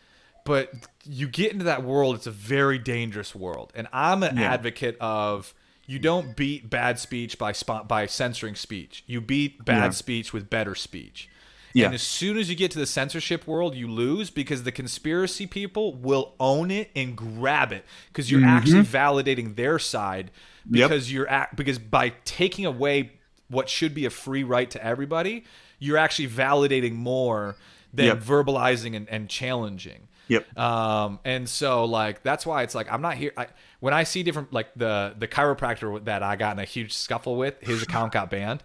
[0.50, 0.72] but
[1.06, 4.52] you get into that world it's a very dangerous world and i'm an yeah.
[4.52, 5.54] advocate of
[5.86, 9.90] you don't beat bad speech by spot by censoring speech you beat bad yeah.
[9.92, 11.30] speech with better speech
[11.74, 11.86] yeah.
[11.86, 15.46] and as soon as you get to the censorship world you lose because the conspiracy
[15.46, 18.50] people will own it and grab it because you're mm-hmm.
[18.50, 20.32] actually validating their side
[20.70, 21.14] because yep.
[21.14, 23.12] you're at because by taking away
[23.50, 25.44] what should be a free right to everybody
[25.80, 27.56] you're actually validating more
[27.94, 28.20] than yep.
[28.20, 30.58] verbalizing and, and challenging Yep.
[30.58, 33.34] Um, and so like that's why it's like I'm not here.
[33.36, 33.48] I,
[33.80, 37.36] when I see different like the the chiropractor that I got in a huge scuffle
[37.36, 38.64] with, his account got banned,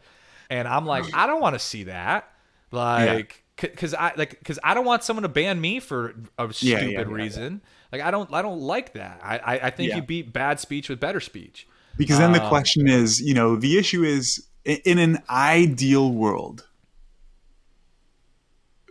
[0.51, 2.31] and I'm like I don't want to see that.
[2.71, 3.41] Like.
[3.57, 6.81] Cause I like, cause I don't want someone to ban me for a stupid yeah,
[6.81, 7.63] yeah, yeah, reason.
[7.93, 9.21] Like I don't, I don't like that.
[9.23, 11.69] I, I, I think you beat bad speech with better speech.
[11.97, 16.67] Because then um, the question is, you know, the issue is in an ideal world,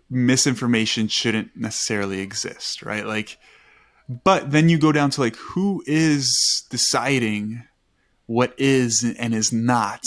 [0.10, 3.06] misinformation shouldn't necessarily exist, right?
[3.06, 3.38] Like,
[4.24, 7.64] but then you go down to like who is deciding
[8.28, 10.02] what is and is not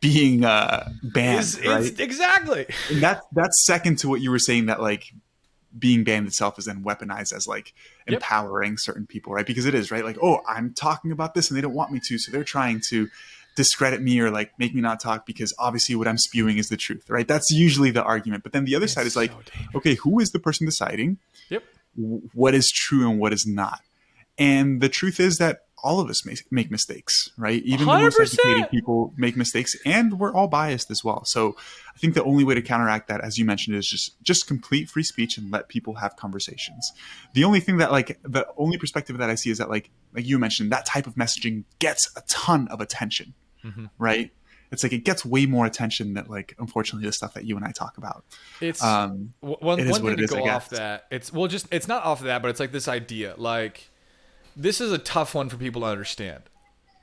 [0.00, 2.00] being uh, banned, is, right?
[2.00, 2.66] exactly.
[2.90, 5.12] And that that's second to what you were saying that like
[5.78, 7.72] being banned itself is then weaponized as like
[8.06, 8.16] yep.
[8.16, 9.46] empowering certain people, right?
[9.46, 10.04] Because it is, right?
[10.04, 12.80] Like, oh, I'm talking about this and they don't want me to, so they're trying
[12.90, 13.08] to
[13.54, 16.76] discredit me or like make me not talk because obviously what I'm spewing is the
[16.76, 17.26] truth, right?
[17.26, 18.42] That's usually the argument.
[18.42, 19.38] But then the other it's side is like, so
[19.76, 21.18] okay, who is the person deciding?
[21.50, 21.64] Yep.
[22.32, 23.80] What is true and what is not?
[24.38, 27.62] And the truth is that all of us make, make mistakes, right?
[27.64, 27.88] Even 100%.
[27.88, 31.24] the most educated people make mistakes, and we're all biased as well.
[31.24, 31.56] So,
[31.94, 34.88] I think the only way to counteract that, as you mentioned, is just just complete
[34.88, 36.92] free speech and let people have conversations.
[37.34, 40.26] The only thing that, like, the only perspective that I see is that, like, like
[40.26, 43.34] you mentioned, that type of messaging gets a ton of attention,
[43.64, 43.86] mm-hmm.
[43.98, 44.32] right?
[44.70, 47.64] It's like it gets way more attention than like unfortunately the stuff that you and
[47.64, 48.24] I talk about.
[48.60, 51.06] It's um, one, it one thing to is, go off that.
[51.10, 53.34] It's well, just it's not off of that, but it's like this idea.
[53.36, 53.90] Like
[54.56, 56.44] this is a tough one for people to understand.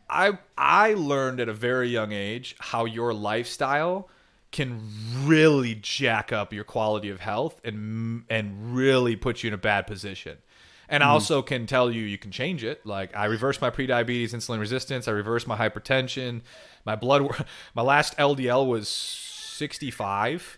[0.09, 4.09] I I learned at a very young age how your lifestyle
[4.51, 4.81] can
[5.25, 9.85] really jack up your quality of health and and really put you in a bad
[9.85, 10.39] position
[10.89, 11.11] and mm-hmm.
[11.11, 12.85] also can tell you you can change it.
[12.85, 15.07] Like I reversed my prediabetes, insulin resistance.
[15.07, 16.41] I reversed my hypertension.
[16.85, 17.29] My blood,
[17.75, 20.57] my last LDL was 65.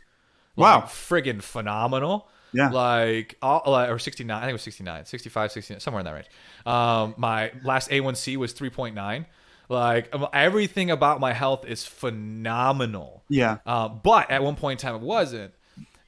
[0.56, 2.28] Wow, like, friggin' phenomenal.
[2.54, 2.70] Yeah.
[2.70, 6.28] Like, all, or 69, I think it was 69, 65, 69, somewhere in that range.
[6.66, 9.26] Um, my last A1C was 3.9.
[9.70, 13.24] Like, um, everything about my health is phenomenal.
[13.30, 13.60] Yeah.
[13.66, 15.54] Uh, but at one point in time, it wasn't.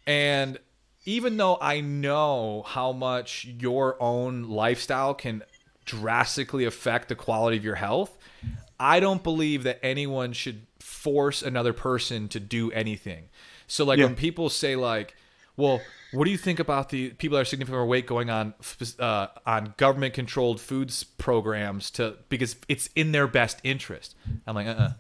[0.06, 0.60] And
[1.06, 5.44] even though I know how much your own lifestyle can
[5.86, 8.18] drastically affect the quality of your health,
[8.80, 13.26] I don't believe that anyone should force another person to do anything.
[13.68, 14.06] So like yeah.
[14.06, 15.16] when people say like,
[15.58, 15.82] well,
[16.14, 18.54] what do you think about the people that are significantly overweight going on
[19.00, 24.16] uh, on government controlled foods programs to because it's in their best interest?
[24.48, 24.94] I'm like, uh, uh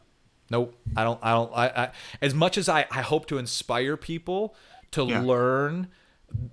[0.49, 3.97] nope, I don't, I don't, I, I as much as I, I hope to inspire
[3.97, 4.55] people
[4.93, 5.21] to yeah.
[5.21, 5.89] learn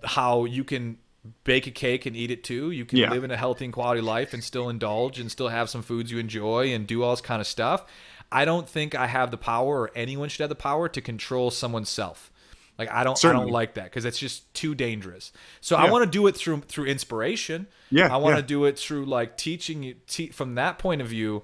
[0.05, 0.99] how you can
[1.45, 2.71] bake a cake and eat it too.
[2.71, 3.11] You can yeah.
[3.11, 6.11] live in a healthy and quality life and still indulge and still have some foods
[6.11, 7.85] you enjoy and do all this kind of stuff.
[8.33, 11.51] I don't think I have the power or anyone should have the power to control
[11.51, 12.31] someone's self.
[12.79, 13.43] Like I don't Certainly.
[13.43, 15.33] I don't like that because it's just too dangerous.
[15.61, 15.85] So yeah.
[15.85, 17.67] I want to do it through through inspiration.
[17.91, 18.12] Yeah.
[18.12, 18.47] I want to yeah.
[18.47, 21.43] do it through like teaching you te- from that point of view,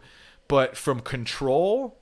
[0.48, 1.98] but from control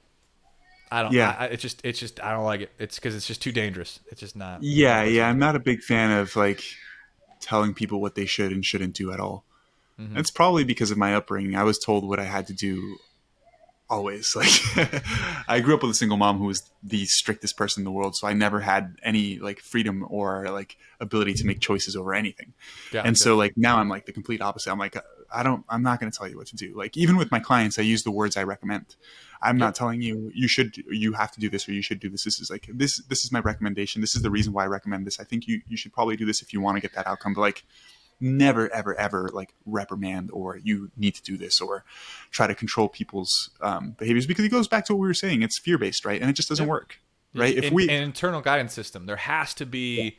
[0.91, 1.13] I don't.
[1.13, 2.73] Yeah, I, it's just it's just I don't like it.
[2.79, 4.01] It's because it's just too dangerous.
[4.11, 4.63] It's just not.
[4.63, 5.29] Yeah, yeah.
[5.29, 6.63] I'm not a big fan of like
[7.41, 9.45] telling people what they should and shouldn't do at all.
[10.01, 10.17] Mm-hmm.
[10.17, 11.55] It's probably because of my upbringing.
[11.55, 12.99] I was told what I had to do
[13.89, 14.35] always.
[14.77, 15.05] Like
[15.47, 18.17] I grew up with a single mom who was the strictest person in the world,
[18.17, 22.55] so I never had any like freedom or like ability to make choices over anything.
[22.93, 24.73] Yeah, and so like now I'm like the complete opposite.
[24.73, 24.97] I'm like
[25.33, 26.75] I don't I'm not going to tell you what to do.
[26.75, 28.97] Like even with my clients, I use the words I recommend.
[29.45, 32.09] I'm not telling you you should you have to do this or you should do
[32.09, 32.25] this.
[32.25, 34.01] This is like this this is my recommendation.
[34.01, 35.21] This is the reason why I recommend this.
[35.21, 37.35] I think you you should probably do this if you want to get that outcome.
[37.35, 37.65] But like
[38.21, 41.85] never ever ever like reprimand or you need to do this or
[42.31, 45.43] try to control people's um, behaviors because it goes back to what we were saying
[45.43, 46.71] it's fear based right and it just doesn't yeah.
[46.71, 47.01] work
[47.35, 50.11] right if In, we an internal guidance system there has to be yeah.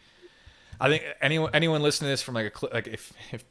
[0.81, 3.45] i think anyone anyone listening to this from like a like if if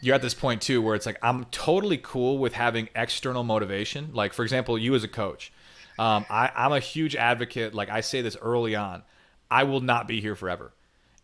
[0.00, 4.10] you're at this point too where it's like i'm totally cool with having external motivation
[4.12, 5.52] like for example you as a coach
[5.98, 9.02] um, I, i'm a huge advocate like i say this early on
[9.50, 10.72] i will not be here forever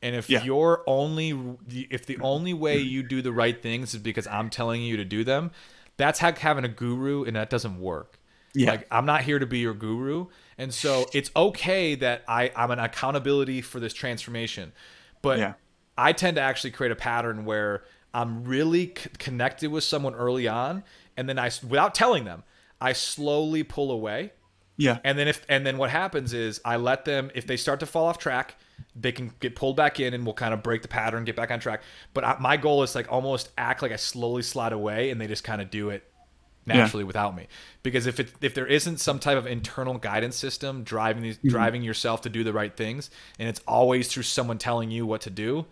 [0.05, 0.45] and if yeah.
[0.45, 1.31] you're only
[1.71, 5.05] if the only way you do the right things is because I'm telling you to
[5.05, 5.51] do them,
[5.97, 8.19] that's how having a guru and that doesn't work.
[8.55, 8.73] Yeah.
[8.73, 10.27] Like I'm not here to be your guru.
[10.59, 14.73] And so it's okay that I, I'm an accountability for this transformation.
[15.23, 15.55] But yeah.
[15.97, 20.49] I tend to actually create a pattern where I'm really c- connected with someone early
[20.49, 20.85] on
[21.16, 22.45] and then I without telling them,
[22.81, 24.32] I slowly pull away.
[24.77, 24.99] Yeah.
[25.05, 27.86] And then if and then what happens is I let them if they start to
[27.86, 28.57] fall off track,
[28.97, 31.51] they can get pulled back in and we'll kind of break the pattern, get back
[31.51, 31.82] on track.
[32.12, 35.27] But I, my goal is like almost act like I slowly slide away and they
[35.27, 36.11] just kind of do it
[36.66, 37.09] naturally yeah.
[37.09, 37.47] without me.
[37.82, 41.49] Because if it if there isn't some type of internal guidance system driving these mm-hmm.
[41.49, 45.20] driving yourself to do the right things and it's always through someone telling you what
[45.23, 45.66] to do,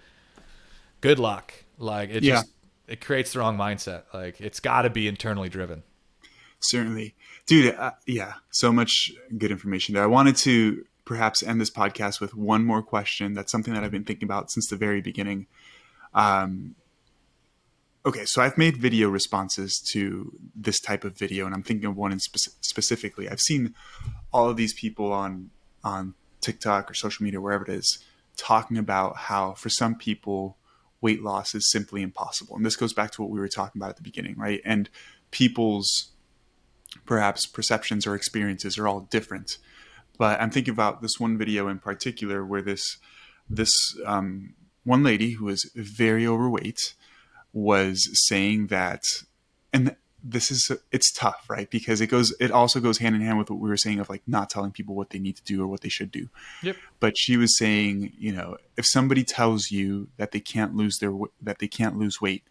[1.00, 1.61] good luck.
[1.78, 2.34] Like it yeah.
[2.34, 2.50] just
[2.88, 4.02] it creates the wrong mindset.
[4.12, 5.82] Like it's got to be internally driven.
[6.60, 7.14] Certainly.
[7.46, 10.04] Dude, uh, yeah, so much good information there.
[10.04, 13.34] I wanted to perhaps end this podcast with one more question.
[13.34, 15.46] That's something that I've been thinking about since the very beginning.
[16.14, 16.76] Um,
[18.06, 21.96] okay, so I've made video responses to this type of video, and I'm thinking of
[21.96, 23.28] one in spe- specifically.
[23.28, 23.74] I've seen
[24.32, 25.50] all of these people on
[25.82, 27.98] on TikTok or social media, wherever it is,
[28.36, 30.56] talking about how for some people
[31.02, 33.90] weight loss is simply impossible, and this goes back to what we were talking about
[33.90, 34.62] at the beginning, right?
[34.64, 34.88] And
[35.30, 36.12] people's
[37.04, 39.58] perhaps perceptions or experiences are all different
[40.18, 42.98] but I'm thinking about this one video in particular where this
[43.48, 43.72] this
[44.06, 44.54] um,
[44.84, 46.94] one lady who was very overweight
[47.52, 49.02] was saying that,
[49.72, 51.70] and this is it's tough, right?
[51.70, 54.08] Because it goes it also goes hand in hand with what we were saying of
[54.08, 56.28] like not telling people what they need to do or what they should do.
[56.62, 56.76] Yep.
[57.00, 61.12] But she was saying, you know, if somebody tells you that they can't lose their
[61.40, 62.44] that they can't lose weight,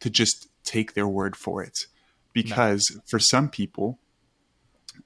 [0.00, 1.86] to just take their word for it,
[2.32, 3.00] because no.
[3.06, 3.98] for some people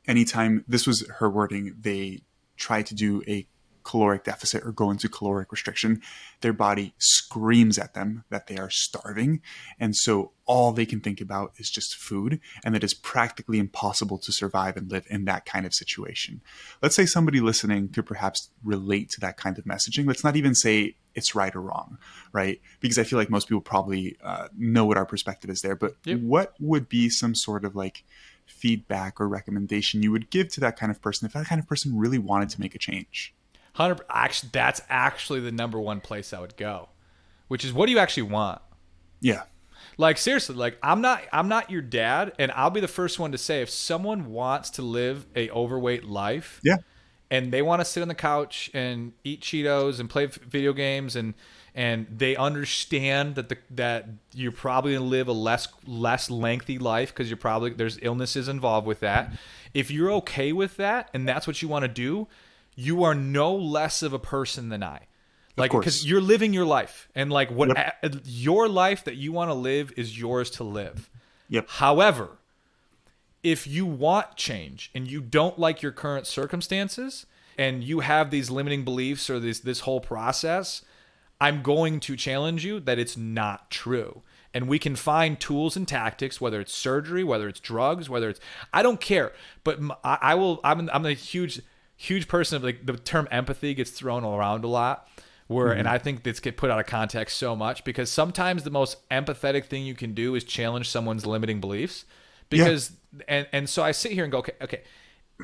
[0.07, 2.21] anytime this was her wording, they
[2.57, 3.47] try to do a
[3.85, 6.01] caloric deficit or go into caloric restriction,
[6.41, 9.41] their body screams at them that they are starving.
[9.79, 14.19] And so all they can think about is just food, and it is practically impossible
[14.19, 16.41] to survive and live in that kind of situation.
[16.83, 20.07] Let's say somebody listening could perhaps relate to that kind of messaging.
[20.07, 21.99] Let's not even say it's right or wrong,
[22.33, 22.61] right?
[22.81, 25.77] Because I feel like most people probably uh, know what our perspective is there.
[25.77, 26.21] But yep.
[26.21, 28.05] what would be some sort of like
[28.47, 31.67] feedback or recommendation you would give to that kind of person if that kind of
[31.67, 33.35] person really wanted to make a change?
[33.75, 34.01] Hundred.
[34.11, 36.91] Actually, that's actually the number one place I would go,
[37.49, 38.61] which is what do you actually want?
[39.21, 39.45] Yeah.
[39.99, 43.33] Like seriously, like I'm not I'm not your dad, and I'll be the first one
[43.33, 46.77] to say if someone wants to live a overweight life, yeah,
[47.31, 51.17] and they want to sit on the couch and eat Cheetos and play video games
[51.17, 51.35] and
[51.75, 57.09] and they understand that the that you're probably gonna live a less less lengthy life
[57.09, 59.33] because you're probably there's illnesses involved with that.
[59.73, 62.29] If you're okay with that and that's what you want to do,
[62.75, 65.07] you are no less of a person than I.
[65.57, 68.15] Like because you're living your life and like what yep.
[68.25, 71.11] your life that you want to live is yours to live.
[71.51, 71.69] Yep.
[71.69, 72.39] However,
[73.43, 77.27] if you want change and you don't like your current circumstances
[77.59, 80.83] and you have these limiting beliefs or this this whole process,
[81.39, 84.23] I'm going to challenge you that it's not true.
[84.55, 88.41] And we can find tools and tactics, whether it's surgery, whether it's drugs, whether it's
[88.73, 89.33] I don't care.
[89.65, 90.61] But I, will.
[90.63, 91.61] I'm I'm a huge
[91.97, 95.09] huge person of like the term empathy gets thrown around a lot.
[95.49, 95.81] Where mm-hmm.
[95.81, 99.07] and I think this get put out of context so much because sometimes the most
[99.11, 102.05] empathetic thing you can do is challenge someone's limiting beliefs.
[102.49, 103.25] Because yeah.
[103.29, 104.83] and and so I sit here and go, okay, okay,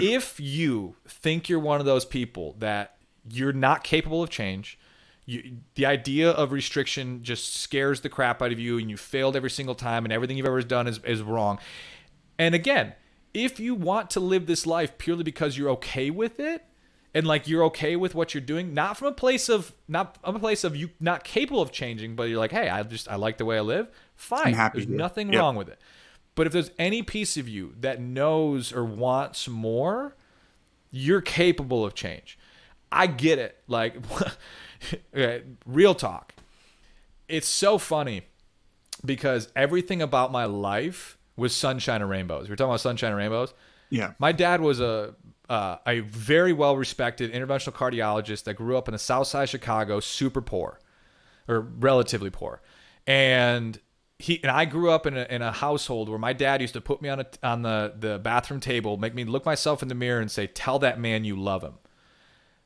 [0.01, 2.97] if you think you're one of those people that
[3.29, 4.79] you're not capable of change,
[5.27, 9.37] you, the idea of restriction just scares the crap out of you and you failed
[9.37, 11.59] every single time and everything you've ever done is, is wrong.
[12.39, 12.95] And again,
[13.35, 16.65] if you want to live this life purely because you're okay with it
[17.15, 20.37] and like you're okay with what you're doing, not from a place of not from
[20.37, 23.17] a place of you not capable of changing, but you're like, hey, I just I
[23.17, 23.89] like the way I live.
[24.15, 24.97] Fine, there's here.
[24.97, 25.41] nothing Yep.
[25.41, 25.79] wrong with it.
[26.35, 30.15] But if there's any piece of you that knows or wants more,
[30.91, 32.39] you're capable of change.
[32.93, 33.59] I get it.
[33.67, 33.97] Like,
[35.67, 36.35] real talk.
[37.29, 38.23] It's so funny
[39.05, 42.49] because everything about my life was sunshine and rainbows.
[42.49, 43.55] We are talking about sunshine and rainbows.
[43.91, 44.13] Yeah.
[44.19, 45.15] My dad was a
[45.49, 49.49] uh, a very well respected interventional cardiologist that grew up in the South Side of
[49.49, 50.79] Chicago, super poor
[51.49, 52.61] or relatively poor,
[53.07, 53.81] and
[54.19, 56.81] he and I grew up in a, in a household where my dad used to
[56.81, 59.95] put me on a on the the bathroom table, make me look myself in the
[59.95, 61.75] mirror, and say, "Tell that man you love him."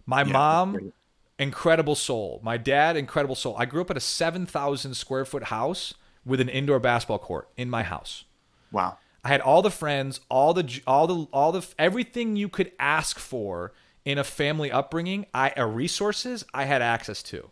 [0.05, 0.93] My mom,
[1.39, 2.41] incredible soul.
[2.43, 3.55] My dad, incredible soul.
[3.57, 5.95] I grew up at a seven thousand square foot house
[6.25, 8.25] with an indoor basketball court in my house.
[8.73, 8.99] Wow.
[9.25, 13.19] I had all the friends, all the all the all the everything you could ask
[13.19, 13.73] for
[14.05, 15.27] in a family upbringing.
[15.33, 17.51] I uh, resources I had access to,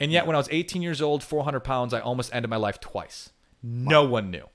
[0.00, 2.80] and yet when I was 18 years old, 400 pounds, I almost ended my life
[2.80, 3.30] twice.
[3.62, 4.48] No one knew.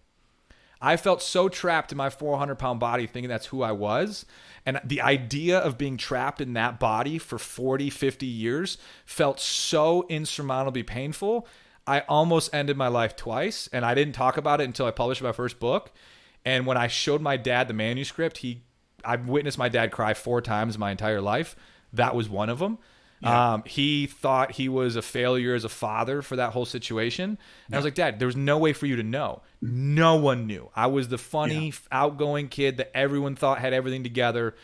[0.81, 4.25] I felt so trapped in my 400 pound body, thinking that's who I was.
[4.65, 10.05] And the idea of being trapped in that body for 40, 50 years felt so
[10.09, 11.47] insurmountably painful.
[11.89, 13.67] I almost ended my life twice.
[13.73, 15.91] And I didn't talk about it until I published my first book.
[16.45, 18.61] And when I showed my dad the manuscript, he,
[19.03, 21.55] I've witnessed my dad cry four times my entire life.
[21.91, 22.77] That was one of them.
[23.21, 27.37] Um, he thought he was a failure as a father for that whole situation.
[27.65, 29.41] And I was like, Dad, there was no way for you to know.
[29.61, 30.69] No one knew.
[30.75, 34.55] I was the funny, outgoing kid that everyone thought had everything together.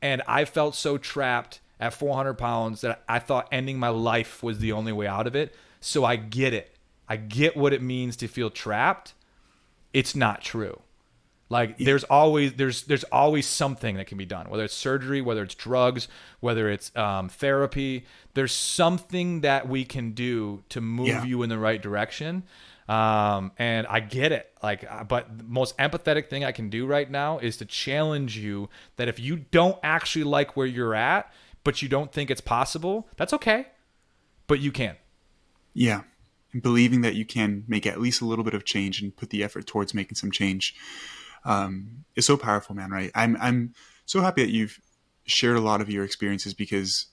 [0.00, 4.60] And I felt so trapped at 400 pounds that I thought ending my life was
[4.60, 5.54] the only way out of it.
[5.80, 6.73] So I get it.
[7.08, 9.14] I get what it means to feel trapped.
[9.92, 10.80] It's not true.
[11.50, 15.42] Like there's always there's there's always something that can be done, whether it's surgery, whether
[15.42, 16.08] it's drugs,
[16.40, 18.06] whether it's um, therapy.
[18.32, 21.24] There's something that we can do to move Yeah.
[21.24, 22.44] you in the right direction.
[22.88, 24.50] Um, and I get it.
[24.62, 28.36] Like, uh, but the most empathetic thing I can do right now is to challenge
[28.36, 31.32] you that if you don't actually like where you're at,
[31.62, 33.66] but you don't think it's possible, that's okay.
[34.46, 34.96] But you can.
[35.72, 36.02] Yeah.
[36.60, 39.42] Believing that you can make at least a little bit of change and put the
[39.42, 40.74] effort towards making some change
[41.44, 42.90] um, is so powerful, man.
[42.90, 43.10] Right?
[43.14, 43.74] I'm I'm
[44.06, 44.78] so happy that you've
[45.24, 47.06] shared a lot of your experiences because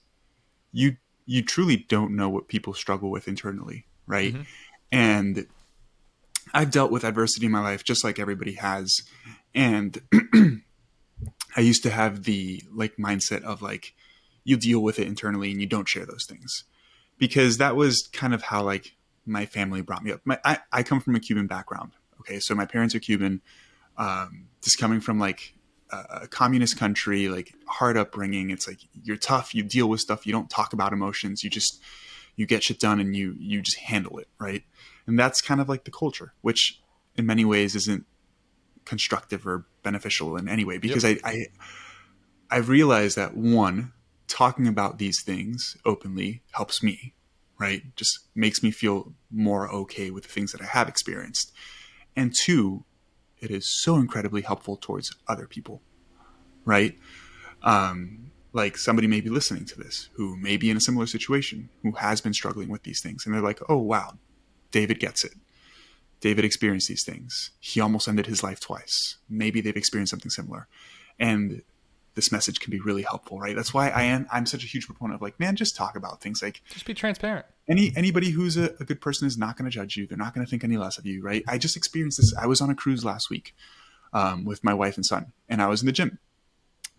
[0.71, 4.35] you you truly don't know what people struggle with internally, right?
[4.91, 5.47] And
[6.53, 9.03] I've dealt with adversity in my life just like everybody has,
[9.55, 10.01] and
[11.55, 13.93] I used to have the like mindset of like
[14.43, 16.63] you deal with it internally and you don't share those things
[17.17, 20.21] because that was kind of how like my family brought me up.
[20.25, 21.93] My, I, I come from a Cuban background.
[22.21, 23.41] Okay, so my parents are Cuban.
[23.97, 25.55] Um, just coming from like
[25.91, 28.49] a, communist country, like hard upbringing.
[28.49, 29.53] It's like you're tough.
[29.53, 30.25] You deal with stuff.
[30.25, 31.43] You don't talk about emotions.
[31.43, 31.81] You just
[32.35, 34.63] you get shit done and you you just handle it right.
[35.07, 36.79] And that's kind of like the culture, which
[37.15, 38.05] in many ways isn't
[38.85, 41.45] constructive or beneficial in any way because I, I
[42.49, 43.93] I realized that one,
[44.27, 47.13] talking about these things openly helps me,
[47.61, 47.95] right?
[47.95, 51.53] Just makes me feel more okay with the things that I have experienced.
[52.15, 52.83] And two,
[53.39, 55.83] it is so incredibly helpful towards other people,
[56.65, 56.97] right?
[57.61, 61.69] Um, like somebody may be listening to this who may be in a similar situation,
[61.83, 64.17] who has been struggling with these things, and they're like, oh, wow,
[64.71, 65.33] David gets it.
[66.19, 67.51] David experienced these things.
[67.59, 69.17] He almost ended his life twice.
[69.29, 70.67] Maybe they've experienced something similar.
[71.19, 71.61] And
[72.13, 73.55] this message can be really helpful, right?
[73.55, 76.21] That's why I am I'm such a huge proponent of like, man, just talk about
[76.21, 77.45] things like Just be transparent.
[77.69, 80.07] any anybody who's a, a good person is not going to judge you.
[80.07, 81.43] They're not going to think any less of you, right?
[81.47, 82.33] I just experienced this.
[82.35, 83.55] I was on a cruise last week
[84.13, 86.19] um, with my wife and son, and I was in the gym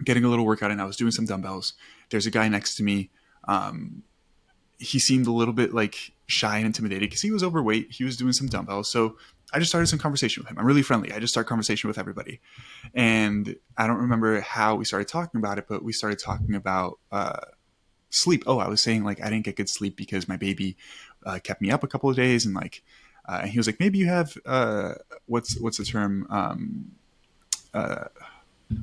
[0.05, 1.75] getting a little workout, and I was doing some dumbbells.
[2.11, 3.11] There's a guy next to me.
[3.47, 4.03] Um,
[4.79, 7.93] he seemed a little bit like shy and intimidated because he was overweight.
[7.93, 9.17] He was doing some dumbbells, so
[9.53, 10.59] I just started some conversation with him.
[10.59, 11.13] I'm really friendly.
[11.13, 12.41] I just start conversation with everybody,
[12.95, 16.99] and I don't remember how we started talking about it, but we started talking about
[17.11, 17.41] uh,
[18.11, 18.45] sleep.
[18.47, 20.77] Oh, I was saying like I didn't get good sleep because my baby
[21.27, 22.83] uh, kept me up a couple of days, and like,
[23.29, 24.95] uh, and he was like, maybe you have uh,
[25.27, 26.27] what's what's the term?
[26.31, 26.93] Um,
[27.75, 28.05] uh,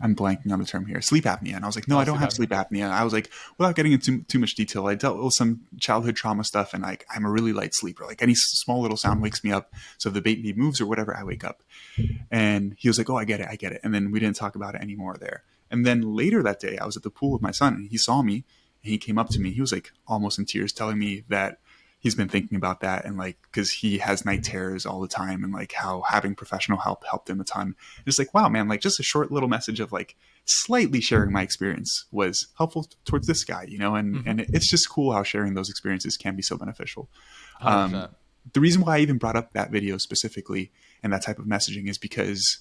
[0.02, 1.02] I'm blanking on the term here.
[1.02, 2.34] Sleep apnea, and I was like, no, Oh, I don't sleep have apnea.
[2.34, 2.90] sleep apnea.
[2.92, 6.44] I was like, without getting into too much detail, I dealt with some childhood trauma
[6.44, 8.06] stuff, and like I'm a really light sleeper.
[8.06, 9.74] Like any small little sound wakes me up.
[9.98, 11.62] So if the baby moves or whatever, I wake up.
[12.32, 13.82] And he was like, oh, I get it, I get it.
[13.84, 15.44] And then we didn't talk about it anymore there.
[15.72, 17.98] And then later that day, I was at the pool with my son, and he
[17.98, 18.44] saw me,
[18.84, 19.52] and he came up to me.
[19.52, 21.60] He was like almost in tears, telling me that
[22.00, 25.44] he's been thinking about that and like because he has night terrors all the time
[25.44, 27.76] and like how having professional help helped him a ton.
[28.06, 30.16] It's like wow, man, like just a short little message of like
[30.46, 34.30] slightly sharing my experience was helpful towards this guy, you know, and Mm-hmm.
[34.30, 37.10] and it's just cool how sharing those experiences can be so beneficial.
[37.62, 38.08] Um,
[38.54, 40.72] the reason why I even brought up that video specifically
[41.04, 42.60] and that type of messaging is because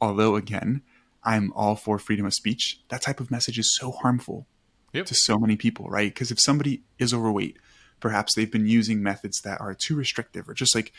[0.00, 0.82] although again
[1.22, 4.46] I'm all for freedom of speech, that type of message is so harmful
[4.94, 5.04] Yep.
[5.06, 6.12] to so many people, right?
[6.12, 7.58] Because if somebody is overweight,
[8.00, 10.92] perhaps they've been using methods that are too restrictive or just like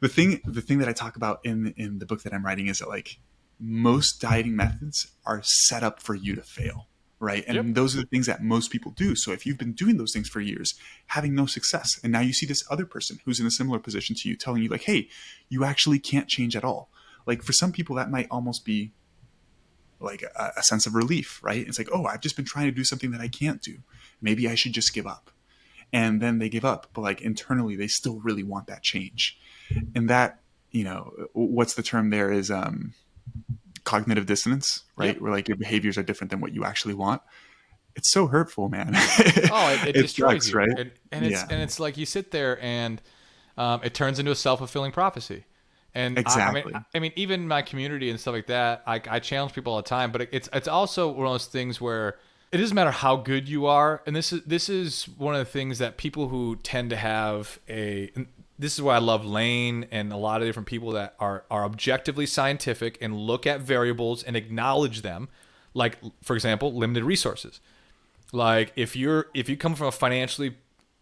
[0.00, 2.66] the thing the thing that I talk about in in the book that I'm writing
[2.68, 3.18] is that like
[3.58, 6.86] most dieting methods are set up for you to fail
[7.22, 7.44] right?
[7.46, 7.74] And Yep.
[7.74, 9.14] those are the things that most people do.
[9.14, 10.72] So if you've been doing those things for years
[11.08, 14.16] having no success and now you see this other person who's in a similar position
[14.20, 15.08] to you telling you like hey
[15.50, 16.90] you actually can't change at all.
[17.26, 18.92] Like for some people that might almost be
[20.00, 21.66] like a, a sense of relief right?
[21.66, 23.78] It's like oh i've just been trying to do something that i can't do.
[24.22, 25.30] Maybe i should just give up
[25.92, 29.38] and then they give up but like internally they still really want that change
[29.94, 30.40] and that
[30.70, 32.92] you know what's the term there is um
[33.84, 35.20] cognitive dissonance right Yep.
[35.22, 37.22] where like your behaviors are different than what you actually want
[37.96, 38.94] it's so hurtful man
[39.50, 41.48] Oh, it, it, destroys sucks, you, right and, and it's Yeah.
[41.50, 43.00] and it's like you sit there and
[43.58, 45.44] um, it turns into a self fulfilling prophecy.
[45.92, 46.72] And I- I, Exactly.
[46.72, 49.82] mean, I mean, even my community and stuff like that, I, I challenge people all
[49.82, 50.12] the time.
[50.12, 52.16] But it's it's also one of those things where
[52.52, 55.50] it doesn't matter how good you are, and this is this is one of the
[55.50, 58.10] things that people who tend to have a
[58.58, 61.64] this is why I love Layne and a lot of different people that are are
[61.64, 65.28] objectively scientific and look at variables and acknowledge them.
[65.74, 67.60] Like for example, limited resources.
[68.32, 70.56] Like if you're if you come from a financially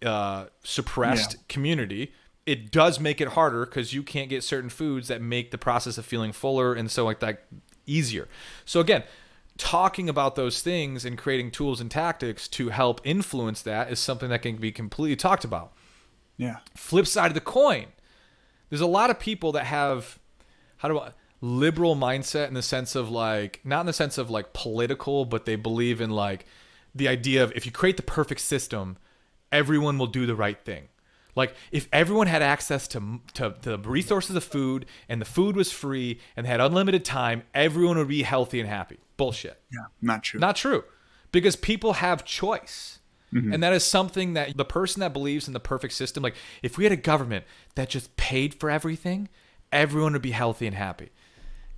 [0.04, 1.40] uh, suppressed Yeah.
[1.48, 2.12] community,
[2.46, 5.98] it does make it harder because you can't get certain foods that make the process
[5.98, 7.44] of feeling fuller and so like that
[7.86, 8.28] easier.
[8.64, 9.02] So again,
[9.58, 14.30] talking about those things and creating tools and tactics to help influence that is something
[14.30, 15.72] that can be completely talked about.
[16.36, 16.58] Yeah.
[16.76, 17.86] Flip side of the coin.
[18.70, 20.18] There's a lot of people that have
[20.78, 21.10] how do I
[21.40, 25.44] liberal mindset in the sense of like not in the sense of like political but
[25.44, 26.46] they believe in like
[26.94, 28.96] the idea of if you create the perfect system
[29.50, 30.88] everyone will do the right thing.
[31.34, 35.56] Like if everyone had access to, to to the resources of food and the food
[35.56, 39.80] was free and they had unlimited time everyone would be healthy and happy bullshit yeah
[40.00, 40.82] not true not true.
[41.30, 43.00] Because people have choice.
[43.34, 43.52] Mm-hmm.
[43.52, 46.78] And that is something that the person that believes in the perfect system, like if
[46.78, 49.28] we had a government that just paid for everything,
[49.70, 51.10] everyone would be healthy and happy.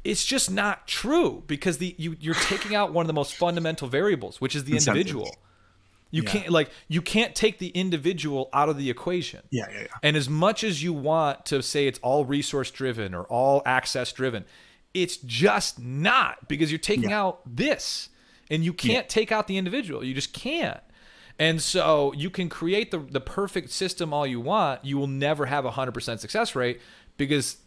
[0.04, 3.88] It's just not true because the you you're taking out one of the most fundamental
[3.88, 5.36] variables, which is the individual.
[6.12, 6.30] You Yeah.
[6.30, 9.40] can't like you can't take the individual out of the equation.
[9.50, 13.14] yeah yeah yeah And as much as you want to say it's all resource driven
[13.14, 14.44] or all access driven,
[14.94, 17.20] it's just not because you're taking Yeah.
[17.20, 18.08] out this
[18.50, 20.02] and you can't take out the individual.
[20.04, 20.80] You just can't.
[21.38, 24.84] And so you can create the, the perfect system all you want.
[24.84, 26.80] You will never have a 100% success rate
[27.16, 27.58] because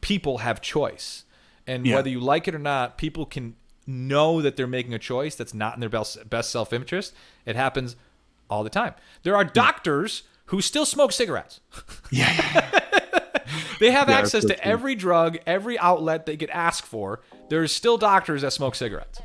[0.00, 1.24] people have choice.
[1.66, 1.96] And Yeah.
[1.96, 5.54] whether you like it or not, people can know that they're making a choice that's
[5.54, 7.14] not in their best, best self interest.
[7.46, 7.96] It happens
[8.50, 8.94] all the time.
[9.24, 11.60] There are doctors who still smoke cigarettes.
[12.12, 12.80] yeah, yeah.
[13.78, 17.20] They have Yeah, access to every drug, every outlet they could ask for.
[17.48, 19.20] There's still doctors that smoke cigarettes.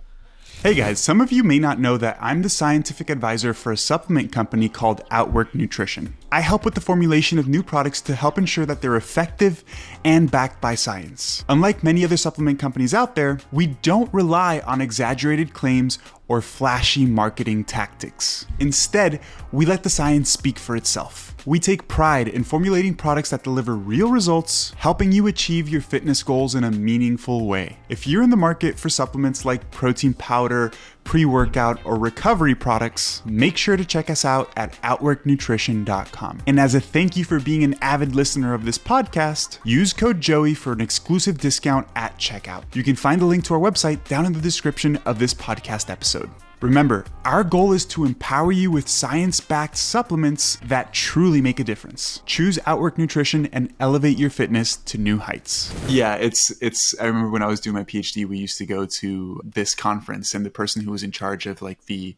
[0.64, 3.78] Hey guys, some of you may not know that I'm the scientific advisor for a
[3.78, 6.16] supplement company called Outwork Nutrition.
[6.32, 9.64] I help with the formulation of new products to help ensure that they're effective
[10.06, 11.44] and backed by science.
[11.50, 15.98] Unlike many other supplement companies out there, we don't rely on exaggerated claims
[16.32, 18.46] or flashy marketing tactics.
[18.58, 19.20] Instead,
[19.52, 21.36] we let the science speak for itself.
[21.46, 26.24] We take pride in formulating products that deliver real results, helping you achieve your fitness
[26.24, 27.80] goals in a meaningful way.
[27.90, 30.72] If you're in the market for supplements like protein powder,
[31.12, 36.42] pre workout, or recovery products, make sure to check us out at OutworkNutrition.com.
[36.48, 40.22] And as a thank you for being an avid listener of this podcast, use code
[40.22, 42.64] Joey for an exclusive discount at checkout.
[42.74, 45.90] You can find the link to our website down in the description of this podcast
[45.90, 46.30] episode.
[46.62, 51.64] Remember, our goal is to empower you with science backed supplements that truly make a
[51.64, 52.22] difference.
[52.28, 55.74] Choose Outwork Nutrition and elevate your fitness to new heights.
[55.88, 58.86] Yeah, it's it's I remember when I was doing my PhD, we used to go
[59.00, 62.16] to this conference and the person who was in charge of like the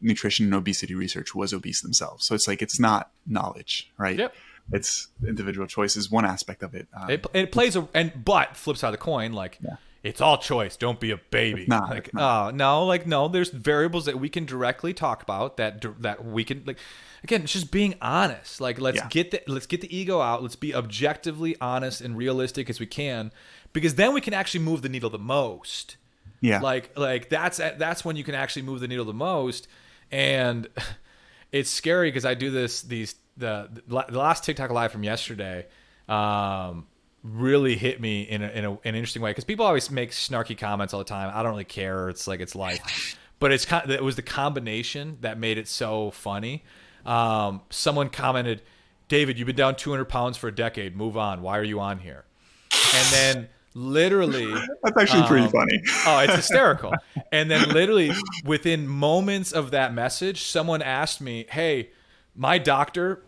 [0.00, 2.26] nutrition and obesity research was obese themselves.
[2.26, 4.18] So it's like it's not knowledge, right?
[4.18, 4.34] Yep.
[4.72, 6.88] It's individual choice is one aspect of it.
[6.94, 9.60] Um, It, it plays a and but flip side of the coin, like
[10.04, 10.76] it's all choice.
[10.76, 11.64] Don't be a baby.
[11.66, 13.26] not, like oh no, like no.
[13.28, 16.78] There's variables that we can directly talk about that that we can like.
[17.24, 18.60] Again, it's just being honest.
[18.60, 19.08] Like let's Yeah.
[19.08, 20.42] get the let's get the ego out.
[20.42, 23.32] Let's be objectively honest and realistic as we can,
[23.72, 25.96] because then we can actually move the needle the most.
[26.42, 26.60] yeah.
[26.60, 29.66] like like that's that's when you can actually move the needle the most
[30.12, 30.68] and
[31.52, 35.64] it's scary because i do this these the the last TikTok live from yesterday
[36.08, 36.86] um,
[37.24, 40.56] really hit me in, a, in, a, an interesting way because people always make snarky
[40.56, 41.32] comments all the time.
[41.34, 42.10] I don't really care.
[42.10, 43.84] It's like it's life, but it's kind.
[43.84, 46.62] Of, it was the combination that made it so funny.
[47.06, 48.62] Um, someone commented,
[49.08, 50.94] "David, you've been down 200 pounds for a decade.
[50.94, 51.40] Move on.
[51.42, 52.24] Why are you on here?"
[52.94, 56.92] And then literally that's actually um, pretty funny oh it's hysterical
[57.32, 58.12] and then literally
[58.44, 61.90] within moments of that message someone asked me hey
[62.36, 63.24] my doctor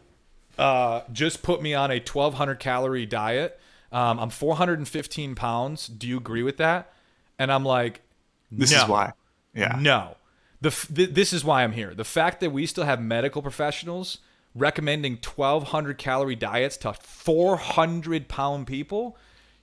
[0.57, 3.59] uh, just put me on a 1200 calorie diet
[3.93, 6.93] um, i'm 415 pounds do you agree with that
[7.39, 8.03] and i'm like
[8.51, 8.83] this no.
[8.83, 9.13] is why
[9.55, 10.17] yeah no
[10.61, 14.19] the, th- this is why i'm here the fact that we still have medical professionals
[14.55, 19.17] recommending 1200 calorie diets to 400 pound people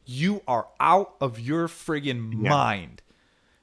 [0.06, 2.50] you are out of your friggin' yeah.
[2.50, 3.02] mind.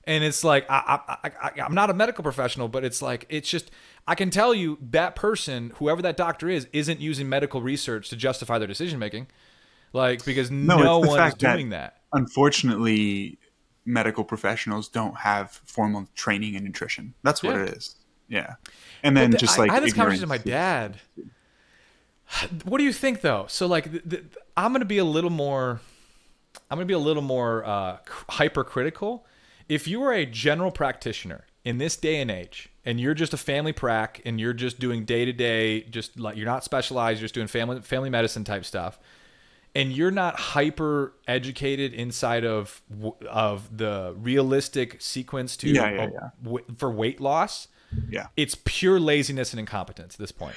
[0.04, 3.48] And it's like I, I, I, I'm not a medical professional, but it's like it's
[3.48, 3.70] just
[4.08, 8.16] I can tell you that person, whoever that doctor is, isn't using medical research to
[8.16, 9.28] justify their decision making.
[9.92, 12.18] Like because no, no one is doing that, that.
[12.18, 13.38] Unfortunately,
[13.84, 17.14] medical professionals don't have formal training in nutrition.
[17.22, 17.62] That's what yeah.
[17.62, 17.96] it is.
[18.28, 18.54] Yeah.
[19.02, 21.00] And then the, just like I, I had this conversation with my dad.
[22.64, 23.46] What do you think though?
[23.48, 24.24] So like the, the,
[24.56, 25.80] I'm going to be a little more
[26.70, 27.98] I'm to be a little more uh,
[28.28, 29.26] hypercritical.
[29.68, 33.36] If you are a general practitioner in this day and age, and you're just a
[33.36, 37.24] family prac, and you're just doing day to day, just like you're not specialized, you're
[37.24, 38.98] just doing family family medicine type stuff,
[39.74, 42.82] and you're not hyper educated inside of
[43.28, 46.08] of the realistic sequence to yeah, yeah,
[46.44, 46.58] yeah.
[46.76, 47.68] for weight loss,
[48.08, 50.56] yeah, it's pure laziness and incompetence at this point.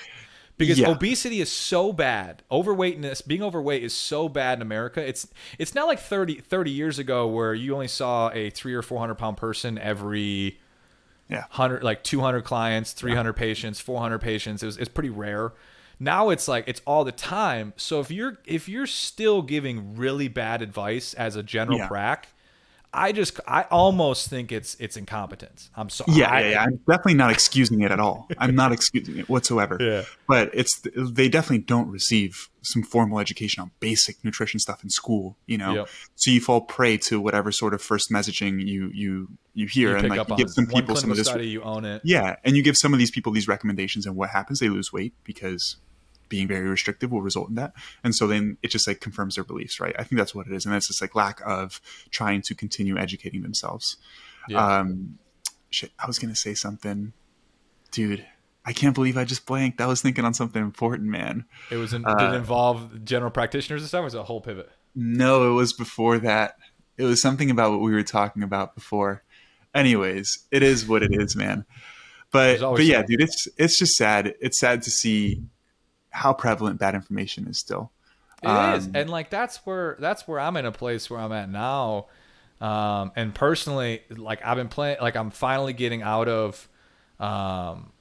[0.56, 5.06] Because obesity is so bad overweightness being overweight is so bad in america.
[5.06, 5.28] It's
[5.58, 9.16] it's not like 30, 30 years ago where you only saw a three or 400
[9.16, 10.60] pound person every
[11.28, 11.46] yeah.
[11.56, 13.40] 100 like 200 clients 300 yeah.
[13.40, 14.62] patients 400 patients.
[14.62, 15.54] It was, it's pretty rare
[16.04, 20.28] now it's like it's all the time so if you're if you're still giving really
[20.28, 21.88] bad advice as a general yeah.
[21.88, 22.28] prac
[22.94, 25.72] I just I almost think it's it's incompetence.
[25.76, 26.14] I'm sorry.
[26.14, 28.28] Yeah, yeah, yeah, I'm definitely not excusing it at all.
[28.38, 29.78] I'm not excusing it whatsoever.
[29.80, 30.04] Yeah.
[30.28, 35.38] But it's they definitely don't receive some formal education on basic nutrition stuff in school,
[35.48, 35.74] you know.
[35.74, 35.90] Yep.
[36.16, 39.98] So you fall prey to whatever sort of first messaging you you you hear you
[39.98, 42.04] and like you give some people some of this study, you own it.
[42.06, 44.94] Yeah, and you give some of these people these recommendations and what happens they lose
[44.94, 45.78] weight because
[46.34, 47.74] being very restrictive will result in that.
[48.04, 49.96] And so then it just like confirms their beliefs, right?
[50.00, 50.66] I think that's what it is.
[50.66, 51.80] And that's just like lack of
[52.10, 53.98] trying to continue educating themselves.
[54.50, 54.80] Yeah.
[54.80, 55.20] Um,
[55.70, 57.14] shit, I was going to say something.
[57.92, 58.26] Dude,
[58.66, 59.80] I can't believe I just blanked.
[59.80, 61.46] I was thinking on something important, man.
[61.70, 64.24] It was in, uh, did it involve general practitioners and stuff, or was it a
[64.24, 64.72] whole pivot?
[64.96, 66.56] No, it was before that.
[66.98, 69.22] It was something about what we were talking about before.
[69.76, 71.66] Anyways, it is what it is, man.
[72.32, 74.34] But but yeah, dude, it's it's just sad.
[74.42, 75.44] It's sad to see
[76.14, 77.92] how prevalent bad information is still.
[78.42, 81.32] It um, is, and like that's where that's where I'm in a place where I'm
[81.32, 82.08] at now.
[82.62, 86.70] Um, and personally, like I've been playing, like I'm finally getting out of,
[87.20, 87.92] um,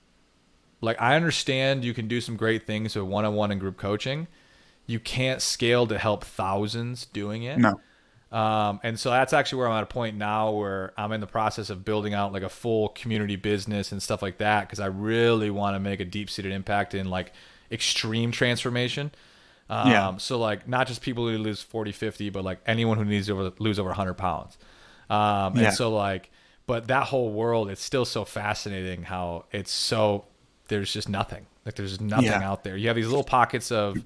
[0.81, 4.29] like I understand you can do some great things with one-on-one and group coaching.
[4.87, 7.59] You can't scale to help thousands doing it.
[7.59, 7.81] No.
[8.31, 11.27] Um, and so that's actually where I'm at a point now where I'm in the
[11.27, 14.87] process of building out like a full community business and stuff like that because I
[14.87, 17.33] really want to make a deep seated impact in like
[17.73, 19.11] extreme transformation.
[19.71, 20.17] Um, yeah.
[20.19, 23.33] So like not just people who lose 40, 50, but like anyone who needs to
[23.33, 24.59] over, lose over 100 pounds.
[25.09, 25.67] Um, yeah.
[25.67, 26.31] And so like,
[26.67, 30.27] but that whole world, it's still so fascinating how it's so
[30.69, 31.47] there's just nothing.
[31.65, 32.49] Like there's nothing yeah.
[32.49, 32.77] out there.
[32.77, 33.97] You have these little pockets of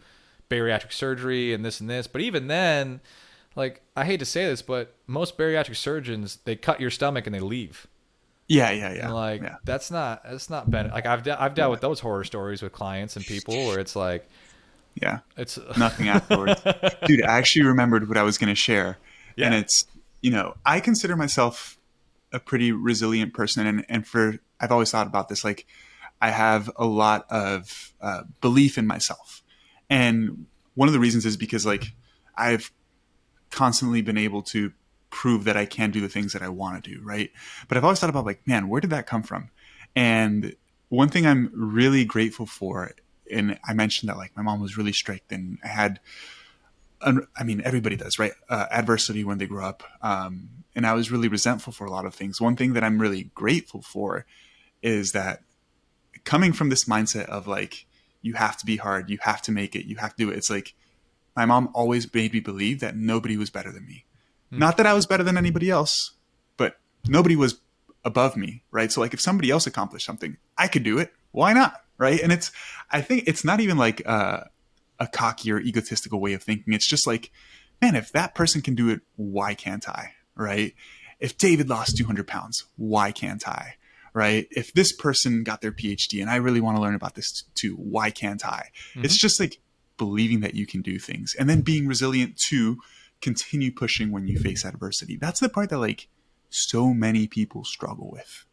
[0.50, 3.00] bariatric surgery and this and this, but even then,
[3.54, 7.34] like I hate to say this, but most bariatric surgeons they cut your stomach and
[7.34, 7.86] they leave.
[8.48, 9.06] Yeah, yeah, yeah.
[9.06, 9.56] And like yeah.
[9.64, 12.72] that's not that's not been like I've de- I've dealt with those horror stories with
[12.72, 14.28] clients and people where it's like
[14.94, 16.62] yeah, it's nothing afterwards.
[17.06, 18.98] Dude, I actually remembered what I was going to share,
[19.36, 19.46] yeah.
[19.46, 19.86] and it's
[20.20, 21.78] you know I consider myself
[22.32, 25.66] a pretty resilient person, and and for I've always thought about this like
[26.20, 29.42] I have a lot of uh, belief in myself,
[29.90, 31.92] and one of the reasons is because like
[32.36, 32.72] I've
[33.50, 34.72] constantly been able to
[35.10, 37.30] prove that I can do the things that I want to do, right?
[37.68, 39.50] But I've always thought about like, man, where did that come from?
[39.94, 40.54] And
[40.88, 42.92] one thing I'm really grateful for,
[43.30, 46.00] and I mentioned that like my mom was really strict, and I had,
[47.00, 48.32] I mean, everybody does, right?
[48.48, 52.04] Uh, adversity when they grow up, um, and I was really resentful for a lot
[52.04, 52.40] of things.
[52.40, 54.26] One thing that I'm really grateful for
[54.82, 55.42] is that
[56.24, 57.86] coming from this mindset of like,
[58.22, 60.36] you have to be hard, you have to make it, you have to do it.
[60.36, 60.74] It's like
[61.36, 64.05] my mom always made me believe that nobody was better than me
[64.52, 64.58] Mm.
[64.58, 66.12] Not that I was better than anybody else,
[66.56, 67.60] but nobody was
[68.04, 68.90] above me, right?
[68.90, 71.12] So like if somebody else accomplished something, I could do it.
[71.32, 71.82] why not?
[71.98, 72.20] Right.
[72.20, 72.52] And it's,
[72.90, 74.48] I think it's not even like a,
[74.98, 76.74] a cocky or egotistical way of thinking.
[76.74, 77.30] It's just like,
[77.80, 80.12] man, if that person can do it, why can't I?
[80.34, 80.74] Right.
[81.18, 83.76] If David lost 200 pounds, why can't I?
[84.12, 84.46] Right.
[84.50, 87.74] If this person got their PhD and I really want to learn about this too,
[87.74, 88.70] why can't I?
[88.90, 89.04] Mm-hmm.
[89.04, 89.58] It's just like
[89.96, 92.78] believing that you can do things and then being resilient to
[93.26, 95.16] continue pushing when you face adversity.
[95.16, 96.06] That's the part that like
[96.48, 98.44] so many people struggle with.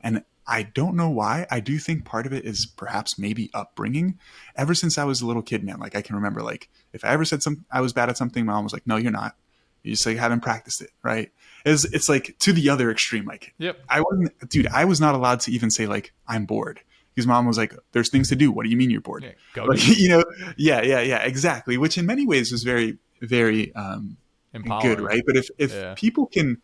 [0.00, 1.48] And I don't know why.
[1.50, 4.20] I do think part of it is perhaps maybe upbringing.
[4.54, 7.08] Ever since I was a little kid, man, like I can remember, like if I
[7.08, 9.34] ever said some, I was bad at something, my mom was like, "No, you're not.
[9.82, 11.32] You just like haven't practiced it, right?"
[11.64, 13.24] It's it's like to the other extreme.
[13.24, 13.80] Like, yep.
[13.88, 14.68] I wasn't, dude.
[14.68, 16.80] I was not allowed to even say like I'm bored
[17.14, 18.52] because mom was like, "There's things to do.
[18.52, 20.24] What do you mean you're bored?" Yeah, like, you know,
[20.56, 21.78] yeah, yeah, yeah, exactly.
[21.78, 24.16] Which in many ways was very, very um,
[24.52, 25.22] good, right?
[25.26, 25.94] But if if yeah.
[25.96, 26.60] people can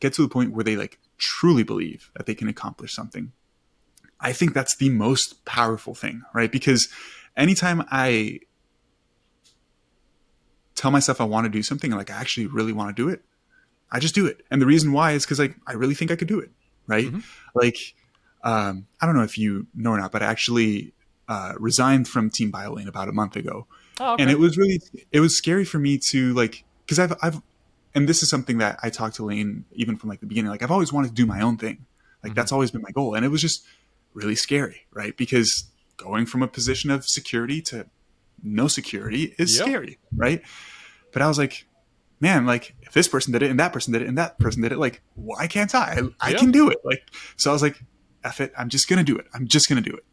[0.00, 3.32] get to the point where they like truly believe that they can accomplish something,
[4.20, 6.50] I think that's the most powerful thing, right?
[6.50, 6.88] Because
[7.36, 8.40] anytime I
[10.74, 13.22] tell myself I want to do something, like I actually really want to do it,
[13.90, 14.44] I just do it.
[14.50, 16.50] And the reason why is because like I really think I could do it,
[16.86, 17.06] right?
[17.06, 17.20] Mm-hmm.
[17.54, 17.94] Like
[18.42, 20.92] um, I don't know if you know or not, but I actually
[21.28, 23.66] uh, resigned from Team Biolayne about a month ago,
[24.00, 24.22] oh, okay.
[24.22, 24.80] and it was really
[25.12, 27.40] it was scary for me to like because I've I've
[27.94, 30.50] and this is something that I talked to Layne even from like the beginning.
[30.50, 31.86] Like I've always wanted to do my own thing.
[32.22, 32.36] Like mm-hmm.
[32.36, 33.14] that's always been my goal.
[33.14, 33.64] And it was just
[34.14, 35.16] really scary, right?
[35.16, 35.64] Because
[35.96, 37.86] going from a position of security to
[38.42, 39.66] no security is yep.
[39.66, 40.42] scary, right?
[41.12, 41.66] But I was like,
[42.20, 44.62] man, like if this person did it and that person did it and that person
[44.62, 46.00] did it, like why can't I?
[46.20, 46.40] I, I yep.
[46.40, 46.78] can do it.
[46.84, 47.02] Like
[47.36, 47.82] so I was like,
[48.22, 49.26] F it, I'm just gonna do it.
[49.34, 50.04] I'm just gonna do it.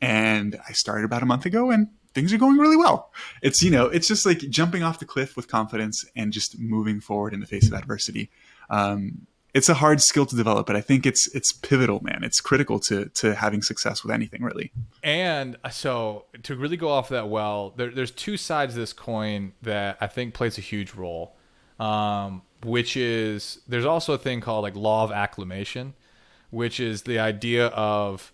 [0.00, 3.12] And I started about a month ago and things are going really well.
[3.42, 7.00] It's, you know, it's just like jumping off the cliff with confidence and just moving
[7.00, 8.30] forward in the face of adversity.
[8.70, 12.24] Um, it's a hard skill to develop, but I think it's it's pivotal, man.
[12.24, 14.72] It's critical to to having success with anything, really.
[15.04, 18.92] And uh, so, to really go off that well, there, there's two sides of this
[18.92, 21.36] coin that I think plays a huge role.
[21.78, 25.94] Um, which is there's also a thing called like law of acclimation,
[26.50, 28.32] which is the idea of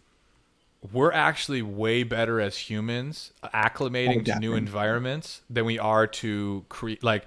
[0.93, 6.65] we're actually way better as humans acclimating oh, to new environments than we are to
[6.69, 7.27] create like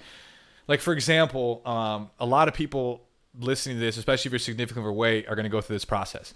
[0.68, 3.02] like for example um, a lot of people
[3.40, 6.34] listening to this especially if you're significantly overweight are going to go through this process.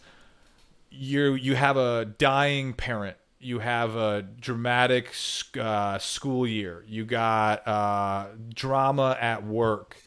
[0.89, 3.17] You you have a dying parent.
[3.39, 5.13] You have a dramatic
[5.59, 6.83] uh, school year.
[6.87, 9.97] You got uh, drama at work.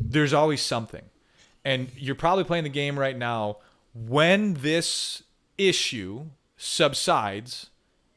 [0.00, 1.04] There's always something.
[1.64, 3.58] And you're probably playing the game right now.
[3.94, 5.22] When this
[5.56, 6.26] issue
[6.64, 7.70] subsides,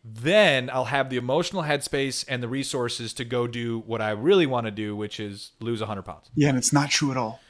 [0.03, 4.45] then I'll have the emotional headspace and the resources to go do what I really
[4.45, 6.30] want to do, which is lose 100 pounds.
[6.34, 7.41] Yeah, and it's not true at all.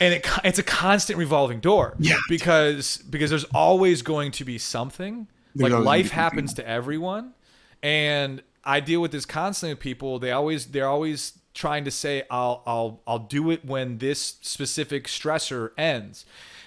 [0.00, 1.94] And it, it's a constant revolving door.
[1.98, 2.16] Yeah.
[2.28, 5.28] Because because there's always going to be something.
[5.54, 7.34] There's like life happens to everyone,
[7.82, 10.18] and I deal with this constantly with people.
[10.18, 15.06] They always they're always trying to say I'll I'll I'll do it when this specific
[15.06, 16.24] stressor ends.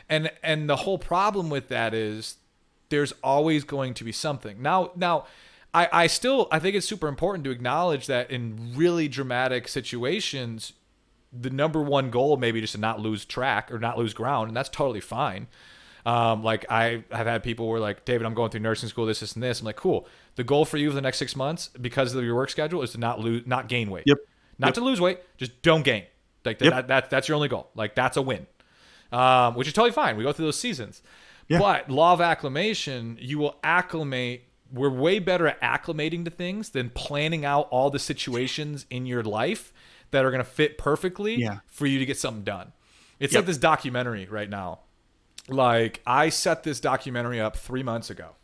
[0.09, 2.37] And and the whole problem with that is
[2.89, 4.61] there's always going to be something.
[4.61, 5.25] Now, now,
[5.73, 10.73] I, I still I think it's super important to acknowledge that in really dramatic situations,
[11.31, 14.57] the number one goal maybe just to not lose track or not lose ground, and
[14.57, 15.47] that's totally fine.
[16.05, 19.19] Um, like I have had people where like David, I'm going through nursing school, this,
[19.19, 19.59] this, and this.
[19.59, 20.07] I'm like, cool.
[20.35, 22.93] The goal for you for the next six months, because of your work schedule, is
[22.93, 24.05] to not lose, not gain weight.
[24.05, 24.17] Yep.
[24.57, 24.73] Not yep.
[24.75, 26.05] to lose weight, just don't gain.
[26.45, 26.71] Like yep.
[26.71, 27.69] that, that, that's your only goal.
[27.75, 28.47] Like that's a win,
[29.11, 30.15] um, which is totally fine.
[30.15, 31.01] We go through those seasons.
[31.47, 31.59] Yeah.
[31.59, 34.43] But law of acclimation, you will acclimate.
[34.71, 39.23] We're way better at acclimating to things than planning out all the situations in your
[39.23, 39.71] life
[40.11, 41.59] that are going to fit perfectly yeah.
[41.67, 42.73] for you to get something done.
[43.19, 43.41] It's yep.
[43.41, 44.79] like this documentary right now.
[45.49, 48.35] Like I set this documentary up three months ago,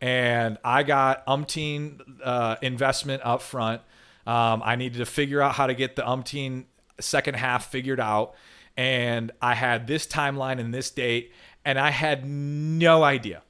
[0.00, 3.82] and I got umpteen uh, investment up front.
[4.26, 6.64] Um, I needed to figure out how to get the umpteen
[7.00, 8.34] second half figured out,
[8.76, 11.32] and I had this timeline and this date,
[11.64, 13.42] and I had no idea.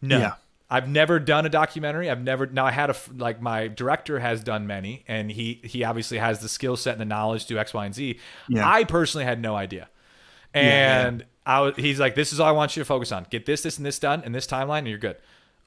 [0.00, 0.18] No.
[0.18, 0.34] Yeah.
[0.68, 2.10] I've never done a documentary.
[2.10, 5.84] I've never now I had a like my director has done many and he he
[5.84, 8.18] obviously has the skill set and the knowledge to X, Y, and Z.
[8.48, 8.68] Yeah.
[8.68, 9.88] I personally had no idea.
[10.52, 11.26] And yeah.
[11.44, 13.26] I was he's like, This is all I want you to focus on.
[13.30, 15.16] Get this, this, and this done in this timeline, and you're good.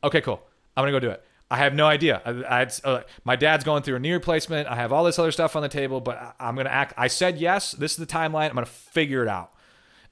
[0.03, 0.41] Okay, cool.
[0.75, 1.23] I'm gonna go do it.
[1.51, 2.21] I have no idea.
[2.25, 4.67] I, I uh, my dad's going through a knee replacement.
[4.67, 6.93] I have all this other stuff on the table, but I, am gonna act.
[6.97, 7.71] I said yes.
[7.71, 8.49] This is the timeline.
[8.49, 9.53] I'm gonna figure it out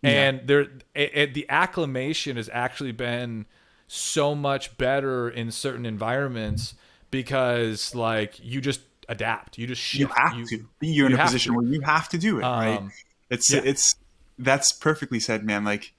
[0.03, 0.43] and yeah.
[0.45, 0.61] there
[0.95, 3.45] it, it, the acclimation has actually been
[3.87, 6.75] so much better in certain environments
[7.11, 9.99] because like you just adapt you just shift.
[9.99, 11.57] you have you, to you're in you a position to.
[11.57, 12.81] where you have to do it um, right
[13.29, 13.61] it's yeah.
[13.63, 13.95] it's
[14.37, 15.93] that's perfectly said man like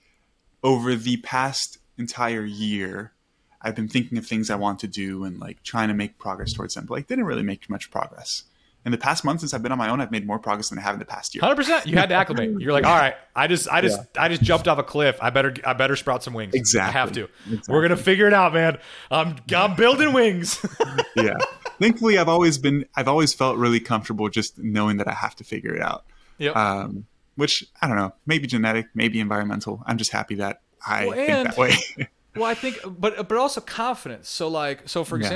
[0.62, 3.12] over the past entire year
[3.60, 6.52] I've been thinking of things I want to do and like trying to make progress
[6.52, 8.44] towards them, but like didn't really make much progress.
[8.84, 10.78] In the past month since I've been on my own, I've made more progress than
[10.78, 11.42] I have in the past year.
[11.42, 11.86] Hundred percent.
[11.86, 12.60] You had to acclimate.
[12.60, 15.18] You're like, all right, I just, I just, I just jumped off a cliff.
[15.20, 16.55] I better, I better sprout some wings.
[16.55, 16.88] Exactly.
[16.88, 17.28] I have to.
[17.50, 17.74] Exactly.
[17.74, 18.78] We're gonna figure it out, man.
[19.10, 20.64] I'm, I'm building wings.
[21.16, 21.36] yeah.
[21.80, 25.44] Thankfully, I've always been, I've always felt really comfortable just knowing that I have to
[25.44, 26.05] figure it out.
[26.38, 26.56] yep.
[26.56, 29.82] Um, which I don't know, maybe genetic, maybe environmental.
[29.86, 31.74] I'm just happy that I Well, think that way.
[32.36, 34.28] Well, I think, but but also confidence.
[34.28, 35.28] So like, so for Yeah.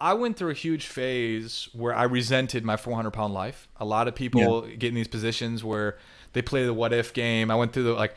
[0.00, 3.68] I went through a huge phase where I resented my 400 pound life.
[3.78, 5.98] A lot of people get in these positions where
[6.32, 7.50] they play the what if game.
[7.50, 8.14] I went through the like,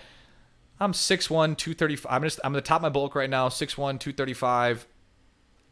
[0.80, 2.12] I'm 6'1", 235.
[2.12, 4.88] I'm just I'm at the top of my bulk right now, 6'1", 235.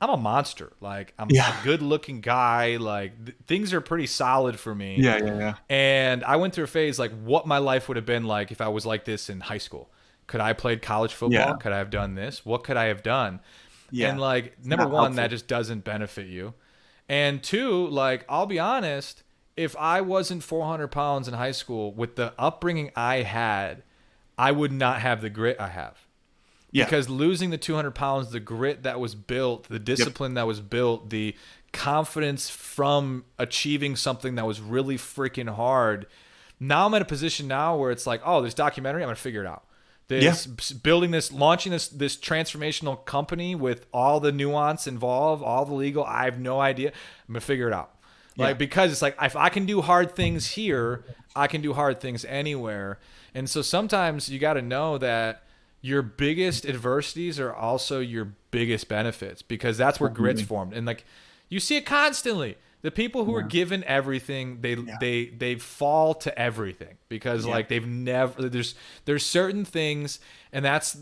[0.01, 0.73] I'm a monster.
[0.81, 1.59] Like I'm Yeah.
[1.59, 2.77] a good looking guy.
[2.77, 4.97] Like th- things are pretty solid for me.
[4.99, 5.53] yeah, yeah, yeah.
[5.69, 8.59] And I went through a phase like what my life would have been like if
[8.61, 9.89] I was like this in high school.
[10.27, 11.39] Could I have played college football?
[11.39, 11.53] Yeah.
[11.59, 12.45] Could I have done this?
[12.45, 13.41] What could I have done?
[13.91, 14.09] Yeah.
[14.09, 16.53] And like number one, that just doesn't benefit you.
[17.09, 19.23] And two, like I'll be honest,
[19.57, 23.83] if I wasn't 400 pounds in high school with the upbringing I had,
[24.37, 25.97] I would not have the grit I have
[26.71, 26.85] Yeah.
[26.85, 31.09] because losing the 200 pounds the grit that was built the discipline that was built
[31.09, 31.35] the
[31.73, 36.05] confidence from achieving something that was really freaking hard
[36.59, 39.41] now i'm in a position now where it's like oh this documentary i'm gonna figure
[39.41, 39.63] it out
[40.19, 45.65] this s- building this launching this this transformational company with all the nuance involved all
[45.65, 47.91] the legal i have no idea i'm gonna figure it out
[48.37, 51.03] like because it's like if I can do hard things here,
[51.35, 52.97] I can do hard things anywhere.
[53.35, 55.43] And so sometimes you got to know that
[55.81, 60.73] your biggest adversities are also your biggest benefits because that's where grit's formed.
[60.73, 61.03] And like
[61.49, 62.57] you see it constantly.
[62.81, 67.85] The people who are given everything, they they they fall to everything because like they've
[67.87, 68.75] never there's
[69.05, 70.19] there's certain things
[70.51, 70.97] and that's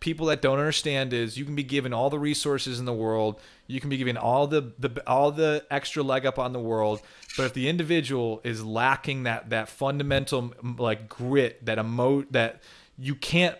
[0.00, 3.38] people that don't understand is you can be given all the resources in the world
[3.66, 7.00] you can be given all the, the all the extra leg up on the world
[7.36, 12.62] but if the individual is lacking that that fundamental like grit that emo that
[12.98, 13.56] you can't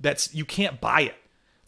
[0.00, 1.14] that's you can't buy it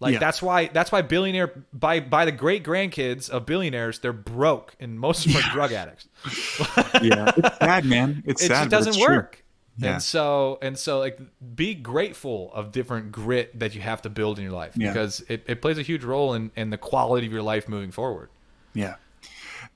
[0.01, 0.19] like Yeah.
[0.21, 4.99] that's why that's why billionaire by by the great grandkids of billionaires they're broke and
[4.99, 6.09] most of them are drug addicts
[7.03, 7.33] yeah.
[7.37, 8.23] It's sad, man.
[8.27, 8.55] It's it sad.
[8.63, 9.17] just doesn't it's true.
[9.17, 9.45] work.
[9.81, 9.93] Yeah.
[9.95, 11.19] And so and so like
[11.55, 14.93] be grateful of different grit that you have to build in your life Yeah.
[14.93, 17.93] because it, it plays a huge role in, in the quality of your life moving
[17.93, 18.29] forward.
[18.75, 18.97] Yeah.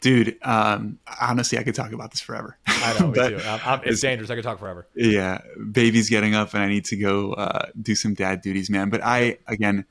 [0.01, 2.59] Dude, um, honestly, I could talk about this forever.
[2.67, 3.47] I know, But.
[3.47, 4.31] I'm, I'm, it's dangerous.
[4.31, 4.89] I could talk forever.
[4.97, 5.41] yeah,
[5.71, 8.91] baby's getting up and I need to go uh, do some dad duties, man.
[8.91, 9.85] But I, again,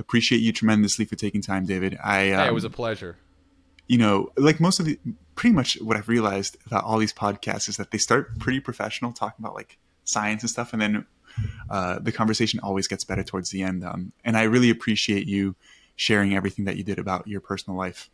[0.00, 1.96] appreciate you tremendously for taking time, David.
[2.02, 3.16] I, um, hey, it was a pleasure.
[3.86, 4.98] you know, like most of the,
[5.34, 9.12] pretty much what I've realized about all these podcasts is that they start pretty professional,
[9.12, 11.06] talking about like science and stuff, and then
[11.68, 13.84] uh, the conversation always gets better towards the end.
[13.84, 15.54] Um, and I really appreciate you
[15.96, 18.10] sharing everything that you did about your personal life.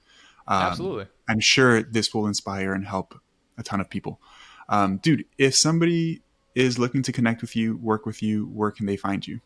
[0.49, 1.07] Um, Absolutely.
[1.29, 3.19] I'm sure this will inspire and help
[3.59, 4.21] a ton of people.
[4.69, 6.23] Um, dude, if somebody
[6.55, 9.41] is looking to connect with you, work with you, where can they find you?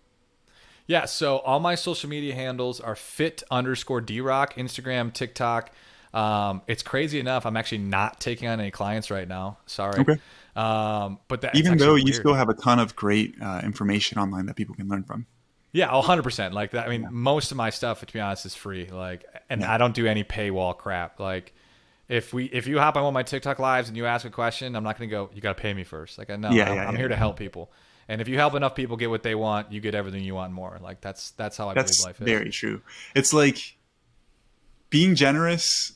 [0.91, 5.71] Yeah, so all my social media handles are fit underscore D Rock, Instagram, TikTok.
[6.13, 7.47] Um, it's crazy enough.
[7.47, 9.59] I'm actually not taking on any clients right now.
[9.67, 10.01] Sorry.
[10.01, 10.17] Okay.
[10.57, 12.17] Um, but that Even though you weird.
[12.17, 15.27] still have a ton of great uh, information online that people can learn from.
[15.71, 16.55] Yeah, a hundred percent.
[16.55, 16.89] Like that.
[16.89, 18.87] I mean, most of my stuff, to be honest, is free.
[18.91, 19.73] Like, and Yeah.
[19.73, 21.21] I don't do any paywall crap.
[21.21, 21.55] Like,
[22.09, 24.31] if we if you hop on one of my TikTok lives and you ask a
[24.31, 25.31] question, I'm not gonna go.
[25.33, 26.19] You got to pay me first.
[26.19, 27.71] Like, no, Yeah, I'm, yeah, I'm yeah, here to help people.
[28.11, 30.53] And if you help enough people get what they want, you get everything you want
[30.53, 30.79] more.
[30.83, 32.27] Like that's that's how I That's believe life is.
[32.27, 32.83] very true.
[33.15, 33.77] It's like
[34.91, 35.93] being generous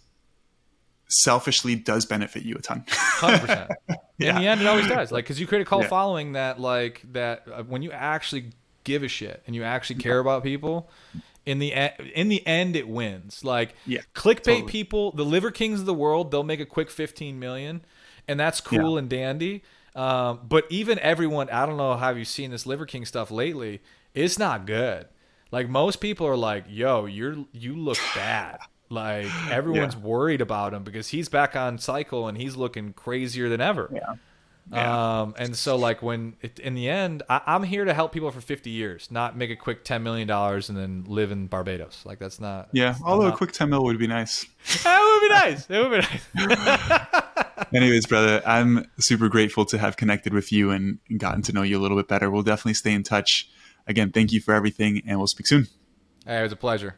[1.09, 2.85] selfishly does benefit you a ton.
[2.89, 3.70] Hundred percent.
[4.20, 5.11] In the end, it always does.
[5.11, 5.89] Like, because you create a cult Yeah.
[5.89, 8.51] following that, like, that uh, when you actually
[8.85, 10.89] give a shit and you actually care about people,
[11.45, 13.43] in the e- in the end, it wins.
[13.45, 14.62] Like, Yeah, clickbait totally.
[14.70, 17.85] people, the liver kings of the world, they'll make a quick fifteen million,
[18.28, 19.65] and that's cool and dandy.
[19.95, 23.81] Um, but even everyone, I don't know, have you seen this liver king stuff lately?
[24.12, 25.07] It's not good.
[25.51, 28.59] Like most people are like, "Yo, you're you look bad."
[28.91, 33.61] Like everyone's worried about him because he's back on cycle and he's looking crazier than
[33.61, 33.91] ever.
[33.93, 34.15] yeah.
[34.73, 35.21] Yeah.
[35.21, 38.31] Um, and so like when it, in the end, I, I'm here to help people
[38.31, 42.03] for 50 years, not make a quick 10 million dollars and then live in Barbados.
[42.07, 42.69] Like that's not.
[42.73, 42.95] Yeah.
[43.05, 44.47] Although a quick 10 mil would be nice.
[44.83, 45.69] That would be nice.
[45.69, 47.23] It would be nice.
[47.74, 51.76] Anyways, brother, I'm super grateful to have connected with you and gotten to know you
[51.76, 52.30] a little bit better.
[52.30, 53.51] We'll definitely stay in touch.
[53.88, 55.66] Again, thank you for everything, and we'll speak soon.
[56.24, 56.92] hey, it was a pleasure.